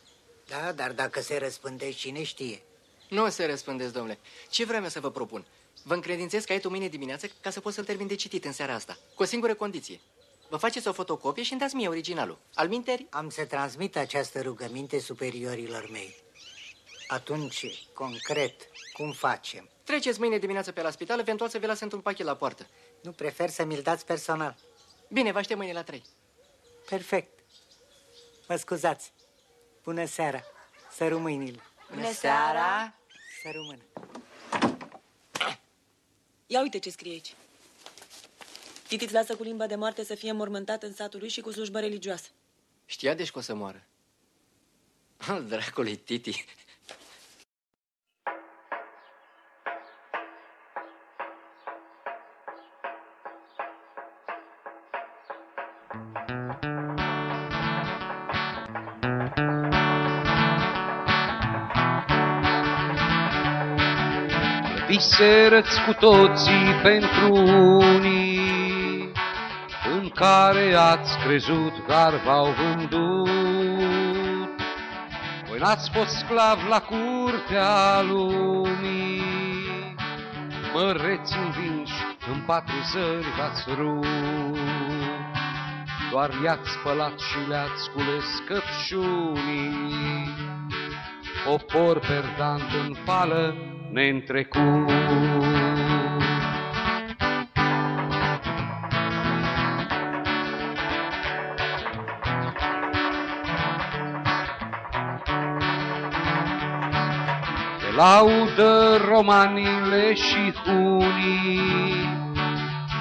[0.47, 2.63] Da, dar dacă se răspândește, cine știe?
[3.09, 4.19] Nu se răspândeți, domnule.
[4.51, 5.47] Ce vreau eu să vă propun?
[5.83, 8.99] Vă încredințez caietul mâine dimineață ca să pot să-l termin de citit în seara asta,
[9.15, 10.01] cu o singură condiție.
[10.49, 12.39] Vă faceți o fotocopie și îmi dați mie originalul.
[12.55, 13.07] Al minteri?
[13.11, 16.15] Am să transmit această rugăminte superiorilor mei.
[17.07, 19.69] Atunci, concret, cum facem?
[19.89, 22.67] Treceți mâine dimineață pe la spital, eventual să vi las într-un pachet la poartă.
[23.03, 24.57] Nu prefer să mi-l dați personal.
[25.09, 26.03] Bine, vă aștept mâine la trei.
[26.89, 27.39] Perfect.
[28.49, 29.13] Mă scuzați.
[29.83, 30.43] Bună seara.
[30.93, 31.63] Să mâinile.
[31.95, 32.95] Bună seara!
[33.43, 33.83] Să rămână.
[36.47, 37.35] Ia uite ce scrie aici.
[38.89, 41.51] Titiț îți lasă cu limba de moarte să fie mormântat în satul lui și cu
[41.51, 42.29] slujbă religioasă.
[42.87, 43.87] Știa deci că o să moară.
[45.17, 46.45] Al dracului Titi.
[64.99, 69.13] Viserăți cu toții pentru unii,
[69.99, 73.29] în care ați crezut, dar v-au vândut.
[75.49, 79.95] Voi n-ați fost sclav la curtea lumii,
[80.75, 82.03] măreți învinși,
[82.33, 84.07] în patru zări v-ați rupt.
[86.11, 90.29] Doar i-ați spălat și le-ați cules căpșunii,
[91.45, 93.55] popor perdant în fală,
[93.93, 94.89] neîntrecut.
[107.79, 112.09] Se laudă romanile și hunii,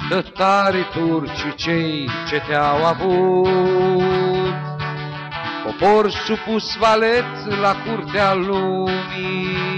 [0.08, 3.48] tătarii turci cei ce te-au avut.
[5.64, 9.77] Popor supus valet la curtea lumii,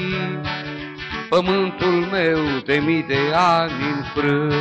[1.31, 4.53] pământul meu de mii de ani în frân.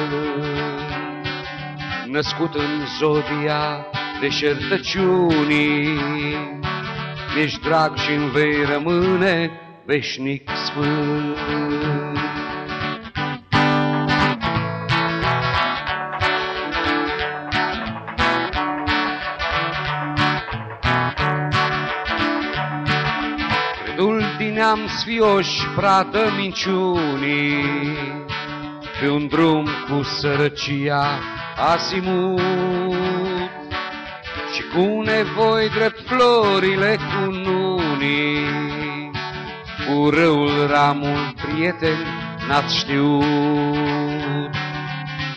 [2.05, 3.85] Născut în zodia
[4.19, 5.99] deșertăciunii,
[7.35, 9.51] mi-ești drag și în vei rămâne
[9.85, 12.18] veșnic sfânt.
[24.69, 27.63] Neam sfioși pradă minciunii,
[28.99, 31.19] Pe un drum cu sărăcia
[31.73, 32.41] azimut,
[34.53, 39.11] Și cu nevoi drept florile cu nunii.
[39.87, 41.97] Cu râul ramul prieten
[42.47, 43.23] n-ați știut,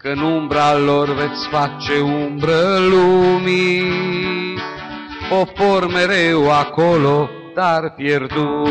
[0.03, 3.93] că în umbra lor veți face umbră lumii.
[5.29, 8.71] Popor mereu acolo, dar pierdut.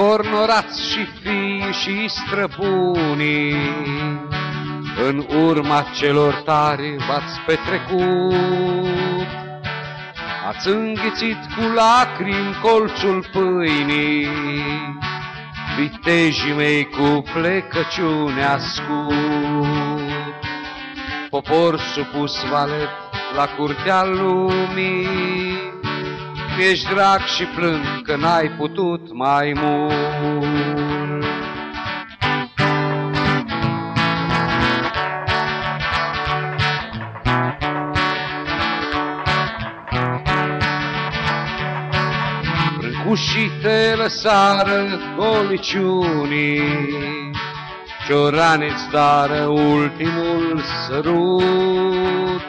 [0.00, 3.54] cornorați și fii și străbunii,
[5.08, 9.26] în urma celor tari v-ați petrecut.
[10.48, 14.28] Ați înghițit cu lacrimi colțul pâinii,
[15.76, 19.66] vitejii mei cu plecăciune ascult.
[21.30, 22.88] Popor supus valet
[23.36, 25.08] la curtea lumii,
[26.56, 30.69] mi-ești drag și plâng că n-ai putut mai mult.
[43.10, 46.62] Ușite lăsară goliciunii,
[48.06, 52.42] Cioranii-ți dară ultimul sărut,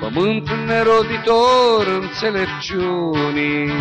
[0.00, 3.72] pământ neroditor înțelepciunii,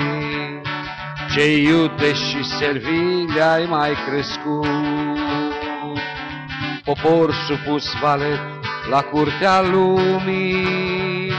[1.34, 4.68] ce iute și servile ai mai crescut.
[6.84, 8.42] Popor supus valet
[8.90, 11.34] la curtea lumii,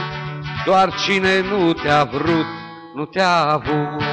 [0.65, 2.45] doar cine nu te-a vrut,
[2.95, 4.12] nu te-a avut.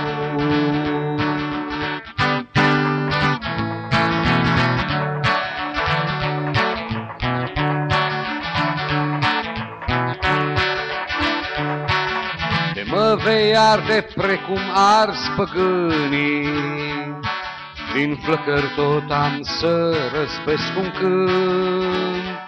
[13.40, 16.48] Vei arde precum ars păgânii.
[17.94, 22.38] Din flăcări tot am să răspesc un cânt,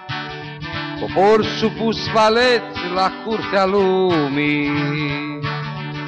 [1.01, 2.63] Popor supus valet
[2.95, 4.71] la curtea lumii,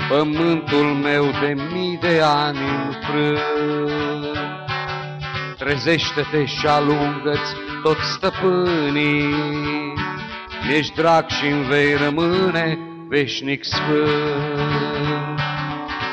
[0.09, 4.39] Pământul meu de mii de ani înfrânt.
[5.59, 9.35] Trezește-te și alungă-ți tot stăpânii,
[10.77, 15.41] Ești drag și-mi vei rămâne veșnic sfânt.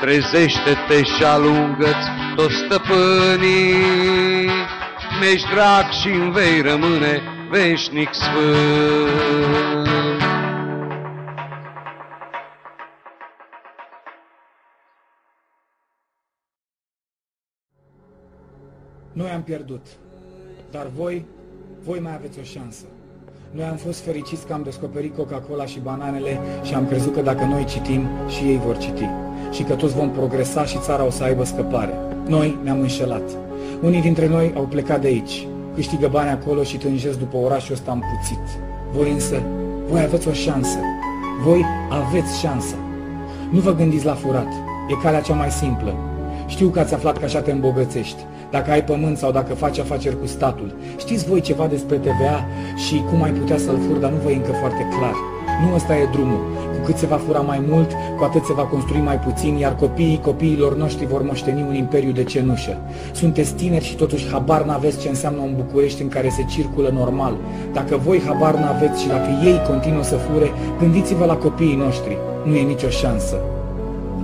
[0.01, 4.49] Trezește-te și alungă-ți toți stăpânii,
[5.19, 9.89] Mi-ești drag și în vei rămâne veșnic sfânt.
[19.13, 19.85] Noi am pierdut,
[20.71, 21.25] dar voi,
[21.83, 22.85] voi mai aveți o șansă.
[23.51, 27.43] Noi am fost fericiți că am descoperit Coca-Cola și bananele și am crezut că dacă
[27.43, 29.09] noi citim, și ei vor citi.
[29.51, 31.93] Și că toți vom progresa și țara o să aibă scăpare.
[32.27, 33.23] Noi ne-am înșelat.
[33.81, 37.91] Unii dintre noi au plecat de aici, câștigă bani acolo și tânjesc după orașul ăsta
[37.91, 38.61] împuțit.
[38.91, 39.41] Voi însă,
[39.89, 40.77] voi aveți o șansă.
[41.43, 42.75] Voi aveți șansa.
[43.49, 44.51] Nu vă gândiți la furat.
[44.89, 45.95] E calea cea mai simplă.
[46.47, 50.19] Știu că ați aflat că așa te îmbogățești dacă ai pământ sau dacă faci afaceri
[50.19, 50.75] cu statul.
[50.97, 52.45] Știți voi ceva despre TVA
[52.75, 55.15] și cum ai putea să-l fur, dar nu vă e încă foarte clar.
[55.61, 56.39] Nu ăsta e drumul.
[56.73, 59.75] Cu cât se va fura mai mult, cu atât se va construi mai puțin, iar
[59.75, 62.77] copiii copiilor noștri vor moșteni un imperiu de cenușă.
[63.11, 67.33] Sunteți tineri și totuși habar n-aveți ce înseamnă un București în care se circulă normal.
[67.73, 72.17] Dacă voi habar n-aveți și dacă ei continuă să fure, gândiți-vă la copiii noștri.
[72.45, 73.35] Nu e nicio șansă.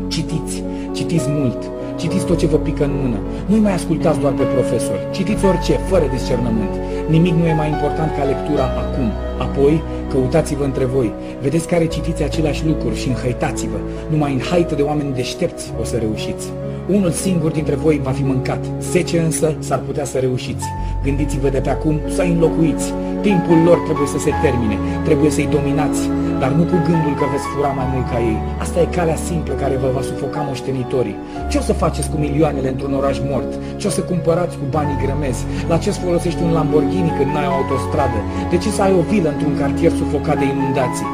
[0.08, 3.19] Citiți, citiți mult, Citiți tot ce vă pică în mână.
[3.45, 5.07] Nu mai ascultați doar pe profesori.
[5.11, 6.74] Citiți orice, fără discernământ.
[7.10, 9.11] Nimic nu e mai important ca lectura acum.
[9.40, 11.14] Apoi, căutați-vă între voi.
[11.41, 13.78] Vedeți care citiți aceleași lucruri și înhăitați-vă.
[14.10, 16.48] Numai în haită de oameni deștepți o să reușiți.
[16.88, 18.66] Unul singur dintre voi va fi mâncat.
[18.80, 20.66] Zece însă s-ar putea să reușiți.
[21.04, 22.94] Gândiți-vă de pe acum să înlocuiți.
[23.22, 24.78] Timpul lor trebuie să se termine.
[25.04, 26.10] Trebuie să-i dominați
[26.42, 28.40] dar nu cu gândul că veți fura mai mult ca ei.
[28.64, 31.20] Asta e calea simplă care vă va sufoca moștenitorii.
[31.50, 33.52] Ce o să faceți cu milioanele într-un oraș mort?
[33.80, 35.46] Ce o să cumpărați cu banii grămezi?
[35.72, 38.20] La ce folosești un Lamborghini când n-ai o autostradă?
[38.52, 41.12] De ce să ai o vilă într-un cartier sufocat de inundații?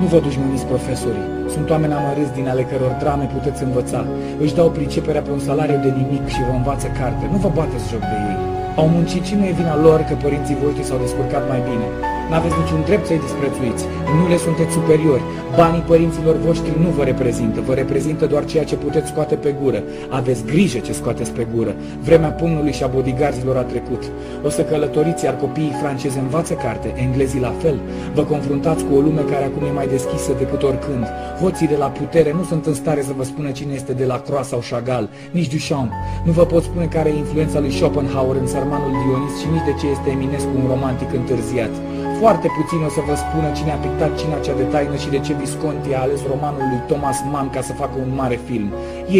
[0.00, 1.26] Nu vă dușmăniți profesorii.
[1.54, 4.00] Sunt oameni amărâți din ale căror drame puteți învăța.
[4.42, 7.24] Își dau priceperea pe un salariu de nimic și vă învață carte.
[7.32, 8.38] Nu vă bateți joc de ei.
[8.80, 11.86] Au muncit și nu e vina lor că părinții voștri s-au descurcat mai bine.
[12.32, 13.84] N-aveți niciun drept să-i disprețuiți.
[14.18, 15.22] Nu le sunteți superiori.
[15.56, 17.60] Banii părinților voștri nu vă reprezintă.
[17.60, 19.82] Vă reprezintă doar ceea ce puteți scoate pe gură.
[20.08, 21.74] Aveți grijă ce scoateți pe gură.
[22.06, 24.02] Vremea pumnului și a bodyguardilor a trecut.
[24.46, 27.76] O să călătoriți, iar copiii francezi învață carte, englezii la fel.
[28.14, 31.06] Vă confruntați cu o lume care acum e mai deschisă decât oricând.
[31.40, 34.18] Hoții de la putere nu sunt în stare să vă spună cine este de la
[34.26, 35.90] Croix sau Chagall, nici Duchamp.
[36.24, 39.74] Nu vă pot spune care e influența lui Schopenhauer în Sărmanul Dionis și nici de
[39.80, 41.74] ce este Eminescu un romantic întârziat.
[42.24, 45.18] Foarte puțin o să vă spună cine a pictat cina cea de taină și de
[45.18, 48.68] ce Visconti a ales romanul lui Thomas Mann ca să facă un mare film.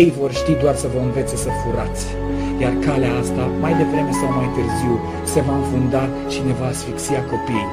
[0.00, 2.06] Ei vor ști doar să vă învețe să furați.
[2.62, 4.94] Iar calea asta, mai devreme sau mai târziu,
[5.32, 7.72] se va înfunda și ne va asfixia copiii.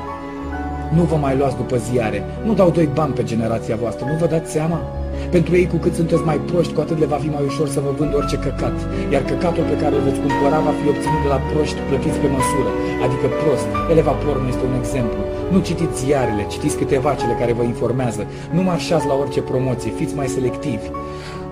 [0.95, 2.19] Nu vă mai luați după ziare.
[2.45, 4.79] Nu dau doi bani pe generația voastră, nu vă dați seama?
[5.35, 7.79] Pentru ei, cu cât sunteți mai proști, cu atât le va fi mai ușor să
[7.85, 8.77] vă vând orice căcat.
[9.13, 12.29] Iar căcatul pe care îl veți cumpăra va fi obținut de la proști plătiți pe
[12.37, 12.71] măsură,
[13.05, 13.67] adică prost.
[13.93, 15.21] Eleva Porno este un exemplu.
[15.53, 18.21] Nu citiți ziarele, citiți câteva cele care vă informează.
[18.55, 20.87] Nu marșați la orice promoție, fiți mai selectivi.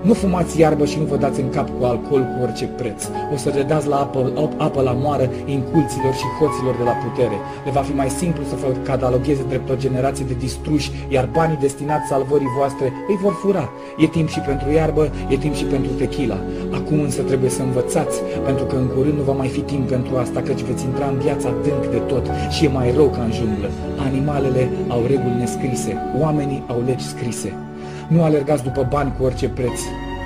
[0.01, 3.03] Nu fumați iarbă și nu vă dați în cap cu alcool cu orice preț.
[3.33, 7.37] O să le dați la apă, apă la moară inculților și hoților de la putere.
[7.65, 11.57] Le va fi mai simplu să vă catalogheze drept o generație de distruși, iar banii
[11.65, 13.69] destinați salvării voastre îi vor fura.
[13.97, 16.39] E timp și pentru iarbă, e timp și pentru tequila.
[16.71, 20.15] Acum însă trebuie să învățați, pentru că în curând nu va mai fi timp pentru
[20.15, 23.31] asta, căci veți intra în viața adânc de tot și e mai rău ca în
[23.31, 23.69] junglă.
[24.07, 27.53] Animalele au reguli nescrise, oamenii au legi scrise.
[28.07, 29.79] Nu alergați după bani cu orice preț.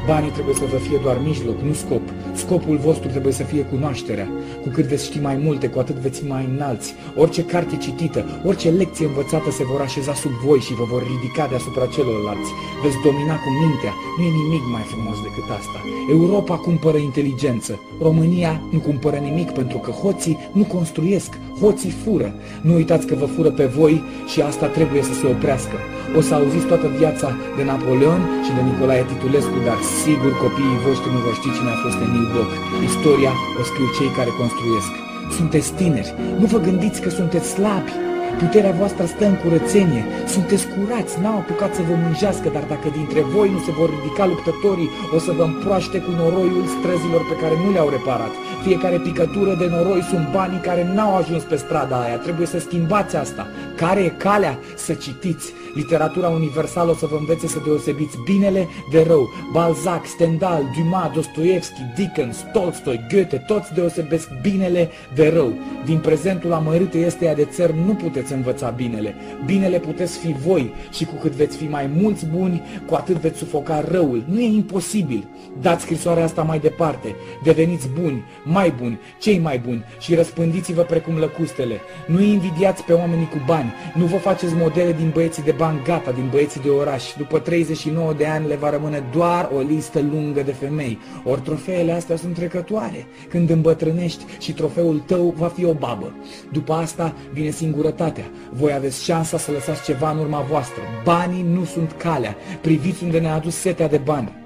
[0.07, 2.01] Banii trebuie să vă fie doar mijloc, nu scop.
[2.33, 4.27] Scopul vostru trebuie să fie cunoașterea.
[4.61, 6.93] Cu cât veți ști mai multe, cu atât veți fi mai înalți.
[7.15, 11.47] Orice carte citită, orice lecție învățată se vor așeza sub voi și vă vor ridica
[11.47, 12.51] deasupra celorlalți.
[12.83, 13.93] Veți domina cu mintea.
[14.17, 15.79] Nu e nimic mai frumos decât asta.
[16.09, 17.79] Europa cumpără inteligență.
[18.01, 21.31] România nu cumpără nimic pentru că hoții nu construiesc,
[21.61, 22.33] hoții fură.
[22.61, 25.77] Nu uitați că vă fură pe voi și asta trebuie să se oprească.
[26.17, 31.13] O să auziți toată viața de Napoleon și de Nicolae Titulescu, dar sigur copiii voștri
[31.15, 32.51] nu vor ști cine a fost Emil Boc.
[32.89, 34.91] Istoria o scriu cei care construiesc.
[35.37, 37.91] Sunteți tineri, nu vă gândiți că sunteți slabi.
[38.39, 40.03] Puterea voastră stă în curățenie,
[40.35, 44.25] sunteți curați, n-au apucat să vă mânjească, dar dacă dintre voi nu se vor ridica
[44.25, 48.33] luptătorii, o să vă împroaște cu noroiul străzilor pe care nu le-au reparat.
[48.65, 53.15] Fiecare picătură de noroi sunt banii care n-au ajuns pe strada aia, trebuie să schimbați
[53.15, 53.47] asta.
[53.75, 54.59] Care e calea?
[54.75, 55.53] Să citiți.
[55.73, 59.29] Literatura universală o să vă învețe să deosebiți binele de rău.
[59.51, 65.53] Balzac, Stendhal, Dumas, Dostoevski, Dickens, Tolstoi, Goethe, toți deosebesc binele de rău.
[65.85, 69.15] Din prezentul amărât este ea de țăr, nu puteți învăța binele.
[69.45, 73.37] Binele puteți fi voi și cu cât veți fi mai mulți buni, cu atât veți
[73.37, 74.23] sufoca răul.
[74.27, 75.27] Nu e imposibil.
[75.61, 77.15] Dați scrisoarea asta mai departe.
[77.43, 81.79] Deveniți buni, mai buni, cei mai buni și răspândiți-vă precum lăcustele.
[82.07, 83.73] Nu invidiați pe oamenii cu bani.
[83.95, 87.03] Nu vă faceți modele din băieții de bani gata, din băieții de oraș.
[87.17, 90.99] După 39 de ani le va rămâne doar o listă lungă de femei.
[91.23, 93.05] Ori trofeele astea sunt trecătoare.
[93.29, 96.13] Când îmbătrânești și trofeul tău va fi o babă.
[96.51, 98.25] După asta vine singurătatea.
[98.51, 100.81] Voi aveți șansa să lăsați ceva în urma voastră.
[101.03, 102.35] Banii nu sunt calea.
[102.61, 104.40] Priviți unde ne-a adus setea de bani.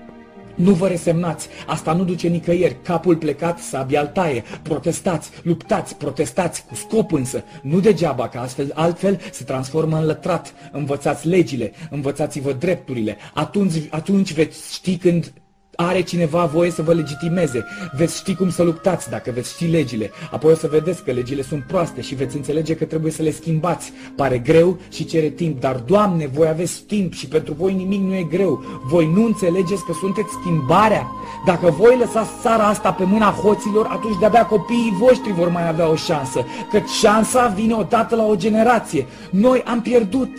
[0.56, 6.66] Nu vă resemnați, asta nu duce nicăieri, capul plecat, sabia al taie, protestați, luptați, protestați,
[6.66, 12.52] cu scop însă, nu degeaba, că astfel, altfel se transformă în lătrat, învățați legile, învățați-vă
[12.52, 15.34] drepturile, atunci, atunci veți ști când
[15.76, 17.66] are cineva voie să vă legitimeze.
[17.98, 20.12] Veți ști cum să luptați dacă veți ști legile.
[20.32, 23.32] Apoi o să vedeți că legile sunt proaste și veți înțelege că trebuie să le
[23.32, 23.92] schimbați.
[24.16, 28.16] Pare greu și cere timp, dar, Doamne, voi aveți timp și pentru voi nimic nu
[28.16, 28.64] e greu.
[28.84, 31.08] Voi nu înțelegeți că sunteți schimbarea?
[31.46, 35.90] Dacă voi lăsați țara asta pe mâna hoților, atunci de-abia copiii voștri vor mai avea
[35.90, 36.46] o șansă.
[36.72, 39.06] Căci șansa vine odată la o generație.
[39.30, 40.30] Noi am pierdut.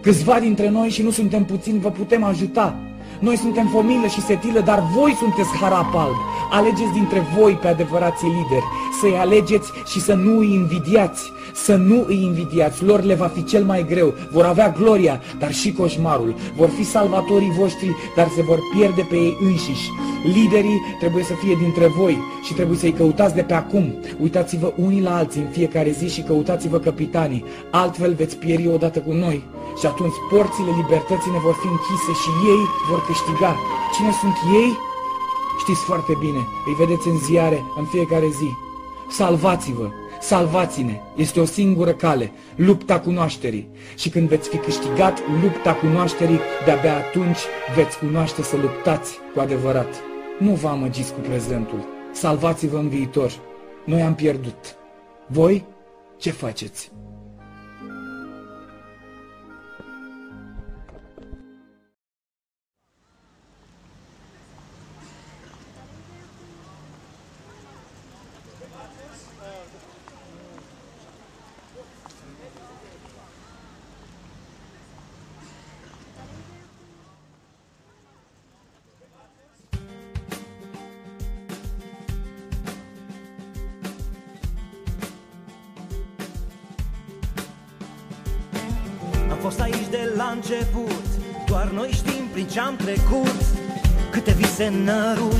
[0.00, 2.91] Câțiva dintre noi și nu suntem puțini vă putem ajuta.
[3.22, 6.16] Noi suntem fomilă și setilă, dar voi sunteți harap alb.
[6.50, 8.64] Alegeți dintre voi pe adevărații lideri,
[9.00, 12.84] să-i alegeți și să nu îi invidiați, să nu îi invidiați.
[12.84, 16.34] Lor le va fi cel mai greu, vor avea gloria, dar și coșmarul.
[16.56, 19.90] Vor fi salvatorii voștri, dar se vor pierde pe ei înșiși.
[20.34, 23.94] Liderii trebuie să fie dintre voi și trebuie să-i căutați de pe acum.
[24.20, 29.12] Uitați-vă unii la alții în fiecare zi și căutați-vă capitanii, altfel veți pieri odată cu
[29.12, 29.42] noi.
[29.80, 33.56] Și atunci porțile libertății ne vor fi închise și ei vor câștiga.
[33.94, 34.78] Cine sunt ei?
[35.58, 38.50] Știți foarte bine, îi vedeți în ziare în fiecare zi.
[39.08, 39.90] Salvați-vă,
[40.20, 43.68] salvați-ne, este o singură cale, lupta cunoașterii.
[43.96, 47.38] Și când veți fi câștigat lupta cunoașterii, de-abia atunci
[47.74, 49.94] veți cunoaște să luptați cu adevărat.
[50.38, 53.32] Nu vă amăgiți cu prezentul, salvați-vă în viitor.
[53.84, 54.76] Noi am pierdut.
[55.26, 55.64] Voi
[56.16, 56.91] ce faceți?
[94.82, 95.31] another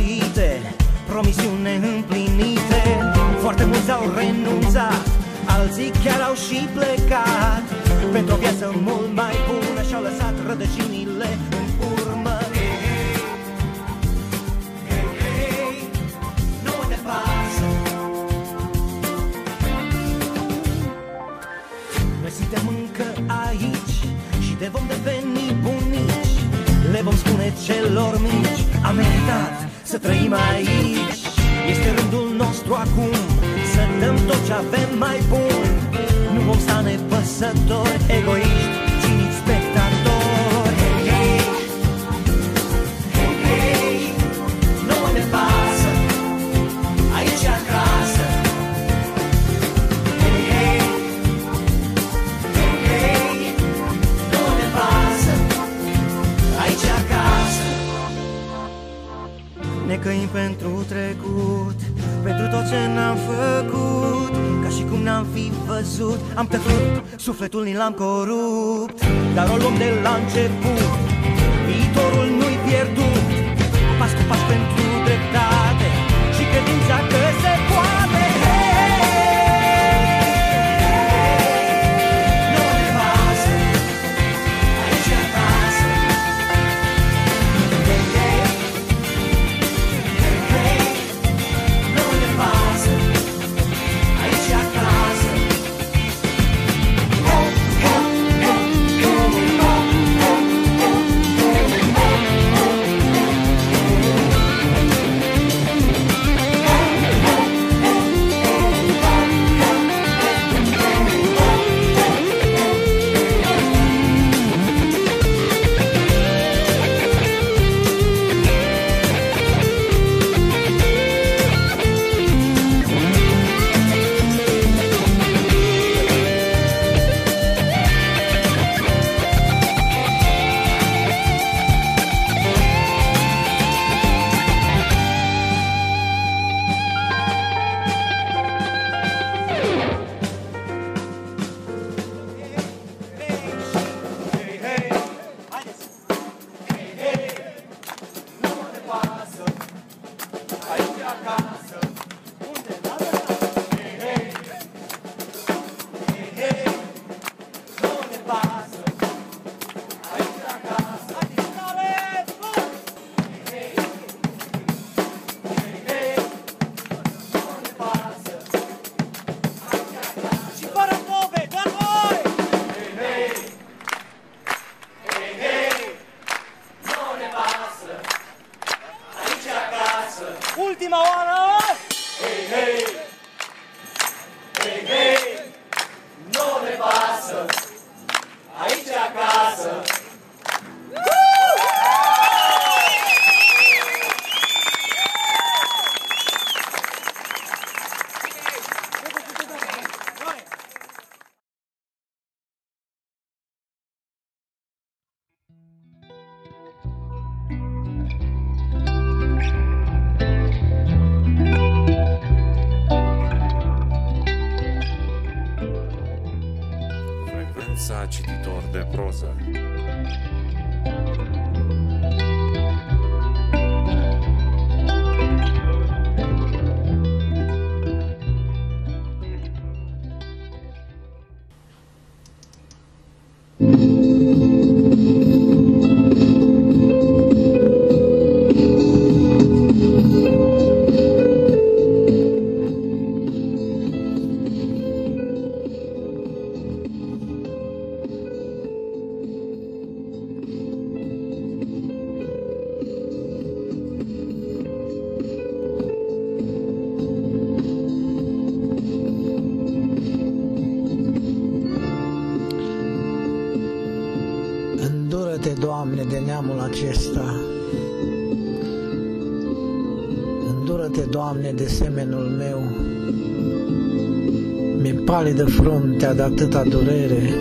[275.33, 277.35] Vai de fruntea de atâta durere,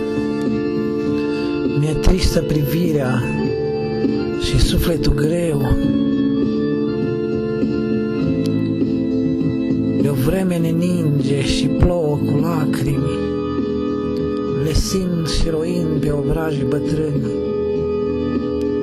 [1.78, 3.22] mi-e tristă privirea
[4.40, 5.62] și sufletul greu.
[10.02, 13.18] De o vreme ne ninge și plouă cu lacrimi,
[14.64, 17.26] le simt și roind pe obrajii bătrâni.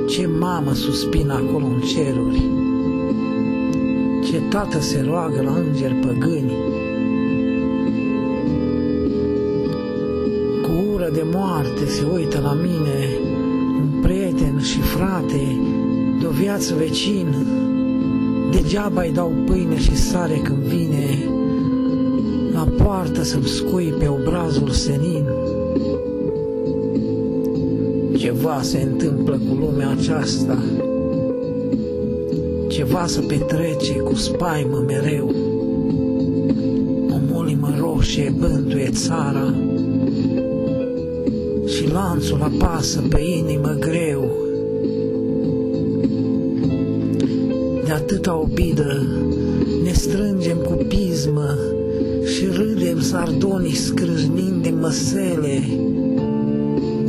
[0.08, 2.44] Ce mamă suspină acolo în ceruri,
[4.24, 6.54] ce tată se roagă la îngeri păgâni,
[11.60, 13.20] ură de moarte se uită la mine
[13.80, 15.58] un prieten și frate
[16.20, 17.28] de o viață vecin.
[18.52, 21.06] Degeaba îi dau pâine și sare când vine
[22.54, 25.26] la poartă să-mi scui pe obrazul senin.
[28.18, 30.58] Ceva se întâmplă cu lumea aceasta,
[32.68, 35.34] ceva să petrece cu spaimă mereu.
[37.10, 39.69] O molimă roșie bântuie țara și
[41.92, 44.38] lanțul apasă pe inimă greu.
[47.86, 49.08] De atâta obidă
[49.84, 51.58] ne strângem cu pismă
[52.26, 55.64] și râdem sardonii scrâșnind de măsele.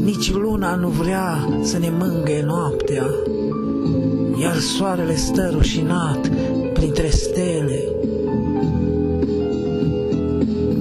[0.05, 3.07] Nici luna nu vrea să ne mângâie noaptea,
[4.41, 6.31] iar soarele stă rușinat
[6.73, 7.85] printre stele.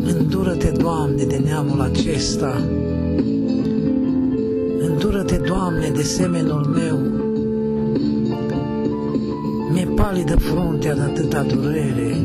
[0.03, 2.61] Îndură-te, Doamne, de neamul acesta,
[5.89, 6.97] Doamne, de semenul meu,
[9.71, 12.17] Mi-e palidă fruntea de atâta durere,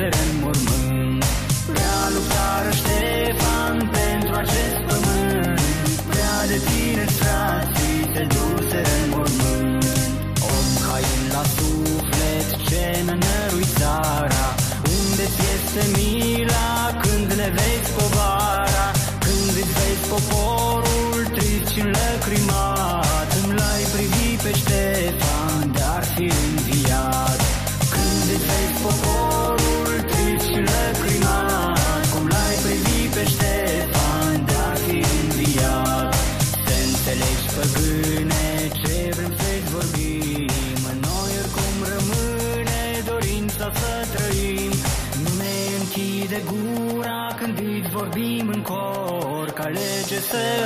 [0.00, 1.24] se duseră în mormânt.
[1.70, 5.60] Prea luptară Ștefan pentru acest pământ.
[6.10, 9.84] Prea de tineri frații se duseră în mormânt.
[10.54, 14.46] Om cain la suflet ce nănărui țara.
[14.96, 16.72] Unde-ți este mila
[17.02, 18.86] când ne vezi povara?
[19.24, 20.59] Când îți vezi poporul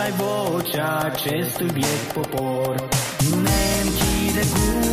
[0.05, 2.89] ai vocea acest subiect popor.
[3.31, 3.51] Nu ne
[3.83, 4.84] închide gura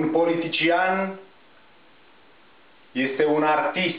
[0.00, 1.18] Un politician
[2.92, 3.98] este un artist.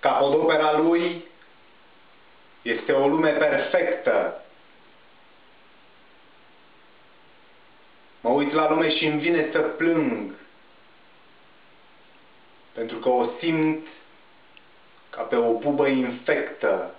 [0.00, 1.24] Capodopera lui
[2.62, 4.44] este o lume perfectă.
[8.20, 10.34] Mă uit la lume și îmi vine să plâng.
[12.72, 13.86] Pentru că o simt
[15.10, 16.94] ca pe o bubă infectă.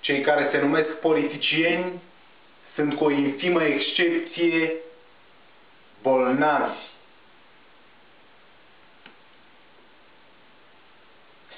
[0.00, 2.00] Cei care se numesc politicieni
[2.74, 4.72] sunt cu o infimă excepție
[6.02, 6.88] bolnavi.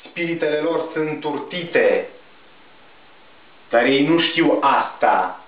[0.04, 2.08] Spiritele lor sunt turtite,
[3.70, 5.44] dar ei nu știu asta.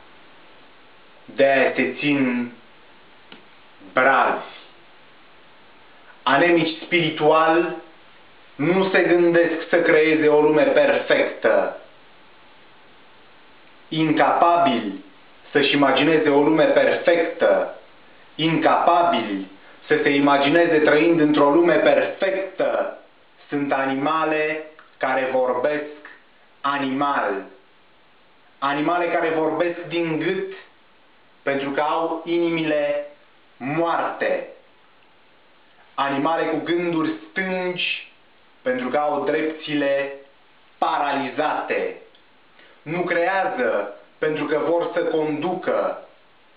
[1.25, 2.53] De-aia se țin
[3.93, 4.45] bravi.
[6.23, 7.77] Anemici spiritual
[8.55, 11.81] nu se gândesc să creeze o lume perfectă.
[13.89, 15.05] Incapabili
[15.55, 17.75] să-și imagineze o lume perfectă,
[18.35, 19.51] incapabili
[19.87, 22.99] să se imagineze trăind într-o lume perfectă,
[23.49, 24.65] sunt animale
[24.97, 25.93] care vorbesc
[26.61, 27.45] animal.
[28.59, 30.53] Animale care vorbesc din gât
[31.43, 33.07] pentru că au inimile
[33.57, 34.49] moarte.
[35.95, 38.13] Animale cu gânduri stângi
[38.63, 40.13] pentru că au dreptile
[40.79, 41.97] paralizate.
[42.83, 46.03] Nu creează pentru că vor să conducă,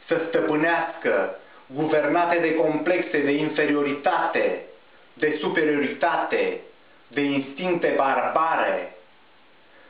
[0.08, 4.62] să stăpânească, guvernate de complexe de inferioritate,
[5.14, 6.60] de superioritate,
[7.08, 8.96] de instincte barbare.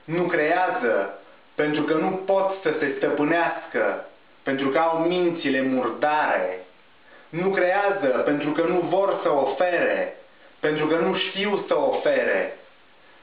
[0.03, 1.19] Nu creează
[1.55, 4.05] pentru că nu pot să se stăpânească,
[4.43, 6.59] pentru că au mințile murdare.
[7.29, 10.17] Nu creează pentru că nu vor să ofere,
[10.59, 12.57] pentru că nu știu să ofere,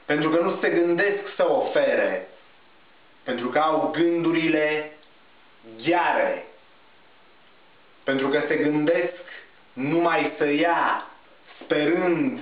[0.05, 2.27] pentru că nu se gândesc să ofere,
[3.25, 4.91] pentru că au gândurile
[5.83, 6.45] ghiare,
[8.03, 9.23] pentru că se gândesc
[9.73, 11.07] numai să ia,
[11.63, 12.39] sperând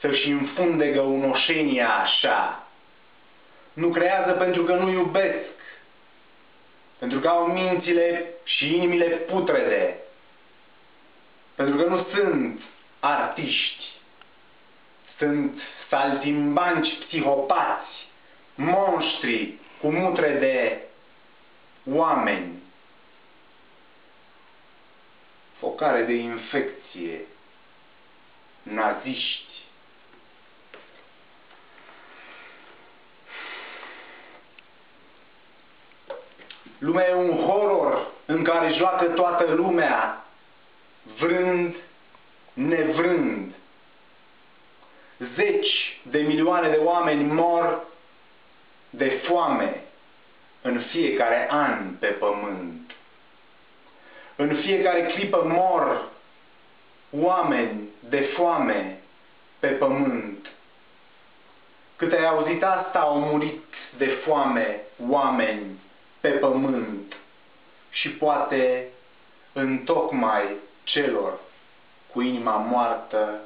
[0.00, 2.68] să-și înfunde găunoșenia așa.
[3.72, 5.56] Nu creează pentru că nu iubesc,
[6.98, 9.96] pentru că au mințile și inimile putrede,
[11.54, 12.60] pentru că nu sunt
[13.00, 13.84] artiști,
[15.18, 18.06] sunt saltimbanci psihopați,
[18.54, 20.82] monștri cu mutre de
[21.90, 22.62] oameni,
[25.58, 27.20] focare de infecție,
[28.62, 29.46] naziști.
[36.78, 40.24] Lumea e un horror în care joacă toată lumea,
[41.18, 41.74] vrând,
[42.52, 43.52] nevrând.
[45.34, 47.86] Zeci de milioane de oameni mor
[48.90, 49.82] de foame
[50.62, 52.92] în fiecare an pe pământ.
[54.36, 56.08] În fiecare clipă mor
[57.10, 59.00] oameni de foame
[59.58, 60.46] pe pământ.
[61.96, 63.64] Cât ai auzit asta, au murit
[63.96, 65.80] de foame oameni
[66.20, 67.16] pe pământ
[67.90, 68.88] și poate
[69.52, 71.38] în tocmai celor
[72.12, 73.40] cu inima moartă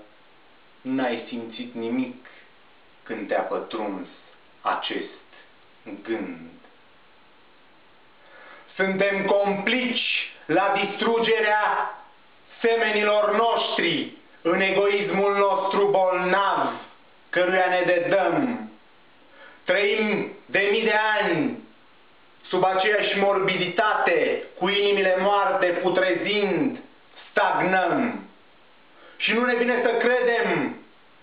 [0.81, 2.27] n-ai simțit nimic
[3.03, 4.07] când te-a pătruns
[4.61, 5.22] acest
[6.03, 6.51] gând.
[8.75, 11.95] Suntem complici la distrugerea
[12.61, 16.73] semenilor noștri în egoismul nostru bolnav,
[17.31, 18.71] căruia ne dedăm.
[19.65, 21.59] Trăim de mii de ani
[22.49, 26.79] sub aceeași morbiditate, cu inimile moarte, putrezind,
[27.31, 28.25] stagnăm.
[29.17, 30.77] Și nu ne vine să credem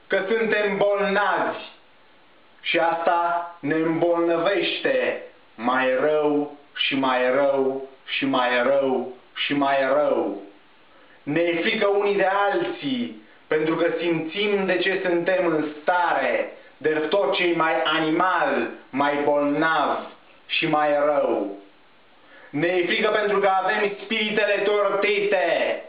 [0.07, 1.57] că suntem bolnavi.
[2.61, 5.23] Și asta ne îmbolnăvește
[5.55, 10.41] mai rău și mai rău și mai rău și mai rău.
[11.23, 16.89] Ne e frică unii de alții, pentru că simțim de ce suntem în stare, de
[16.89, 19.99] tot ce mai animal, mai bolnav
[20.45, 21.57] și mai rău.
[22.49, 25.83] Ne e frică pentru că avem spiritele tortite.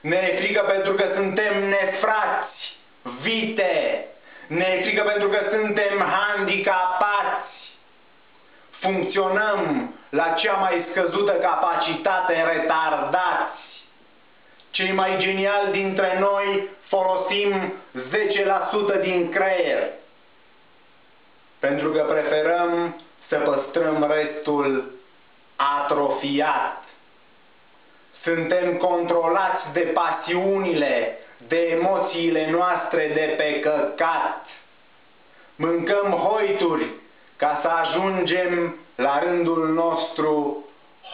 [0.00, 2.76] Ne e frică pentru că suntem nefrați,
[3.22, 4.06] vite.
[4.54, 7.50] Ne e frică pentru că suntem handicapați.
[8.70, 13.60] Funcționăm la cea mai scăzută capacitate retardați.
[14.70, 17.72] Cei mai geniali dintre noi folosim
[18.98, 19.88] 10% din creier.
[21.58, 24.92] Pentru că preferăm să păstrăm restul
[25.56, 26.82] atrofiat.
[28.22, 31.18] Suntem controlați de pasiunile,
[31.52, 34.46] de emoțiile noastre de pe căcat.
[35.56, 36.86] Mâncăm hoituri
[37.36, 40.64] ca să ajungem la rândul nostru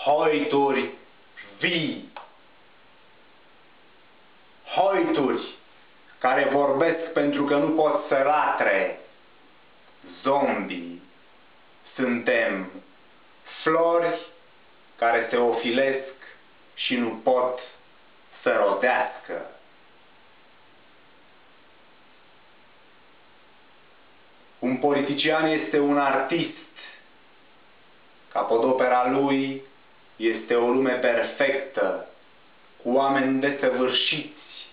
[0.05, 0.90] hoituri
[1.59, 2.12] vii,
[4.74, 5.55] hoituri
[6.19, 9.01] care vorbesc pentru că nu pot să latre,
[10.23, 11.02] zombii,
[11.94, 12.70] suntem
[13.62, 14.20] flori
[14.97, 16.15] care se ofilesc
[16.74, 17.60] și nu pot
[18.43, 19.57] să rodească.
[24.59, 26.56] Un politician este un artist.
[28.32, 29.62] Capodopera lui
[30.16, 32.09] este o lume perfectă,
[32.82, 34.68] cu oameni desăvârșiți,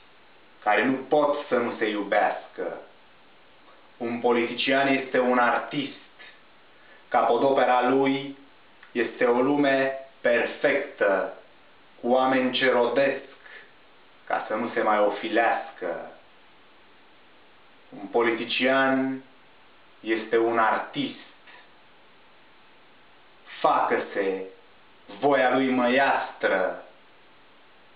[0.63, 2.77] care nu pot să nu se iubească.
[3.97, 5.93] Un politician este un artist.
[7.07, 8.37] Capodopera lui
[8.91, 11.33] este o lume perfectă,
[12.01, 13.23] cu oameni ce rodesc,
[14.27, 16.11] ca să nu se mai ofilească.
[17.89, 19.23] Un politician
[20.05, 21.19] este un artist.
[23.59, 24.43] Facă-se
[25.19, 26.83] voia lui măiastră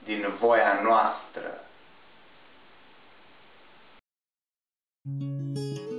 [0.03, 1.63] din voia noastră.
[5.01, 5.98] viață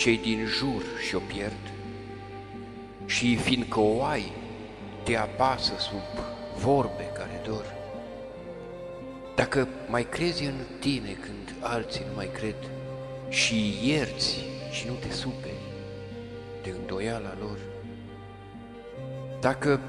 [0.00, 1.72] cei din jur și-o pierd
[3.06, 4.32] și fiindcă o ai,
[5.02, 6.24] te apasă sub
[6.56, 7.64] vorbe care dor.
[9.34, 12.54] Dacă mai crezi în tine când alții nu mai cred
[13.28, 15.68] și ierți și nu te superi
[16.62, 17.58] de îndoiala lor,
[19.40, 19.80] dacă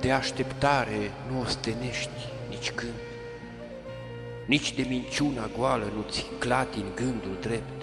[0.00, 3.00] de așteptare nu ostenești nici când,
[4.46, 7.82] nici de minciuna goală nu-ți clatin gândul drept.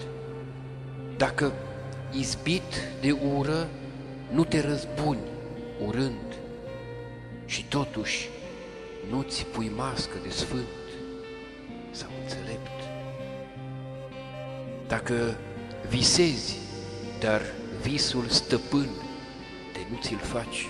[1.16, 1.52] Dacă
[2.12, 3.68] izbit de ură
[4.32, 5.20] nu te răzbuni
[5.86, 6.36] urând
[7.46, 8.28] și totuși
[9.10, 10.66] nu-ți pui mască de sfânt
[11.90, 12.80] sau înțelept.
[14.88, 15.36] Dacă
[15.88, 16.56] visezi,
[17.20, 17.42] dar
[17.82, 18.88] visul stăpân
[19.72, 20.68] de nu ți-l faci,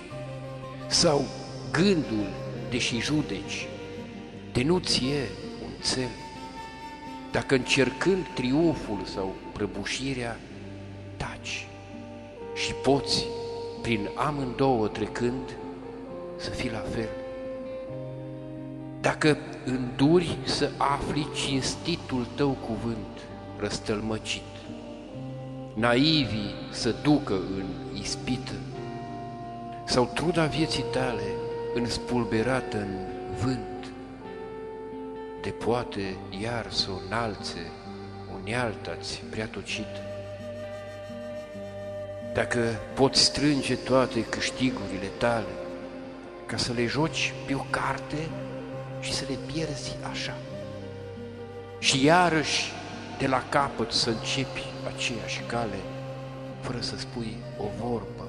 [0.86, 1.24] sau
[1.73, 2.27] gândul,
[2.70, 3.66] deși judeci,
[4.52, 5.28] de nu ți e
[5.94, 6.09] cel.
[7.32, 10.52] Dacă încercând triumful sau prăbușirea, taci
[12.62, 13.26] și poți,
[13.80, 15.56] prin amândouă trecând,
[16.36, 17.09] să fii la fel.
[19.01, 23.18] Dacă înduri să afli cinstitul tău cuvânt
[23.59, 24.43] răstălmăcit,
[25.74, 27.64] naivii să ducă în
[28.01, 28.55] ispită,
[29.84, 31.34] sau truda vieții tale
[31.74, 32.94] înspulberată în
[33.43, 33.93] vânt,
[35.40, 37.70] te poate iar să o înalțe
[38.40, 40.11] unealta-ți prea tocit.
[42.34, 45.52] Dacă poți strânge toate câștigurile tale
[46.46, 48.28] ca să le joci pe o carte
[49.00, 50.36] și să le pierzi așa.
[51.78, 52.72] Și iarăși
[53.18, 54.64] de la capăt să începi
[54.94, 55.78] aceeași cale
[56.60, 58.28] fără să spui o vorbă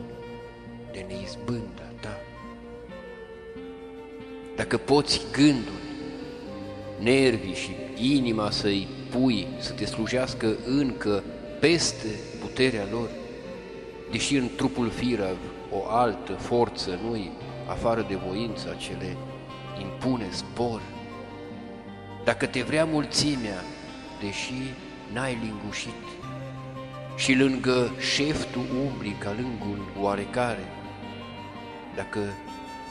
[0.91, 2.19] de neizbânda ta.
[4.55, 5.81] Dacă poți gândul
[6.99, 11.23] nervii și inima să-i pui să te slujească încă
[11.59, 12.07] peste
[12.39, 13.09] puterea lor,
[14.14, 15.38] deși în trupul firav
[15.72, 17.31] o altă forță nu-i
[17.68, 19.18] afară de voința ce le
[19.81, 20.81] impune spor.
[22.23, 23.64] dacă te vrea mulțimea,
[24.22, 24.53] deși
[25.14, 26.03] n-ai lingușit,
[27.15, 30.68] și lângă șef tu umbli ca lângă un oarecare,
[31.95, 32.19] dacă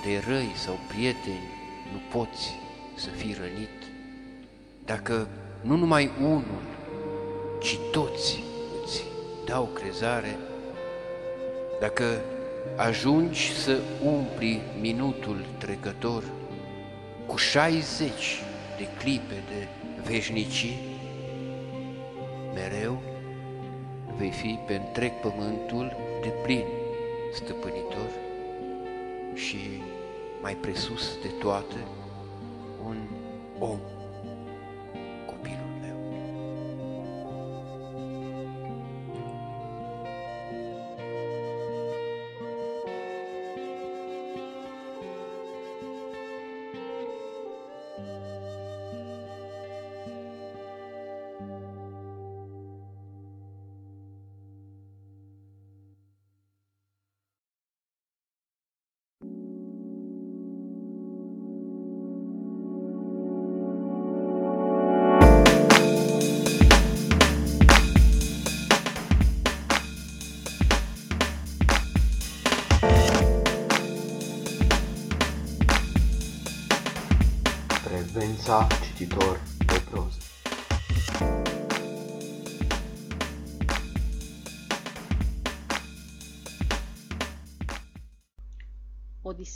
[0.04, 1.48] de răi sau prieteni
[1.92, 2.56] nu poți
[2.94, 3.78] să fii rănit,
[4.84, 5.28] dacă
[5.60, 6.62] nu numai unul,
[7.60, 8.42] ci toți
[8.82, 9.02] îți
[9.44, 10.38] dau crezare,
[11.82, 12.20] dacă
[12.76, 16.24] ajungi să umpli minutul trecător
[17.26, 18.08] cu 60
[18.78, 19.68] de clipe de
[20.04, 20.78] veșnicii,
[22.54, 23.02] mereu
[24.16, 26.64] vei fi pe întreg pământul de plin
[27.34, 28.10] stăpânitor
[29.34, 29.82] și
[30.40, 31.76] mai presus de toate
[32.84, 32.96] un
[33.58, 33.78] om.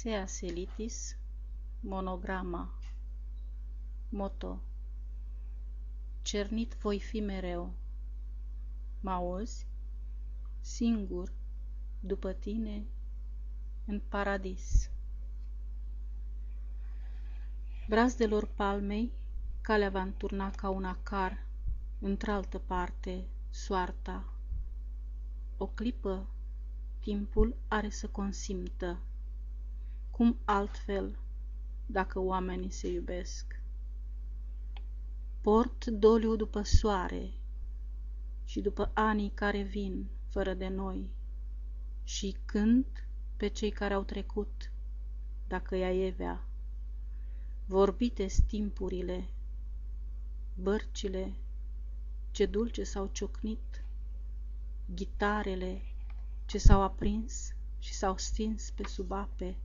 [0.07, 1.17] Odisea Selitis,
[1.81, 2.71] monograma,
[4.09, 4.61] moto
[6.23, 7.73] Cernit voi fi mereu,
[9.01, 9.67] mă auzi?
[10.61, 11.33] Singur,
[12.01, 12.85] după tine,
[13.87, 14.91] în paradis.
[17.89, 19.13] Brazdelor palmei,
[19.61, 21.47] calea va înturna ca un acar,
[21.99, 24.25] într-altă parte, soarta.
[25.57, 26.27] O clipă,
[27.01, 28.99] timpul are să consimtă.
[30.17, 31.19] Cum altfel,
[31.87, 33.61] dacă oamenii se iubesc?
[35.41, 37.31] Port doliu după soare
[38.45, 41.11] și după anii care vin fără de noi
[42.05, 43.07] și cânt
[43.37, 44.73] pe cei care au trecut,
[45.47, 46.49] dacă ea evea
[47.67, 49.29] vorbite timpurile,
[50.55, 51.35] bărcile,
[52.31, 53.85] ce dulce s-au ciocnit,
[54.95, 55.83] ghitarele
[56.47, 59.57] ce s-au aprins și s-au stins pe sub ape,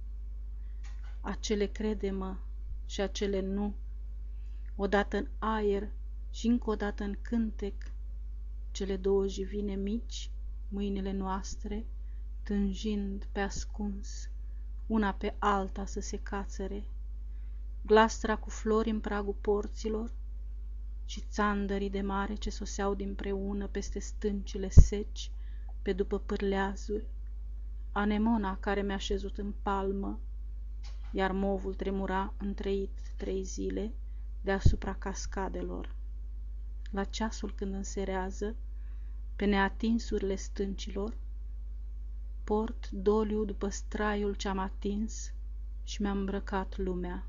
[1.22, 2.36] acele crede-mă
[2.86, 3.74] și acele nu,
[4.76, 5.90] odată în aer
[6.32, 7.92] și încă o dată în cântec,
[8.72, 10.30] cele două jivine mici,
[10.70, 11.86] mâinile noastre,
[12.44, 14.30] tânjind pe ascuns,
[14.88, 16.84] una pe alta să se cațere,
[17.82, 20.12] glastra cu flori în pragul porților
[21.06, 25.32] și țandării de mare ce soseau dinpreună peste stâncile seci,
[25.82, 27.06] pe după pârleazuri,
[27.92, 30.20] anemona care mi-a șezut în palmă,
[31.12, 33.94] iar movul tremura întreit trei zile
[34.42, 35.96] deasupra cascadelor.
[36.92, 38.56] La ceasul când înserează,
[39.36, 41.18] pe neatinsurile stâncilor,
[42.44, 45.34] port doliu după straiul ce-am atins
[45.84, 47.26] și mi-am îmbrăcat lumea.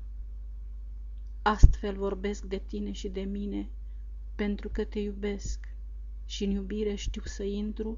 [1.41, 3.69] Astfel vorbesc de tine și de mine,
[4.35, 5.67] pentru că te iubesc
[6.25, 7.97] și în iubire știu să intru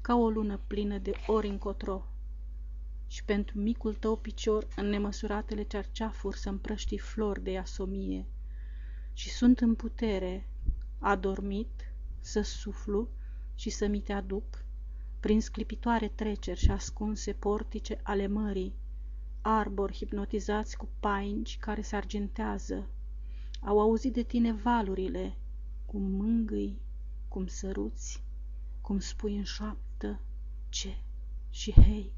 [0.00, 2.06] ca o lună plină de ori încotro.
[3.08, 8.26] Și pentru micul tău picior în nemăsuratele cerceafuri să împrăști flori de asomie.
[9.12, 10.48] Și sunt în putere,
[10.98, 13.08] adormit, să suflu
[13.54, 14.64] și să mi te aduc,
[15.20, 18.74] prin sclipitoare treceri și ascunse portice ale mării,
[19.40, 22.90] arbori hipnotizați cu painci care se argentează.
[23.60, 25.36] Au auzit de tine valurile,
[25.86, 26.80] cum mângâi,
[27.28, 28.24] cum săruți,
[28.80, 30.20] cum spui în șoaptă
[30.68, 30.96] ce
[31.50, 32.12] și hei.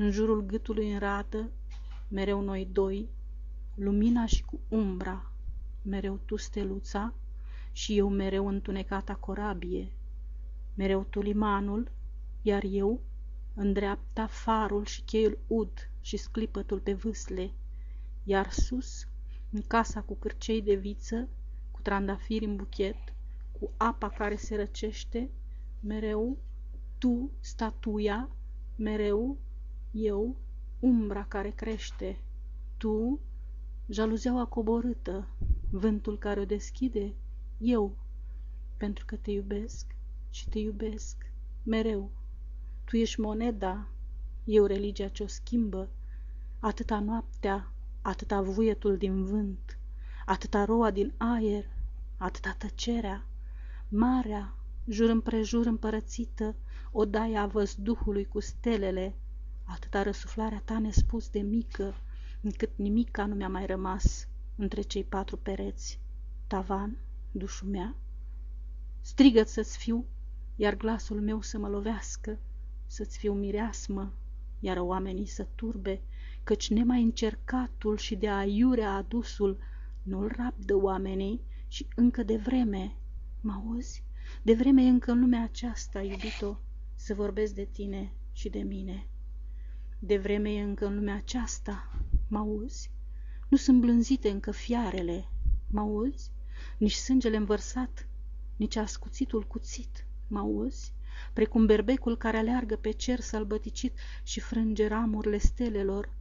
[0.00, 1.50] În jurul gâtului în rată,
[2.08, 3.08] mereu noi doi,
[3.74, 5.32] lumina și cu umbra,
[5.82, 7.14] mereu tu steluța
[7.72, 9.92] și eu mereu întunecata corabie,
[10.74, 11.90] mereu tu limanul,
[12.42, 13.00] iar eu
[13.54, 17.50] în dreapta farul și cheiul ud și sclipătul pe vâsle,
[18.24, 19.08] iar sus,
[19.50, 21.28] în casa cu cârcei de viță,
[21.70, 23.14] cu trandafiri în buchet,
[23.60, 25.30] cu apa care se răcește,
[25.80, 26.38] mereu
[26.98, 28.28] tu, statuia,
[28.76, 29.38] mereu
[29.90, 30.36] eu,
[30.80, 32.18] umbra care crește,
[32.76, 33.20] tu,
[33.88, 35.26] jaluzeaua coborâtă,
[35.70, 37.14] vântul care o deschide,
[37.58, 37.96] eu,
[38.76, 39.86] pentru că te iubesc
[40.30, 41.16] și te iubesc
[41.62, 42.10] mereu.
[42.84, 43.88] Tu ești moneda,
[44.44, 45.88] eu religia ce o schimbă,
[46.60, 49.78] atâta noaptea, atâta vuietul din vânt,
[50.26, 51.64] atâta roa din aer,
[52.16, 53.26] atâta tăcerea,
[53.88, 54.54] marea,
[54.88, 56.54] jur împrejur împărățită,
[56.92, 59.14] odaia văzduhului cu stelele,
[59.68, 61.94] atâta răsuflarea ta nespus de mică,
[62.40, 66.00] încât nimica nu mi-a mai rămas între cei patru pereți.
[66.46, 66.96] Tavan,
[67.32, 67.96] dușul mea,
[69.00, 70.04] strigă să-ți fiu,
[70.56, 72.38] iar glasul meu să mă lovească,
[72.86, 74.12] să-ți fiu mireasmă,
[74.60, 76.00] iar oamenii să turbe,
[76.44, 79.58] căci nemai încercatul și de aiurea adusul
[80.02, 82.96] nu-l rabdă oamenii și încă de vreme,
[83.40, 84.04] mă auzi?
[84.42, 86.60] De vreme încă în lumea aceasta, iubito,
[86.94, 89.06] să vorbesc de tine și de mine.
[90.00, 91.90] De vreme e încă în lumea aceasta,
[92.28, 92.90] mă auzi?
[93.48, 95.28] Nu sunt blânzite încă fiarele,
[95.70, 96.30] mă auzi?
[96.78, 98.08] Nici sângele învărsat,
[98.56, 100.92] nici ascuțitul cuțit, mă auzi?
[101.32, 106.12] Precum berbecul care aleargă pe cer sălbăticit și frânge ramurile stelelor,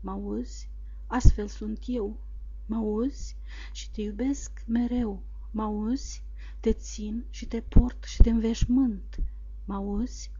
[0.00, 0.70] mă auzi?
[1.06, 2.20] Astfel sunt eu,
[2.66, 3.36] mă auzi?
[3.72, 6.24] Și te iubesc mereu, mă auzi?
[6.60, 9.18] Te țin și te port și te înveșmânt,
[9.64, 10.30] mă auzi?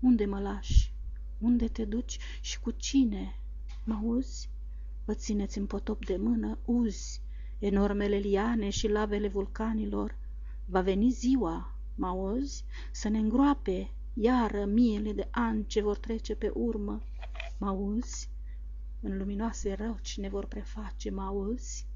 [0.00, 0.94] Unde mă lași?
[1.38, 3.38] Unde te duci și cu cine?
[3.84, 4.48] Mă auzi?
[5.04, 7.22] Vă țineți în potop de mână, uzi,
[7.58, 10.18] enormele liane și lavele vulcanilor.
[10.66, 12.64] Va veni ziua, mă auzi?
[12.92, 17.02] Să ne îngroape iară miile de ani ce vor trece pe urmă.
[17.58, 18.30] Mă auzi?
[19.00, 21.86] În luminoase răci ne vor preface, mă auzi?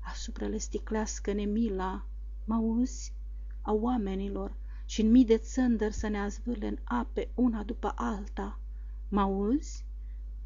[0.00, 2.06] Asupra le sticlească nemila,
[2.44, 3.12] mă auzi?
[3.62, 8.58] A oamenilor și în mii de țândări să ne azvârle în ape una după alta.
[9.14, 9.84] Mă auzi?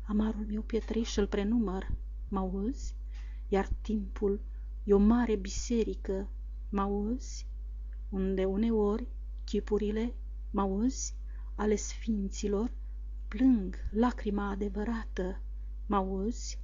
[0.03, 1.91] Amarul meu pietriș îl prenumăr,
[2.29, 2.95] mă auzi?
[3.49, 4.41] Iar timpul
[4.85, 6.29] e o mare biserică,
[6.69, 7.47] mă auzi?
[8.09, 9.07] Unde uneori
[9.45, 10.15] chipurile,
[10.51, 11.15] mă auzi?
[11.55, 12.71] Ale sfinților
[13.29, 15.41] plâng lacrima adevărată,
[15.87, 16.59] mă auzi?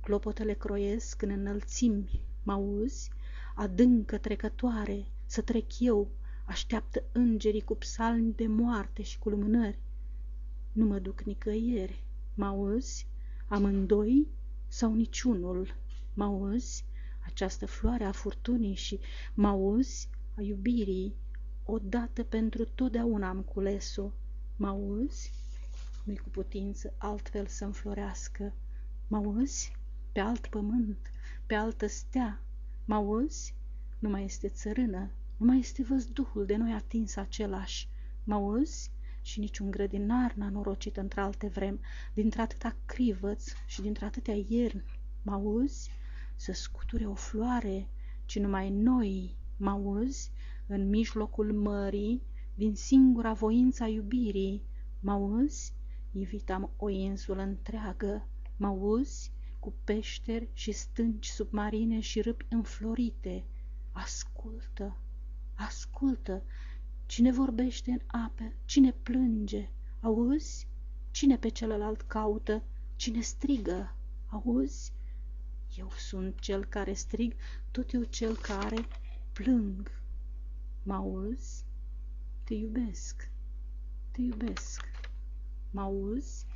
[0.00, 3.10] Clopotele croiesc în înălțimi, mă auzi?
[3.54, 6.10] Adâncă trecătoare, să trec eu,
[6.44, 9.78] așteaptă îngerii cu psalmi de moarte și cu lumânări.
[10.72, 13.06] Nu mă duc nicăieri, mă auzi?
[13.46, 14.28] Amândoi
[14.68, 15.74] sau niciunul,
[16.14, 16.84] mă auzi?
[17.24, 19.00] Această floare a furtunii și
[19.34, 20.08] mă auzi?
[20.36, 21.14] A iubirii,
[21.64, 24.10] odată pentru totdeauna am cules-o,
[24.56, 25.32] mă auzi?
[26.04, 28.54] Nu-i cu putință altfel să înflorească,
[29.08, 29.76] mă auzi?
[30.12, 31.10] Pe alt pământ,
[31.46, 32.42] pe altă stea,
[32.84, 33.54] mă auzi?
[33.98, 37.88] Nu mai este țărână, nu mai este văzduhul de noi atins același,
[38.24, 38.90] mă auzi?
[39.22, 41.80] Și niciun grădinar n-a norocit într-alte vrem,
[42.14, 44.84] dintr-atâta crivăț și dintr-atâtea ierni,
[45.22, 45.90] mă auzi?
[46.36, 47.88] Să scuture o floare,
[48.24, 50.30] ci numai noi, mă auzi?
[50.66, 52.22] În mijlocul mării,
[52.54, 54.62] din singura voința iubirii,
[55.00, 55.74] mă auzi?
[56.12, 58.26] Ivitam o insulă întreagă,
[58.56, 59.32] mă auzi?
[59.58, 63.44] Cu peșteri și stânci submarine și râpi înflorite.
[63.92, 64.96] Ascultă,
[65.54, 66.42] ascultă,
[67.12, 69.68] Cine vorbește în ape, cine plânge,
[70.00, 70.66] auzi?
[71.10, 72.62] Cine pe celălalt caută,
[72.96, 73.94] cine strigă,
[74.28, 74.92] auzi?
[75.76, 77.34] Eu sunt cel care strig,
[77.70, 78.86] tot eu cel care
[79.32, 79.90] plâng.
[80.82, 81.64] Mă auzi?
[82.44, 83.28] Te iubesc,
[84.10, 84.88] te iubesc.
[85.70, 86.46] Mă auzi?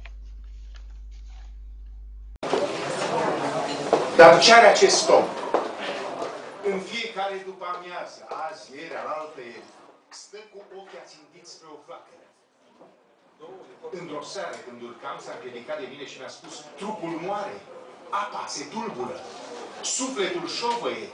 [4.17, 5.25] Dar ce are acest om?
[6.73, 9.65] În fiecare după amiază, azi, ieri, alaltă ieri,
[10.23, 12.27] stă cu ochii ațintiți spre o flacără.
[14.01, 17.57] Într-o seară, când urcam, s-a împiedicat de mine și mi-a spus, trupul moare,
[18.23, 19.17] apa se tulbură,
[19.97, 21.09] sufletul șovăie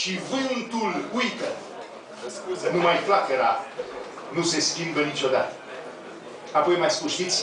[0.00, 1.50] și vântul uită.
[2.36, 3.52] Scuze, numai flacăra
[4.36, 5.54] nu se schimbă niciodată.
[6.52, 7.38] Apoi mai spus, știți,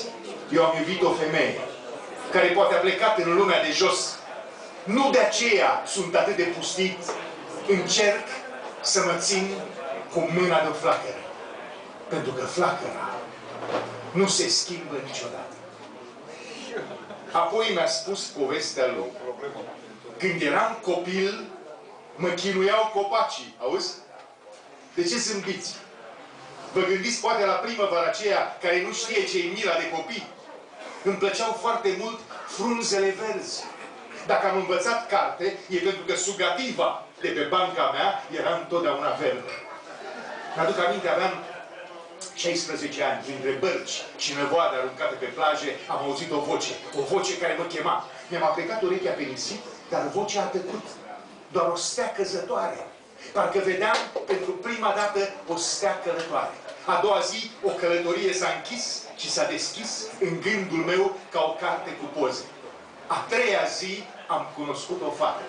[0.51, 1.59] eu am iubit o femeie
[2.31, 4.19] care poate a plecat în lumea de jos.
[4.83, 6.97] Nu de aceea sunt atât de pustit.
[7.67, 8.27] Încerc
[8.81, 9.55] să mă țin
[10.14, 11.23] cu mâna de flacără.
[12.09, 13.09] Pentru că flacăra
[14.11, 15.56] nu se schimbă niciodată.
[17.31, 19.11] Apoi mi-a spus povestea lui.
[20.17, 21.43] Când eram copil,
[22.15, 23.93] mă chinuiau copacii, auzi?
[24.93, 25.75] De ce zâmbiți?
[26.73, 30.27] Vă gândiți poate la primăvara aceea care nu știe ce e mila de copii?
[31.03, 33.64] Îmi plăceau foarte mult frunzele verzi.
[34.27, 39.51] Dacă am învățat carte, e pentru că sugativa de pe banca mea era întotdeauna verde.
[40.55, 41.33] Mi-aduc aminte, aveam
[42.33, 47.38] 16 ani, printre bărci și năvoade aruncate pe plaje, am auzit o voce, o voce
[47.38, 48.05] care mă chema.
[48.30, 50.85] Mi-am aplicat urechea pe nisip, dar vocea a tăcut.
[51.51, 52.88] Doar o stea căzătoare.
[53.33, 56.53] Parcă vedeam pentru prima dată o stea călătoare.
[56.85, 61.53] A doua zi, o călătorie s-a închis și s-a deschis în gândul meu ca o
[61.65, 62.43] carte cu poze.
[63.07, 65.41] A treia zi, am cunoscut o fată.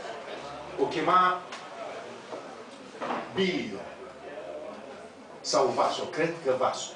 [0.80, 1.40] O chema
[3.34, 3.78] Bilio.
[5.42, 6.90] Sau Vaso, cred că Vaso.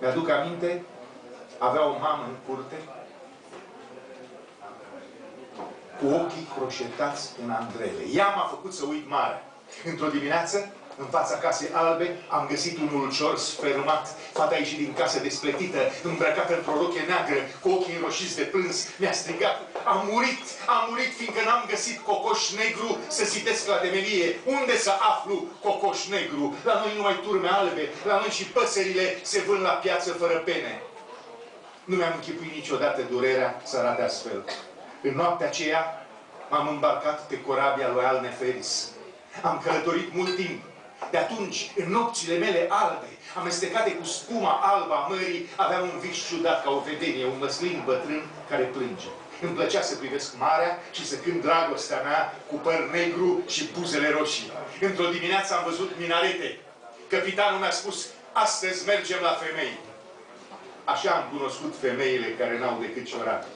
[0.00, 0.84] Mi-aduc aminte,
[1.58, 2.76] avea o mamă în curte,
[5.98, 8.02] cu ochii croșetați în andrele.
[8.14, 9.42] Ea m-a făcut să uit mare.
[9.84, 14.14] Într-o dimineață, în fața casei albe, am găsit un ulcior sfermat.
[14.32, 18.88] Fata a ieșit din casă despletită, îmbrăcată în proroche neagră, cu ochii înroșiți de plâns.
[18.98, 24.36] Mi-a strigat, am murit, am murit, fiindcă n-am găsit cocoș negru să sitesc la temelie.
[24.44, 26.54] Unde să aflu cocoș negru?
[26.64, 30.82] La noi numai turme albe, la noi și păsările se vând la piață fără pene.
[31.84, 34.44] Nu mi-am închipuit niciodată durerea să arate astfel.
[35.02, 36.06] În noaptea aceea
[36.50, 38.88] m-am îmbarcat pe corabia lui Al Neferis.
[39.42, 40.62] Am călătorit mult timp.
[41.10, 46.26] De atunci, în nopțile mele albe, amestecate cu spuma alba a mării, aveam un vis
[46.28, 49.06] ciudat ca o vedenie, un măslin bătrân care plânge.
[49.40, 54.10] Îmi plăcea să privesc marea și să cânt dragostea mea cu păr negru și buzele
[54.10, 54.52] roșii.
[54.80, 56.58] Într-o dimineață am văzut minarete.
[57.08, 59.78] Capitanul mi-a spus, astăzi mergem la femei.
[60.84, 63.46] Așa am cunoscut femeile care n-au decât ciorapi.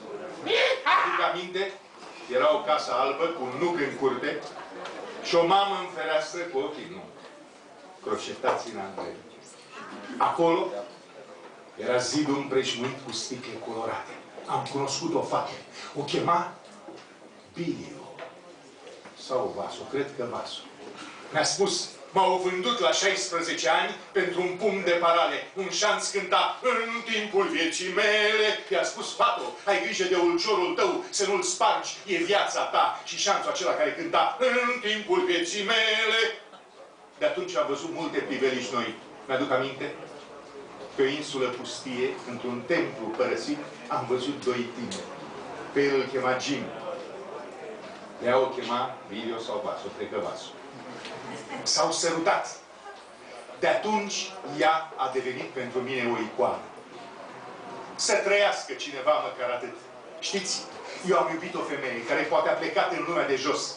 [0.91, 1.71] Aduc aminte,
[2.33, 4.39] era o casă albă cu un nuc în curte
[5.23, 7.01] și o mamă în fereastră cu ochii nu.
[8.05, 9.15] Croșetați în Andrei.
[10.17, 10.67] Acolo
[11.77, 14.11] era zidul împrejmuit cu sticle colorate.
[14.45, 15.51] Am cunoscut o fată.
[15.99, 16.53] O chema
[17.53, 18.15] Bilio.
[19.27, 20.59] Sau Vaso, cred că Vaso.
[21.31, 25.47] Mi-a spus, M-au vândut la 16 ani pentru un pumn de parale.
[25.55, 28.47] Un șanț cânta în timpul vieții mele.
[28.71, 33.01] I-a spus, Fato, ai grijă de ulciorul tău, să nu-l spargi, e viața ta.
[33.05, 36.19] Și șanțul acela care cânta în timpul vieții mele.
[37.21, 38.95] De atunci am văzut multe priveliști noi.
[39.27, 39.93] Mi-aduc aminte?
[40.95, 45.07] Pe o insulă pustie, într-un templu părăsit, am văzut doi tineri.
[45.73, 46.63] Pe el îl chema Jim.
[48.25, 50.49] Ea o chema Video sau Vaso, cred că Vaso.
[51.63, 52.47] S-au sărutat.
[53.59, 56.63] De atunci, ea a devenit pentru mine o icoană.
[57.95, 59.75] Să trăiască cineva măcar atât.
[60.19, 60.61] Știți,
[61.09, 63.75] eu am iubit o femeie care poate a plecat în lumea de jos.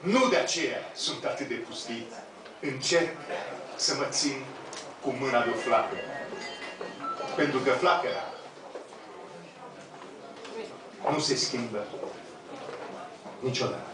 [0.00, 2.12] Nu de aceea sunt atât de pustit.
[2.62, 3.16] Încerc
[3.76, 4.44] să mă țin
[5.02, 6.00] cu mâna de o flacără.
[7.36, 8.24] Pentru că flacăra
[11.12, 11.86] nu se schimbă
[13.42, 13.90] niciodată.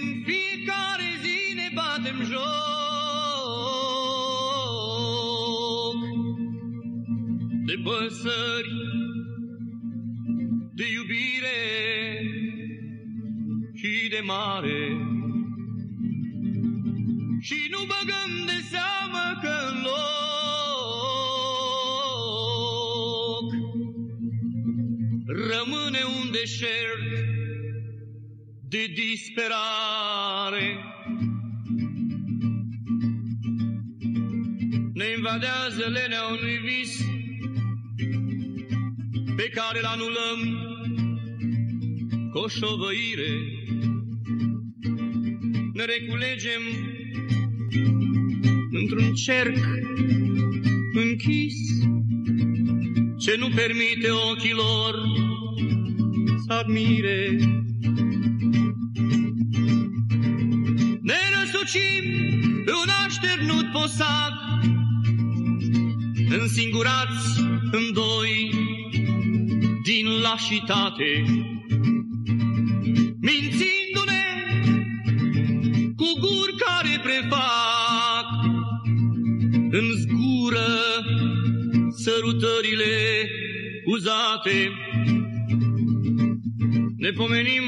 [0.00, 2.46] În fiecare zi ne batem joc
[7.66, 8.72] de păsări,
[14.16, 14.82] de mare.
[17.40, 19.96] Și nu băgăm de seamă că în loc
[25.26, 27.10] rămâne un deșert
[28.68, 30.68] de disperare.
[34.92, 37.04] Ne invadează lenea unui vis
[39.36, 40.40] pe care îl anulăm
[42.30, 43.64] cu o șovăire.
[45.76, 46.62] Ne reculegem
[48.70, 49.56] într-un cerc
[50.92, 51.54] închis
[53.18, 54.94] ce nu permite ochilor
[56.46, 57.36] să admire.
[61.00, 62.04] Ne răsucim
[62.64, 64.34] pe un așternut posac,
[66.38, 67.40] însingurați
[67.70, 68.50] în doi
[69.82, 71.24] din lașitate,
[73.20, 73.75] mințindu-ne
[77.06, 78.28] prefac
[79.70, 80.68] în zgură
[81.90, 82.94] sărutările
[83.84, 84.72] uzate.
[86.96, 87.62] Ne pomenim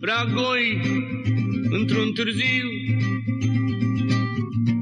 [0.00, 0.80] prea goi
[1.70, 2.68] într-un târziu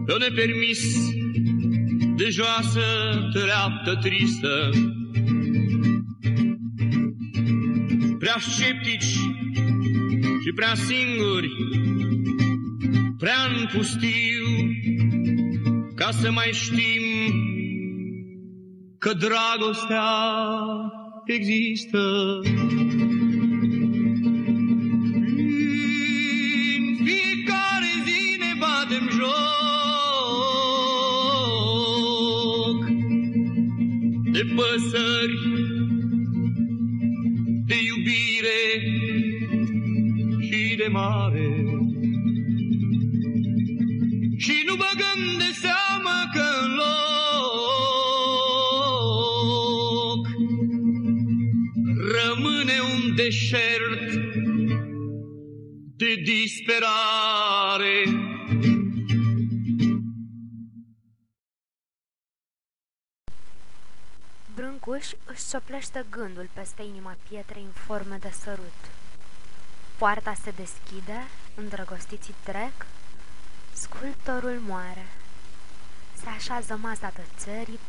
[0.06, 1.10] pe o nepermis
[2.16, 2.80] de joasă
[3.32, 4.70] treaptă tristă.
[8.18, 9.18] Prea sceptici
[10.42, 11.50] și prea singuri,
[13.20, 14.46] prea în pustiu,
[15.94, 17.04] ca să mai știm
[18.98, 20.10] că dragostea
[21.24, 21.98] există.
[26.76, 29.30] În fiecare zi ne batem joc
[34.32, 35.38] de păsări,
[37.66, 38.62] de iubire
[40.40, 41.79] și de mare
[44.80, 47.00] băgăm de seamă că în loc
[52.18, 54.06] rămâne un deșert
[55.96, 57.96] de disperare.
[64.54, 68.80] Brâncuș își soplește gândul peste inima pietrei în formă de sărut.
[69.98, 72.86] Poarta se deschide, îndrăgostiții trec
[73.80, 75.06] sculptorul moare.
[76.22, 77.80] Se așează masa de țării,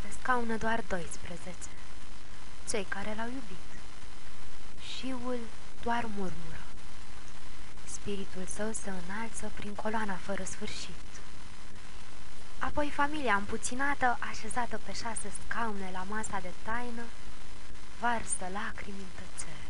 [0.00, 1.50] pe scaună doar 12,
[2.70, 3.68] cei care l-au iubit.
[4.90, 5.38] Șiul
[5.82, 6.62] doar murmură.
[7.84, 11.06] Spiritul său se înalță prin coloana fără sfârșit.
[12.58, 17.02] Apoi familia împuținată, așezată pe șase scaune la masa de taină,
[18.00, 19.66] varsă lacrimi în tăcere.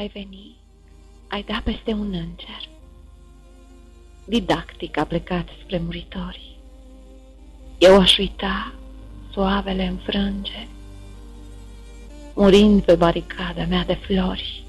[0.00, 0.56] Ai veni,
[1.28, 2.68] ai da peste un înger.
[4.24, 6.56] Didactic a plecat spre muritori.
[7.78, 8.72] Eu aș uita
[9.32, 10.68] soavele înfrânge,
[12.34, 14.64] murind pe baricada mea de flori.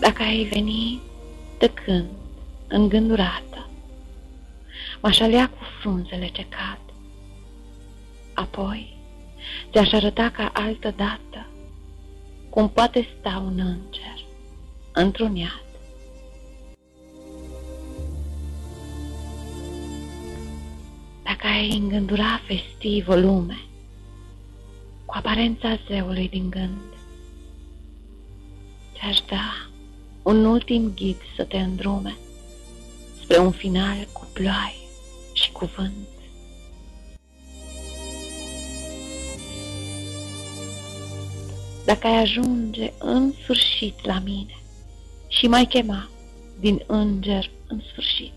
[0.00, 1.00] Dacă ai veni
[1.58, 2.10] tăcând,
[2.68, 3.68] îngândurată,
[5.00, 6.80] m-aș alea cu frunzele ce cad.
[8.34, 8.96] Apoi
[9.70, 11.49] ți-aș arăta ca altă dată
[12.50, 14.24] cum poate sta un înger
[14.92, 15.64] într-un iad.
[21.22, 23.58] Dacă ai îngândura festiv o lume
[25.04, 26.94] cu aparența zeului din gând,
[28.94, 29.68] ți-aș da
[30.22, 32.16] un ultim ghid să te îndrume
[33.22, 34.74] spre un final cu ploaie
[35.32, 36.09] și cu vânt.
[41.84, 44.56] Dacă ai ajunge în sfârșit la mine
[45.28, 46.08] și mai chema
[46.60, 48.32] din înger în sfârșit,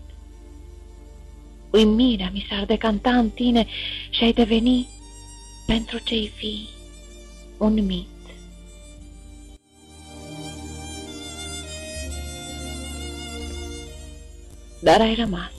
[1.70, 3.66] uimirea mi s-ar decanta în tine
[4.10, 4.88] și ai deveni
[5.66, 6.68] pentru cei vii
[7.58, 8.08] un mit.
[14.80, 15.52] Dar ai rămas,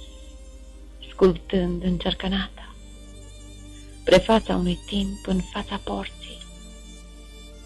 [1.09, 2.75] sculptând încercănata,
[4.03, 6.24] prefața unui timp în fața porții,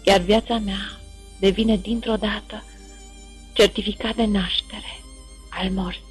[0.04, 1.00] iar viața mea
[1.40, 2.64] devine dintr-o dată
[3.52, 5.00] certificat de naștere
[5.50, 6.08] al morții.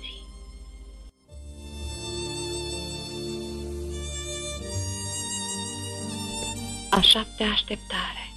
[6.89, 8.33] A șaptea așteptare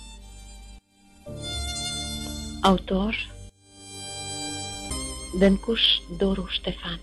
[2.63, 3.31] Autor
[5.39, 5.83] Dâncuș
[6.19, 7.01] Doru Ștefan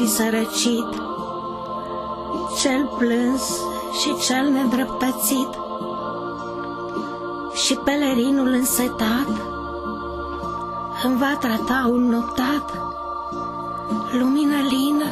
[0.00, 0.88] și sărăcit,
[2.60, 3.42] cel plâns
[4.00, 5.48] și cel nedreptățit,
[7.52, 9.26] și pelerinul însetat
[11.04, 12.82] îmi va trata un noptat,
[14.18, 15.10] lumină lină,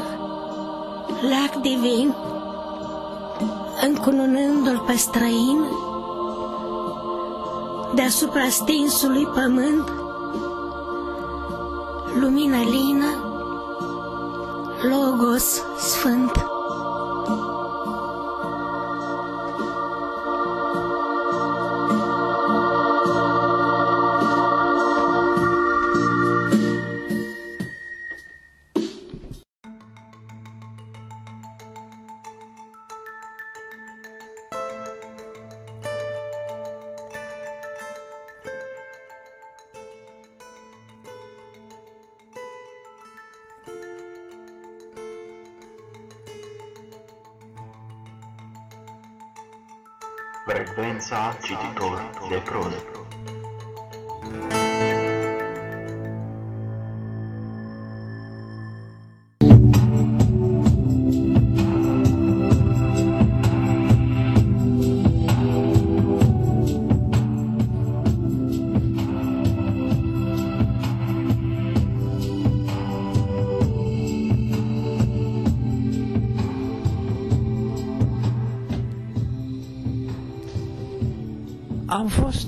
[1.28, 2.14] leac divin,
[3.86, 5.64] încununându-l pe străin,
[7.94, 9.92] deasupra stinsului pământ,
[12.20, 13.27] lumină lină,
[14.82, 16.57] logos sfânt.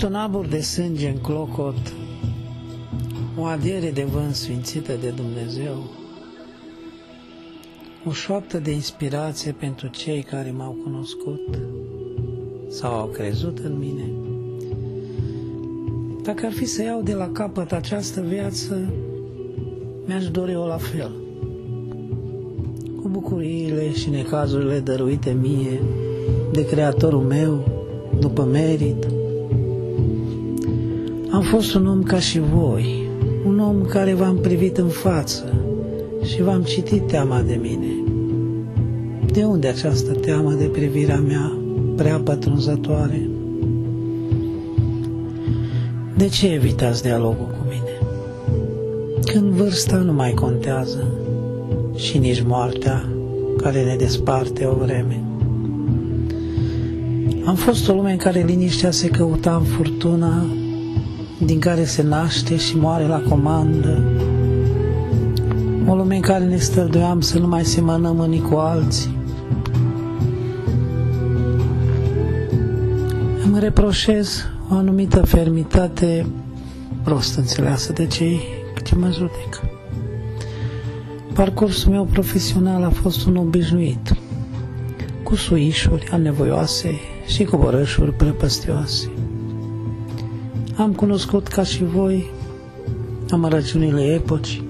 [0.00, 1.92] Fost un abur de sânge în clocot,
[3.38, 5.82] o adiere de vânt sfințită de Dumnezeu,
[8.06, 11.58] o șoaptă de inspirație pentru cei care m-au cunoscut
[12.68, 14.10] sau au crezut în mine.
[16.22, 18.92] Dacă ar fi să iau de la capăt această viață,
[20.06, 21.10] mi-aș dori-o la fel,
[23.02, 25.80] cu bucuriile și necazurile dăruite mie
[26.52, 27.64] de Creatorul meu,
[28.20, 29.06] după merit,
[31.30, 33.08] am fost un om ca și voi,
[33.46, 35.54] un om care v-am privit în față
[36.24, 37.86] și v-am citit teama de mine.
[39.32, 41.58] De unde această teamă de privirea mea
[41.96, 43.28] prea pătrunzătoare?
[46.16, 48.12] De ce evitați dialogul cu mine?
[49.24, 51.04] Când vârsta nu mai contează
[51.96, 53.08] și nici moartea
[53.56, 55.24] care ne desparte o vreme.
[57.44, 60.44] Am fost o lume în care liniștea se căuta în furtuna
[61.50, 64.02] din care se naște și moare la comandă.
[65.86, 69.16] O lume în care ne străduiam să nu mai semănăm unii cu alții.
[73.44, 76.26] Îmi reproșez o anumită fermitate
[77.02, 78.40] prost înțeleasă de cei
[78.84, 79.60] ce mă judec.
[81.32, 84.14] Parcursul meu profesional a fost un obișnuit,
[85.22, 86.94] cu suișuri anevoioase
[87.26, 89.10] și cu borășuri prăpăstioase.
[90.80, 92.30] Am cunoscut ca și voi
[93.30, 94.62] amărăciunile epoci.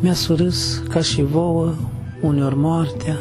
[0.00, 1.74] Mi-a surâs ca și vouă
[2.20, 3.16] uneori moartea.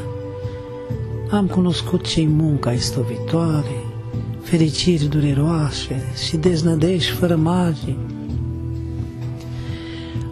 [1.32, 3.84] Am cunoscut cei munca istovitoare,
[4.42, 7.98] fericiri dureroase și deznădești fără magii.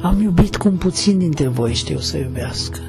[0.02, 2.80] Am iubit cum puțin dintre voi știu să iubească.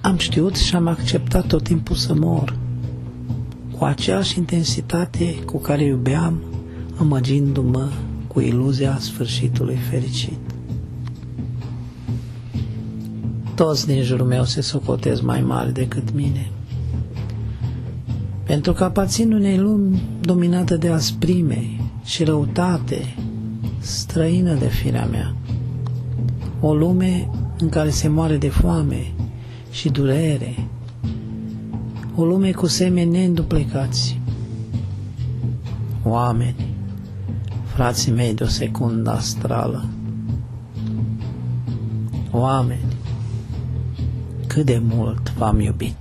[0.00, 2.56] Am știut și am acceptat tot timpul să mor,
[3.78, 6.47] cu aceeași intensitate cu care iubeam
[6.98, 7.88] amăgindu-mă
[8.26, 10.38] cu iluzia sfârșitului fericit.
[13.54, 16.50] Toți din jurul meu se socotez mai mari decât mine.
[18.44, 23.14] Pentru că aparțin unei lumi dominată de asprime și răutate,
[23.78, 25.34] străină de firea mea.
[26.60, 27.28] O lume
[27.58, 29.12] în care se moare de foame
[29.70, 30.68] și durere.
[32.16, 34.20] O lume cu semeni neînduplecați.
[36.04, 36.67] Oameni
[37.78, 39.84] frații mei de o secundă astrală.
[42.30, 42.96] Oameni,
[44.46, 45.94] cât de mult v-am iubit.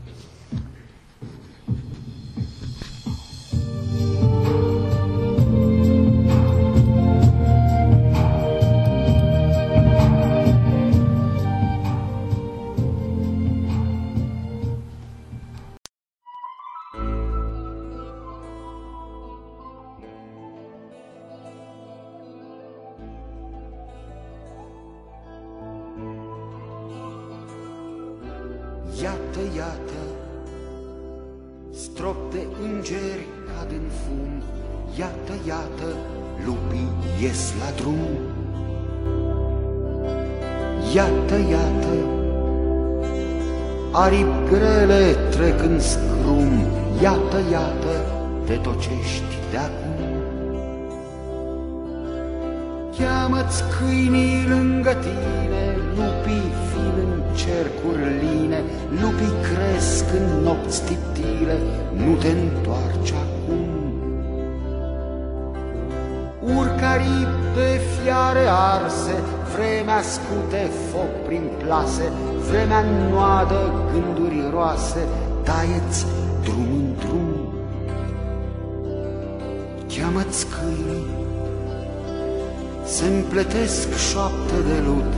[84.67, 85.11] De lut,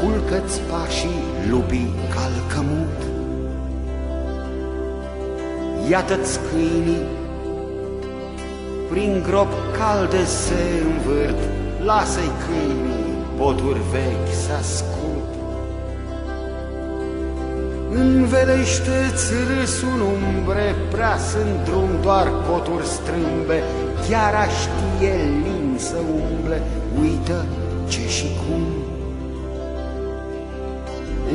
[0.00, 2.98] culcă-ți pașii lupii calcămut.
[5.90, 7.06] Iată-ți câinii,
[8.90, 11.40] prin grop calde se învârt,
[11.84, 15.30] lasă-i câinii, poturi vechi să ascult.
[17.90, 23.62] Învelește-ți râsul în umbre, prea sunt drum doar coturi strâmbe,
[24.08, 25.96] chiar știe lin să
[26.30, 26.62] umble,
[27.00, 27.44] uită
[27.88, 28.62] ce și cum.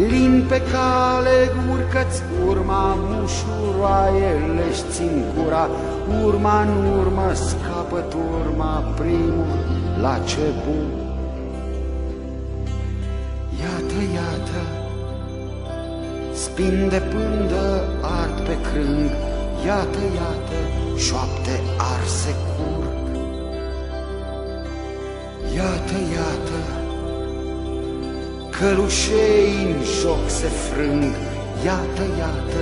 [0.07, 1.37] Lin pe cale
[1.71, 5.69] urcă-ți urma, mușuroaie le-și țin cura,
[6.25, 9.45] urma în urmă scapă turma, primul
[10.01, 10.87] la ce bun.
[13.61, 14.61] Iată, iată,
[16.33, 19.09] spin de pândă ard pe crâng,
[19.65, 20.57] iată, iată,
[20.97, 22.78] șoapte arse curg.
[25.55, 26.59] Iată, iată,
[28.49, 31.13] călușei în joc se frâng,
[31.65, 32.61] iată, iată,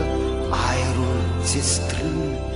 [0.49, 2.47] aerul ți strâng.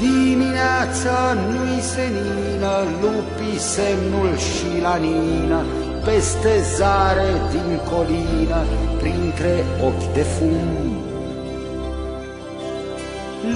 [0.00, 5.64] Dimineața nu-i senină, lupii semnul și la nină,
[6.04, 8.62] peste zare din colină,
[8.98, 11.11] printre ochi de fum.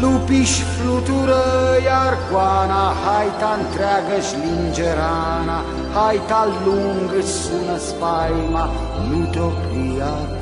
[0.01, 1.43] Lupiși flutură
[1.85, 5.59] iar coana, haita întreagă-și linge rana,
[5.95, 8.71] haita lungă sună spaima,
[9.09, 10.36] nu te opri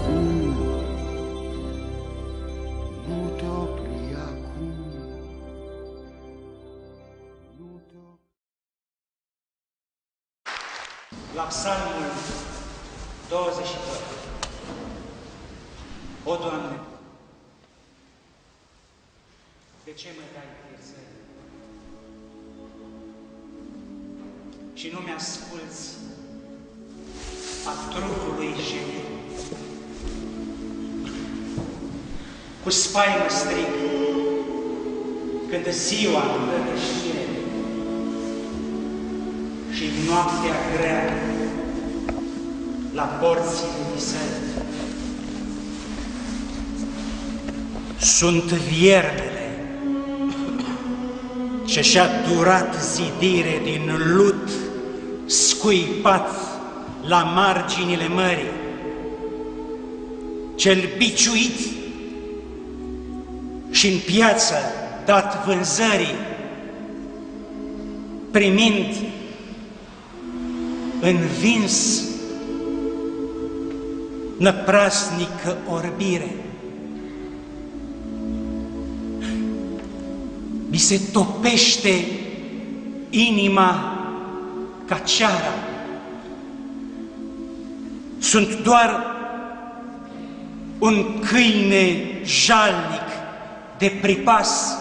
[35.88, 37.26] ziua îmi dă de știre
[39.74, 41.12] și noaptea grea
[42.92, 44.42] la porțile visări.
[47.98, 49.58] Sunt vierbele
[51.64, 54.48] ce și-a durat zidire din lut
[55.26, 56.30] scuipat
[57.06, 58.52] la marginile mării,
[60.54, 61.58] cel biciuit
[63.70, 64.54] și în piață
[65.04, 66.14] dat vânzării,
[68.30, 68.94] primind
[71.00, 72.02] învins
[74.38, 76.34] năprasnică orbire.
[80.70, 82.04] Mi se topește
[83.10, 83.98] inima
[84.86, 85.54] ca ceara.
[88.18, 89.14] Sunt doar
[90.78, 93.08] un câine jalnic
[93.78, 94.78] de pripas.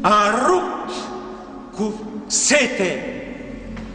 [0.00, 0.92] A rupt
[1.74, 3.22] cu sete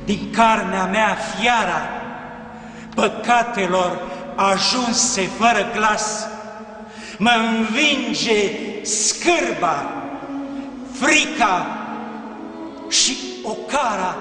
[0.05, 1.81] din carnea mea fiara.
[2.95, 4.01] Păcatelor
[4.35, 6.27] ajunse fără glas,
[7.17, 8.51] mă învinge
[8.81, 9.91] scârba,
[10.91, 11.65] frica
[12.89, 14.15] și ocara.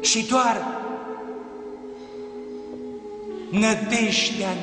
[0.00, 0.56] Și doar
[3.50, 4.54] nădejdea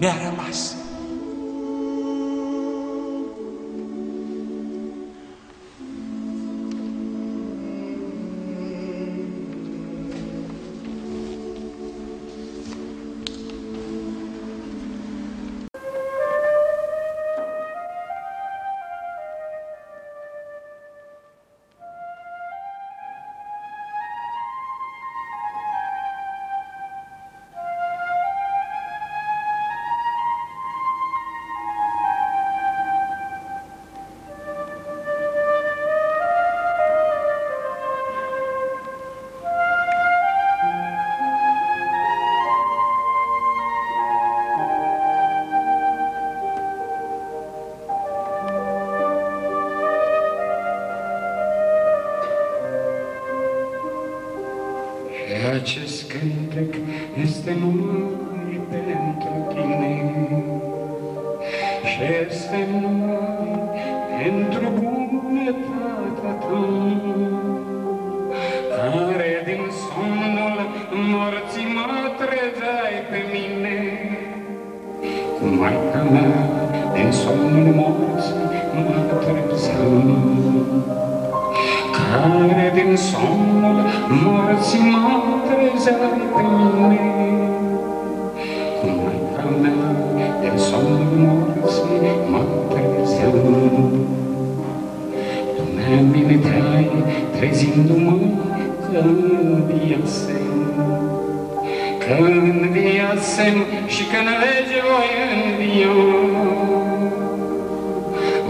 [0.00, 0.76] mi-a rămas.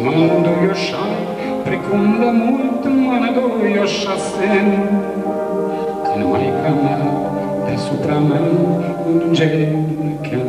[0.04, 1.16] Mă înduioșai
[1.64, 4.68] precum de mult mă înduioșasem,
[6.06, 7.00] când Maica mea
[7.64, 8.40] deasupra mea
[9.26, 10.42] îngenunchea.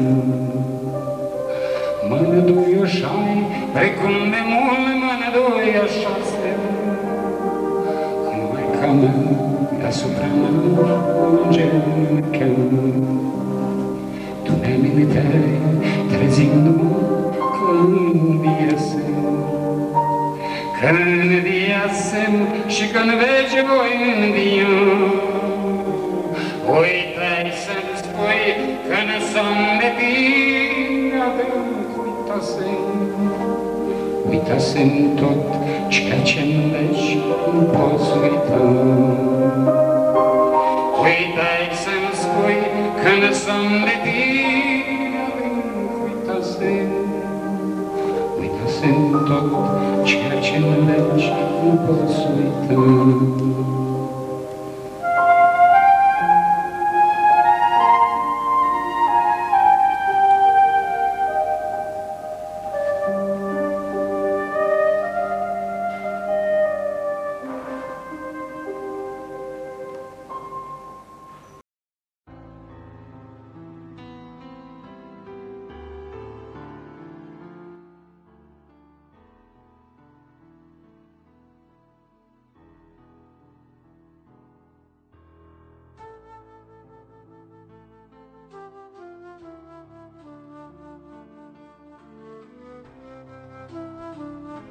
[2.10, 3.34] Mă înduioșai
[3.74, 6.62] precum de mult mă înduioșasem,
[8.26, 9.16] când Maica mea
[9.80, 10.52] deasupra mea
[11.44, 12.52] îngenunchea.
[14.44, 15.60] Tu mi-aminteai
[16.12, 16.90] trezindu-mă
[17.56, 17.78] că
[18.94, 19.52] înviasem,
[20.80, 22.34] că înviasem
[22.68, 24.74] și că în vece voi învia.
[26.80, 28.44] Uitai să-mi spui
[28.88, 32.84] că nu sunt de tine adânc uitasem,
[34.30, 35.42] uitasem tot
[35.88, 37.18] ceea ce-n legi
[37.54, 38.64] nu poți uita.
[41.04, 42.60] Uitai să-mi spui
[43.02, 44.31] că nu sunt de tine
[49.32, 51.30] tot ceea ce-n legi
[51.64, 53.91] nu poți uita.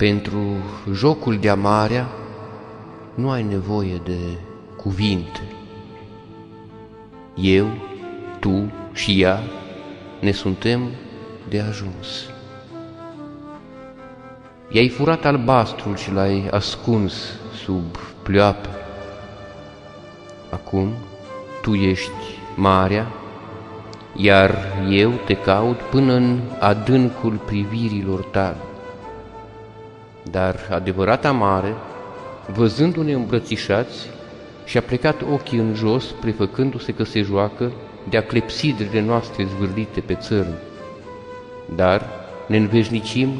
[0.01, 0.43] Pentru
[0.93, 2.09] jocul de amarea
[3.15, 4.19] nu ai nevoie de
[4.77, 5.41] cuvinte.
[7.35, 7.67] Eu,
[8.39, 9.41] tu și ea
[10.21, 10.81] ne suntem
[11.49, 12.31] de ajuns.
[14.71, 17.15] I-ai furat albastrul și l-ai ascuns
[17.65, 18.69] sub pleoapă.
[20.51, 20.93] Acum
[21.63, 23.07] tu ești marea,
[24.17, 24.55] iar
[24.91, 28.70] eu te caut până în adâncul privirilor tale.
[30.31, 31.75] Dar adevărata mare,
[32.53, 34.09] văzându-ne îmbrățișați,
[34.65, 37.73] și-a plecat ochii în jos, prefăcându-se că se joacă
[38.09, 40.55] de-a clepsidrele noastre zvârlite pe țărm.
[41.75, 42.07] Dar
[42.47, 43.31] ne înveșnicim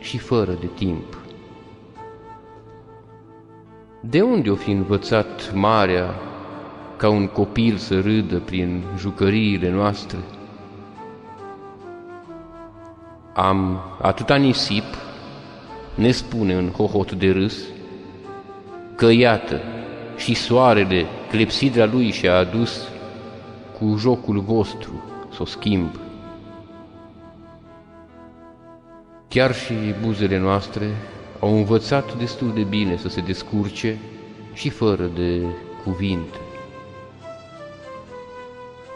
[0.00, 1.16] și fără de timp.
[4.00, 6.14] De unde o fi învățat marea
[6.96, 10.18] ca un copil să râdă prin jucăriile noastre?
[13.34, 14.84] Am atâta nisip,
[15.94, 17.62] ne spune în hohot de râs,
[18.96, 19.60] că iată,
[20.16, 22.88] și soarele, clepsidra lui și-a adus
[23.78, 25.04] cu jocul vostru
[25.34, 25.90] să o schimb.
[29.28, 30.86] Chiar și buzele noastre
[31.40, 33.98] au învățat destul de bine să se descurce
[34.54, 35.42] și fără de
[35.84, 36.36] cuvinte.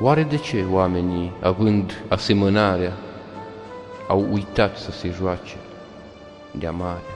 [0.00, 2.92] Oare de ce oamenii, având asemănarea,
[4.08, 5.56] au uitat să se joace
[6.58, 7.15] de amare?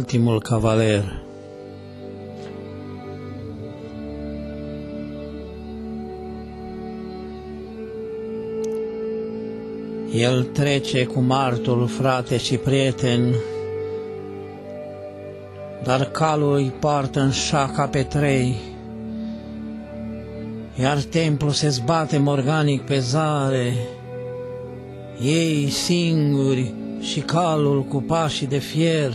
[0.00, 1.22] ultimul cavaler.
[10.12, 13.34] El trece cu martul frate și prieten,
[15.82, 18.56] dar calul îi poartă în șaca pe trei,
[20.80, 23.74] iar templul se zbate morganic pe zare,
[25.22, 29.12] ei singuri și calul cu pașii de fier.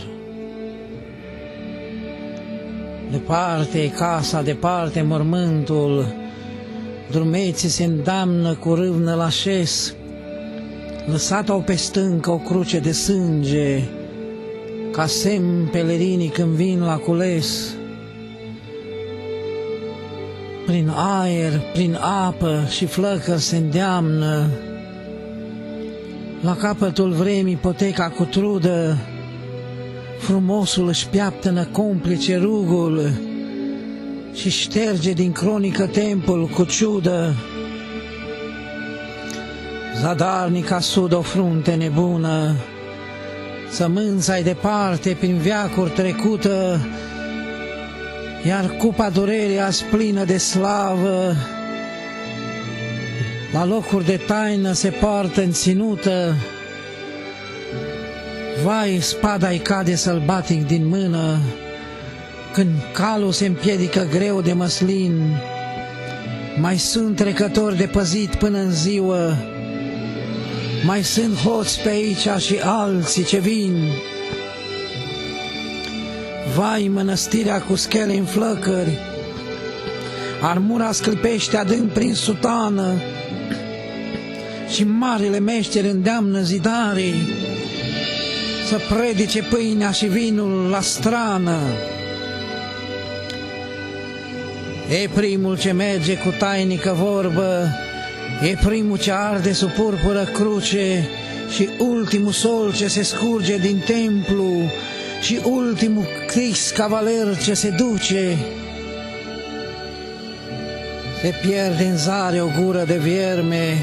[3.16, 6.14] Departe e casa, departe mormântul,
[7.10, 9.94] drumeții se îndamnă cu râvnă la șes,
[11.10, 13.82] lăsat-o pe stâncă o cruce de sânge,
[14.92, 17.74] ca semn pelerinii când vin la cules.
[20.66, 24.50] Prin aer, prin apă și flăcări se îndeamnă,
[26.40, 28.98] la capătul vremii poteca cu trudă,
[30.26, 33.10] frumosul își piaptănă complice rugul
[34.34, 37.34] și șterge din cronică tempul cu ciudă.
[40.00, 42.54] Zadarnica sud o frunte nebună,
[43.70, 46.86] sămânța-i departe prin viacuri trecută,
[48.46, 51.34] iar cupa durerii asplină de slavă,
[53.52, 56.34] la locuri de taină se poartă în ținută,
[58.64, 61.38] Vai, spada-i cade sălbatic din mână,
[62.52, 65.36] când calul se împiedică greu de măslin,
[66.60, 69.36] mai sunt trecători de păzit până în ziua,
[70.84, 73.88] mai sunt hoți pe aici și alții ce vin.
[76.56, 78.98] Vai, mănăstirea cu schele în flăcări,
[80.40, 82.92] armura sclipește adânc prin sutană
[84.68, 87.14] și marele meșteri îndeamnă zidarii
[88.66, 91.58] să predice pâinea și vinul la strană.
[95.02, 97.68] E primul ce merge cu tainică vorbă,
[98.50, 101.08] e primul ce arde sub purpură cruce
[101.54, 104.70] și ultimul sol ce se scurge din templu
[105.20, 108.36] și ultimul Crist cavaler ce se duce.
[111.22, 113.78] Se pierde în zare o gură de vierme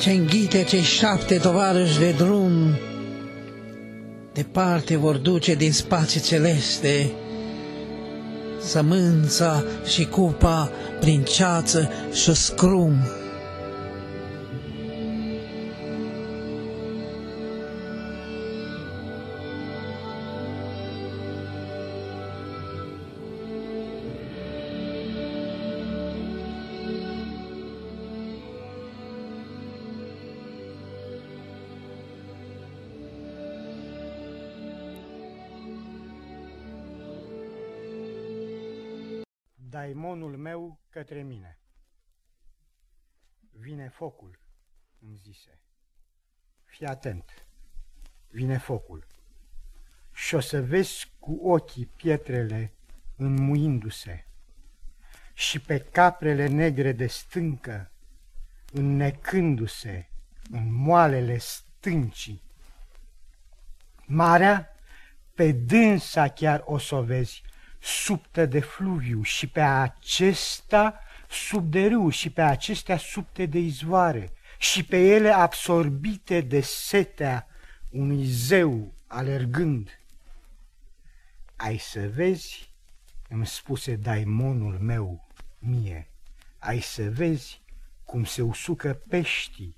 [0.00, 2.78] ce înghite cei șapte tovarăși de drum,
[4.32, 7.10] departe vor duce din spații celeste
[8.60, 12.94] sămânța și cupa prin ceață și scrum.
[40.00, 41.58] Daimonul meu către mine.
[43.50, 44.38] Vine focul,
[45.00, 45.62] îmi zise.
[46.64, 47.46] Fii atent,
[48.30, 49.06] vine focul.
[50.12, 52.72] Și o să vezi cu ochii pietrele
[53.16, 54.26] înmuindu-se
[55.34, 57.90] și pe caprele negre de stâncă
[58.72, 60.08] înnecându-se
[60.50, 62.42] în moalele stâncii.
[64.06, 64.76] Marea,
[65.34, 67.42] pe dânsa chiar o să o vezi,
[67.80, 74.32] subtă de fluviu și pe acesta sub de râu și pe acestea subte de izvoare
[74.58, 77.46] și pe ele absorbite de setea
[77.90, 80.00] unui zeu alergând.
[81.56, 82.70] Ai să vezi,
[83.28, 85.28] îmi spuse daimonul meu
[85.58, 86.08] mie,
[86.58, 87.60] ai să vezi
[88.04, 89.76] cum se usucă peștii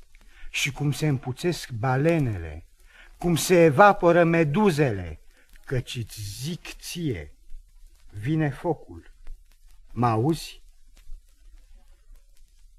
[0.51, 2.65] și cum se împuțesc balenele,
[3.19, 5.21] cum se evaporă meduzele,
[5.65, 7.32] căci îți zic ție,
[8.13, 9.11] vine focul.
[9.93, 10.63] Mă auzi?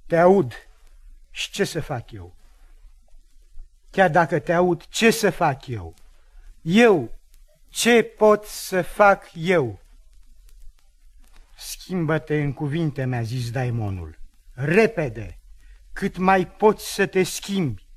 [0.06, 0.53] Te aud.
[1.32, 2.36] Și ce să fac eu?
[3.90, 5.94] Chiar dacă te aud, ce să fac eu?
[6.62, 7.12] Eu,
[7.70, 9.80] ce pot să fac eu?
[11.58, 14.20] Schimbă-te în cuvinte, mi-a zis daimonul.
[14.53, 15.40] Repede,
[15.94, 17.88] cât mai poți să te schimbi.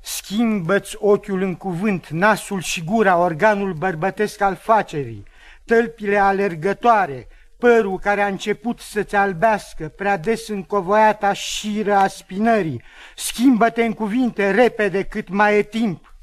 [0.00, 5.26] Schimbă-ți ochiul în cuvânt, nasul și gura, organul bărbătesc al facerii,
[5.66, 7.28] tălpile alergătoare,
[7.58, 12.82] părul care a început să-ți albească, prea des încovoiata șiră a spinării.
[13.16, 16.14] Schimbă-te în cuvinte repede cât mai e timp.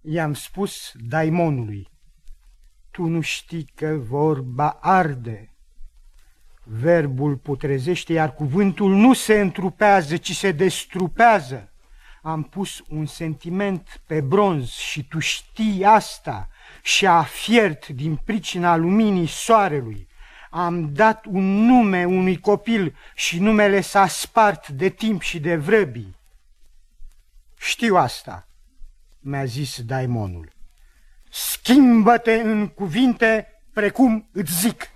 [0.00, 1.90] I-am spus daimonului,
[2.90, 5.50] tu nu știi că vorba arde.
[6.62, 11.70] Verbul putrezește, iar cuvântul nu se întrupează, ci se destrupează.
[12.22, 16.48] Am pus un sentiment pe bronz și tu știi asta
[16.86, 20.08] și a fiert din pricina luminii soarelui.
[20.50, 26.16] Am dat un nume unui copil și numele s-a spart de timp și de vrăbii.
[27.58, 28.48] Știu asta,
[29.20, 30.52] mi-a zis daimonul.
[31.30, 34.90] Schimbă-te în cuvinte precum îți zic.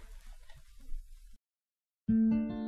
[2.06, 2.59] E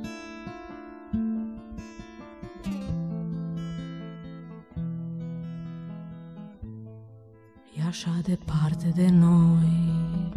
[7.93, 10.33] așa departe de noi,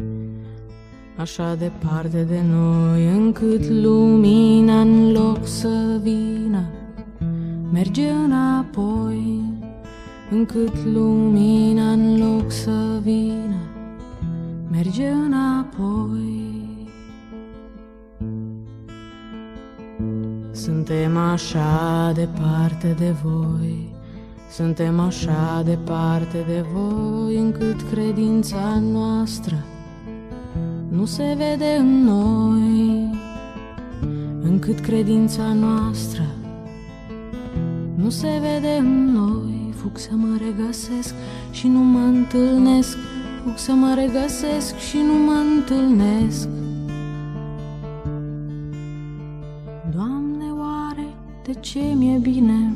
[1.17, 6.63] așa departe de noi, încât lumina în loc să vină,
[7.73, 9.41] merge înapoi,
[10.31, 13.61] încât lumina în loc să vină,
[14.71, 16.55] merge înapoi.
[20.51, 23.86] Suntem așa departe de voi,
[24.51, 29.65] suntem așa departe de voi, încât credința noastră
[30.89, 33.11] nu se vede în noi,
[34.43, 36.23] încât credința noastră
[37.95, 39.73] nu se vede în noi.
[39.75, 41.15] Fug să mă regăsesc
[41.51, 42.97] și nu mă întâlnesc,
[43.45, 46.49] fug să mă regăsesc și nu mă întâlnesc.
[49.95, 52.73] Doamne, oare de ce mi-e bine?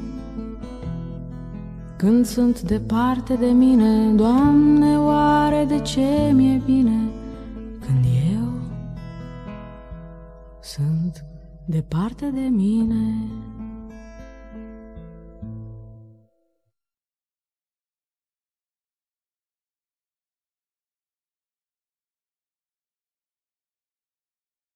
[2.01, 7.11] Când sunt departe de mine, Doamne, oare de ce mi-e bine?
[7.81, 8.49] Când eu
[10.61, 11.25] sunt
[11.65, 13.15] departe de mine.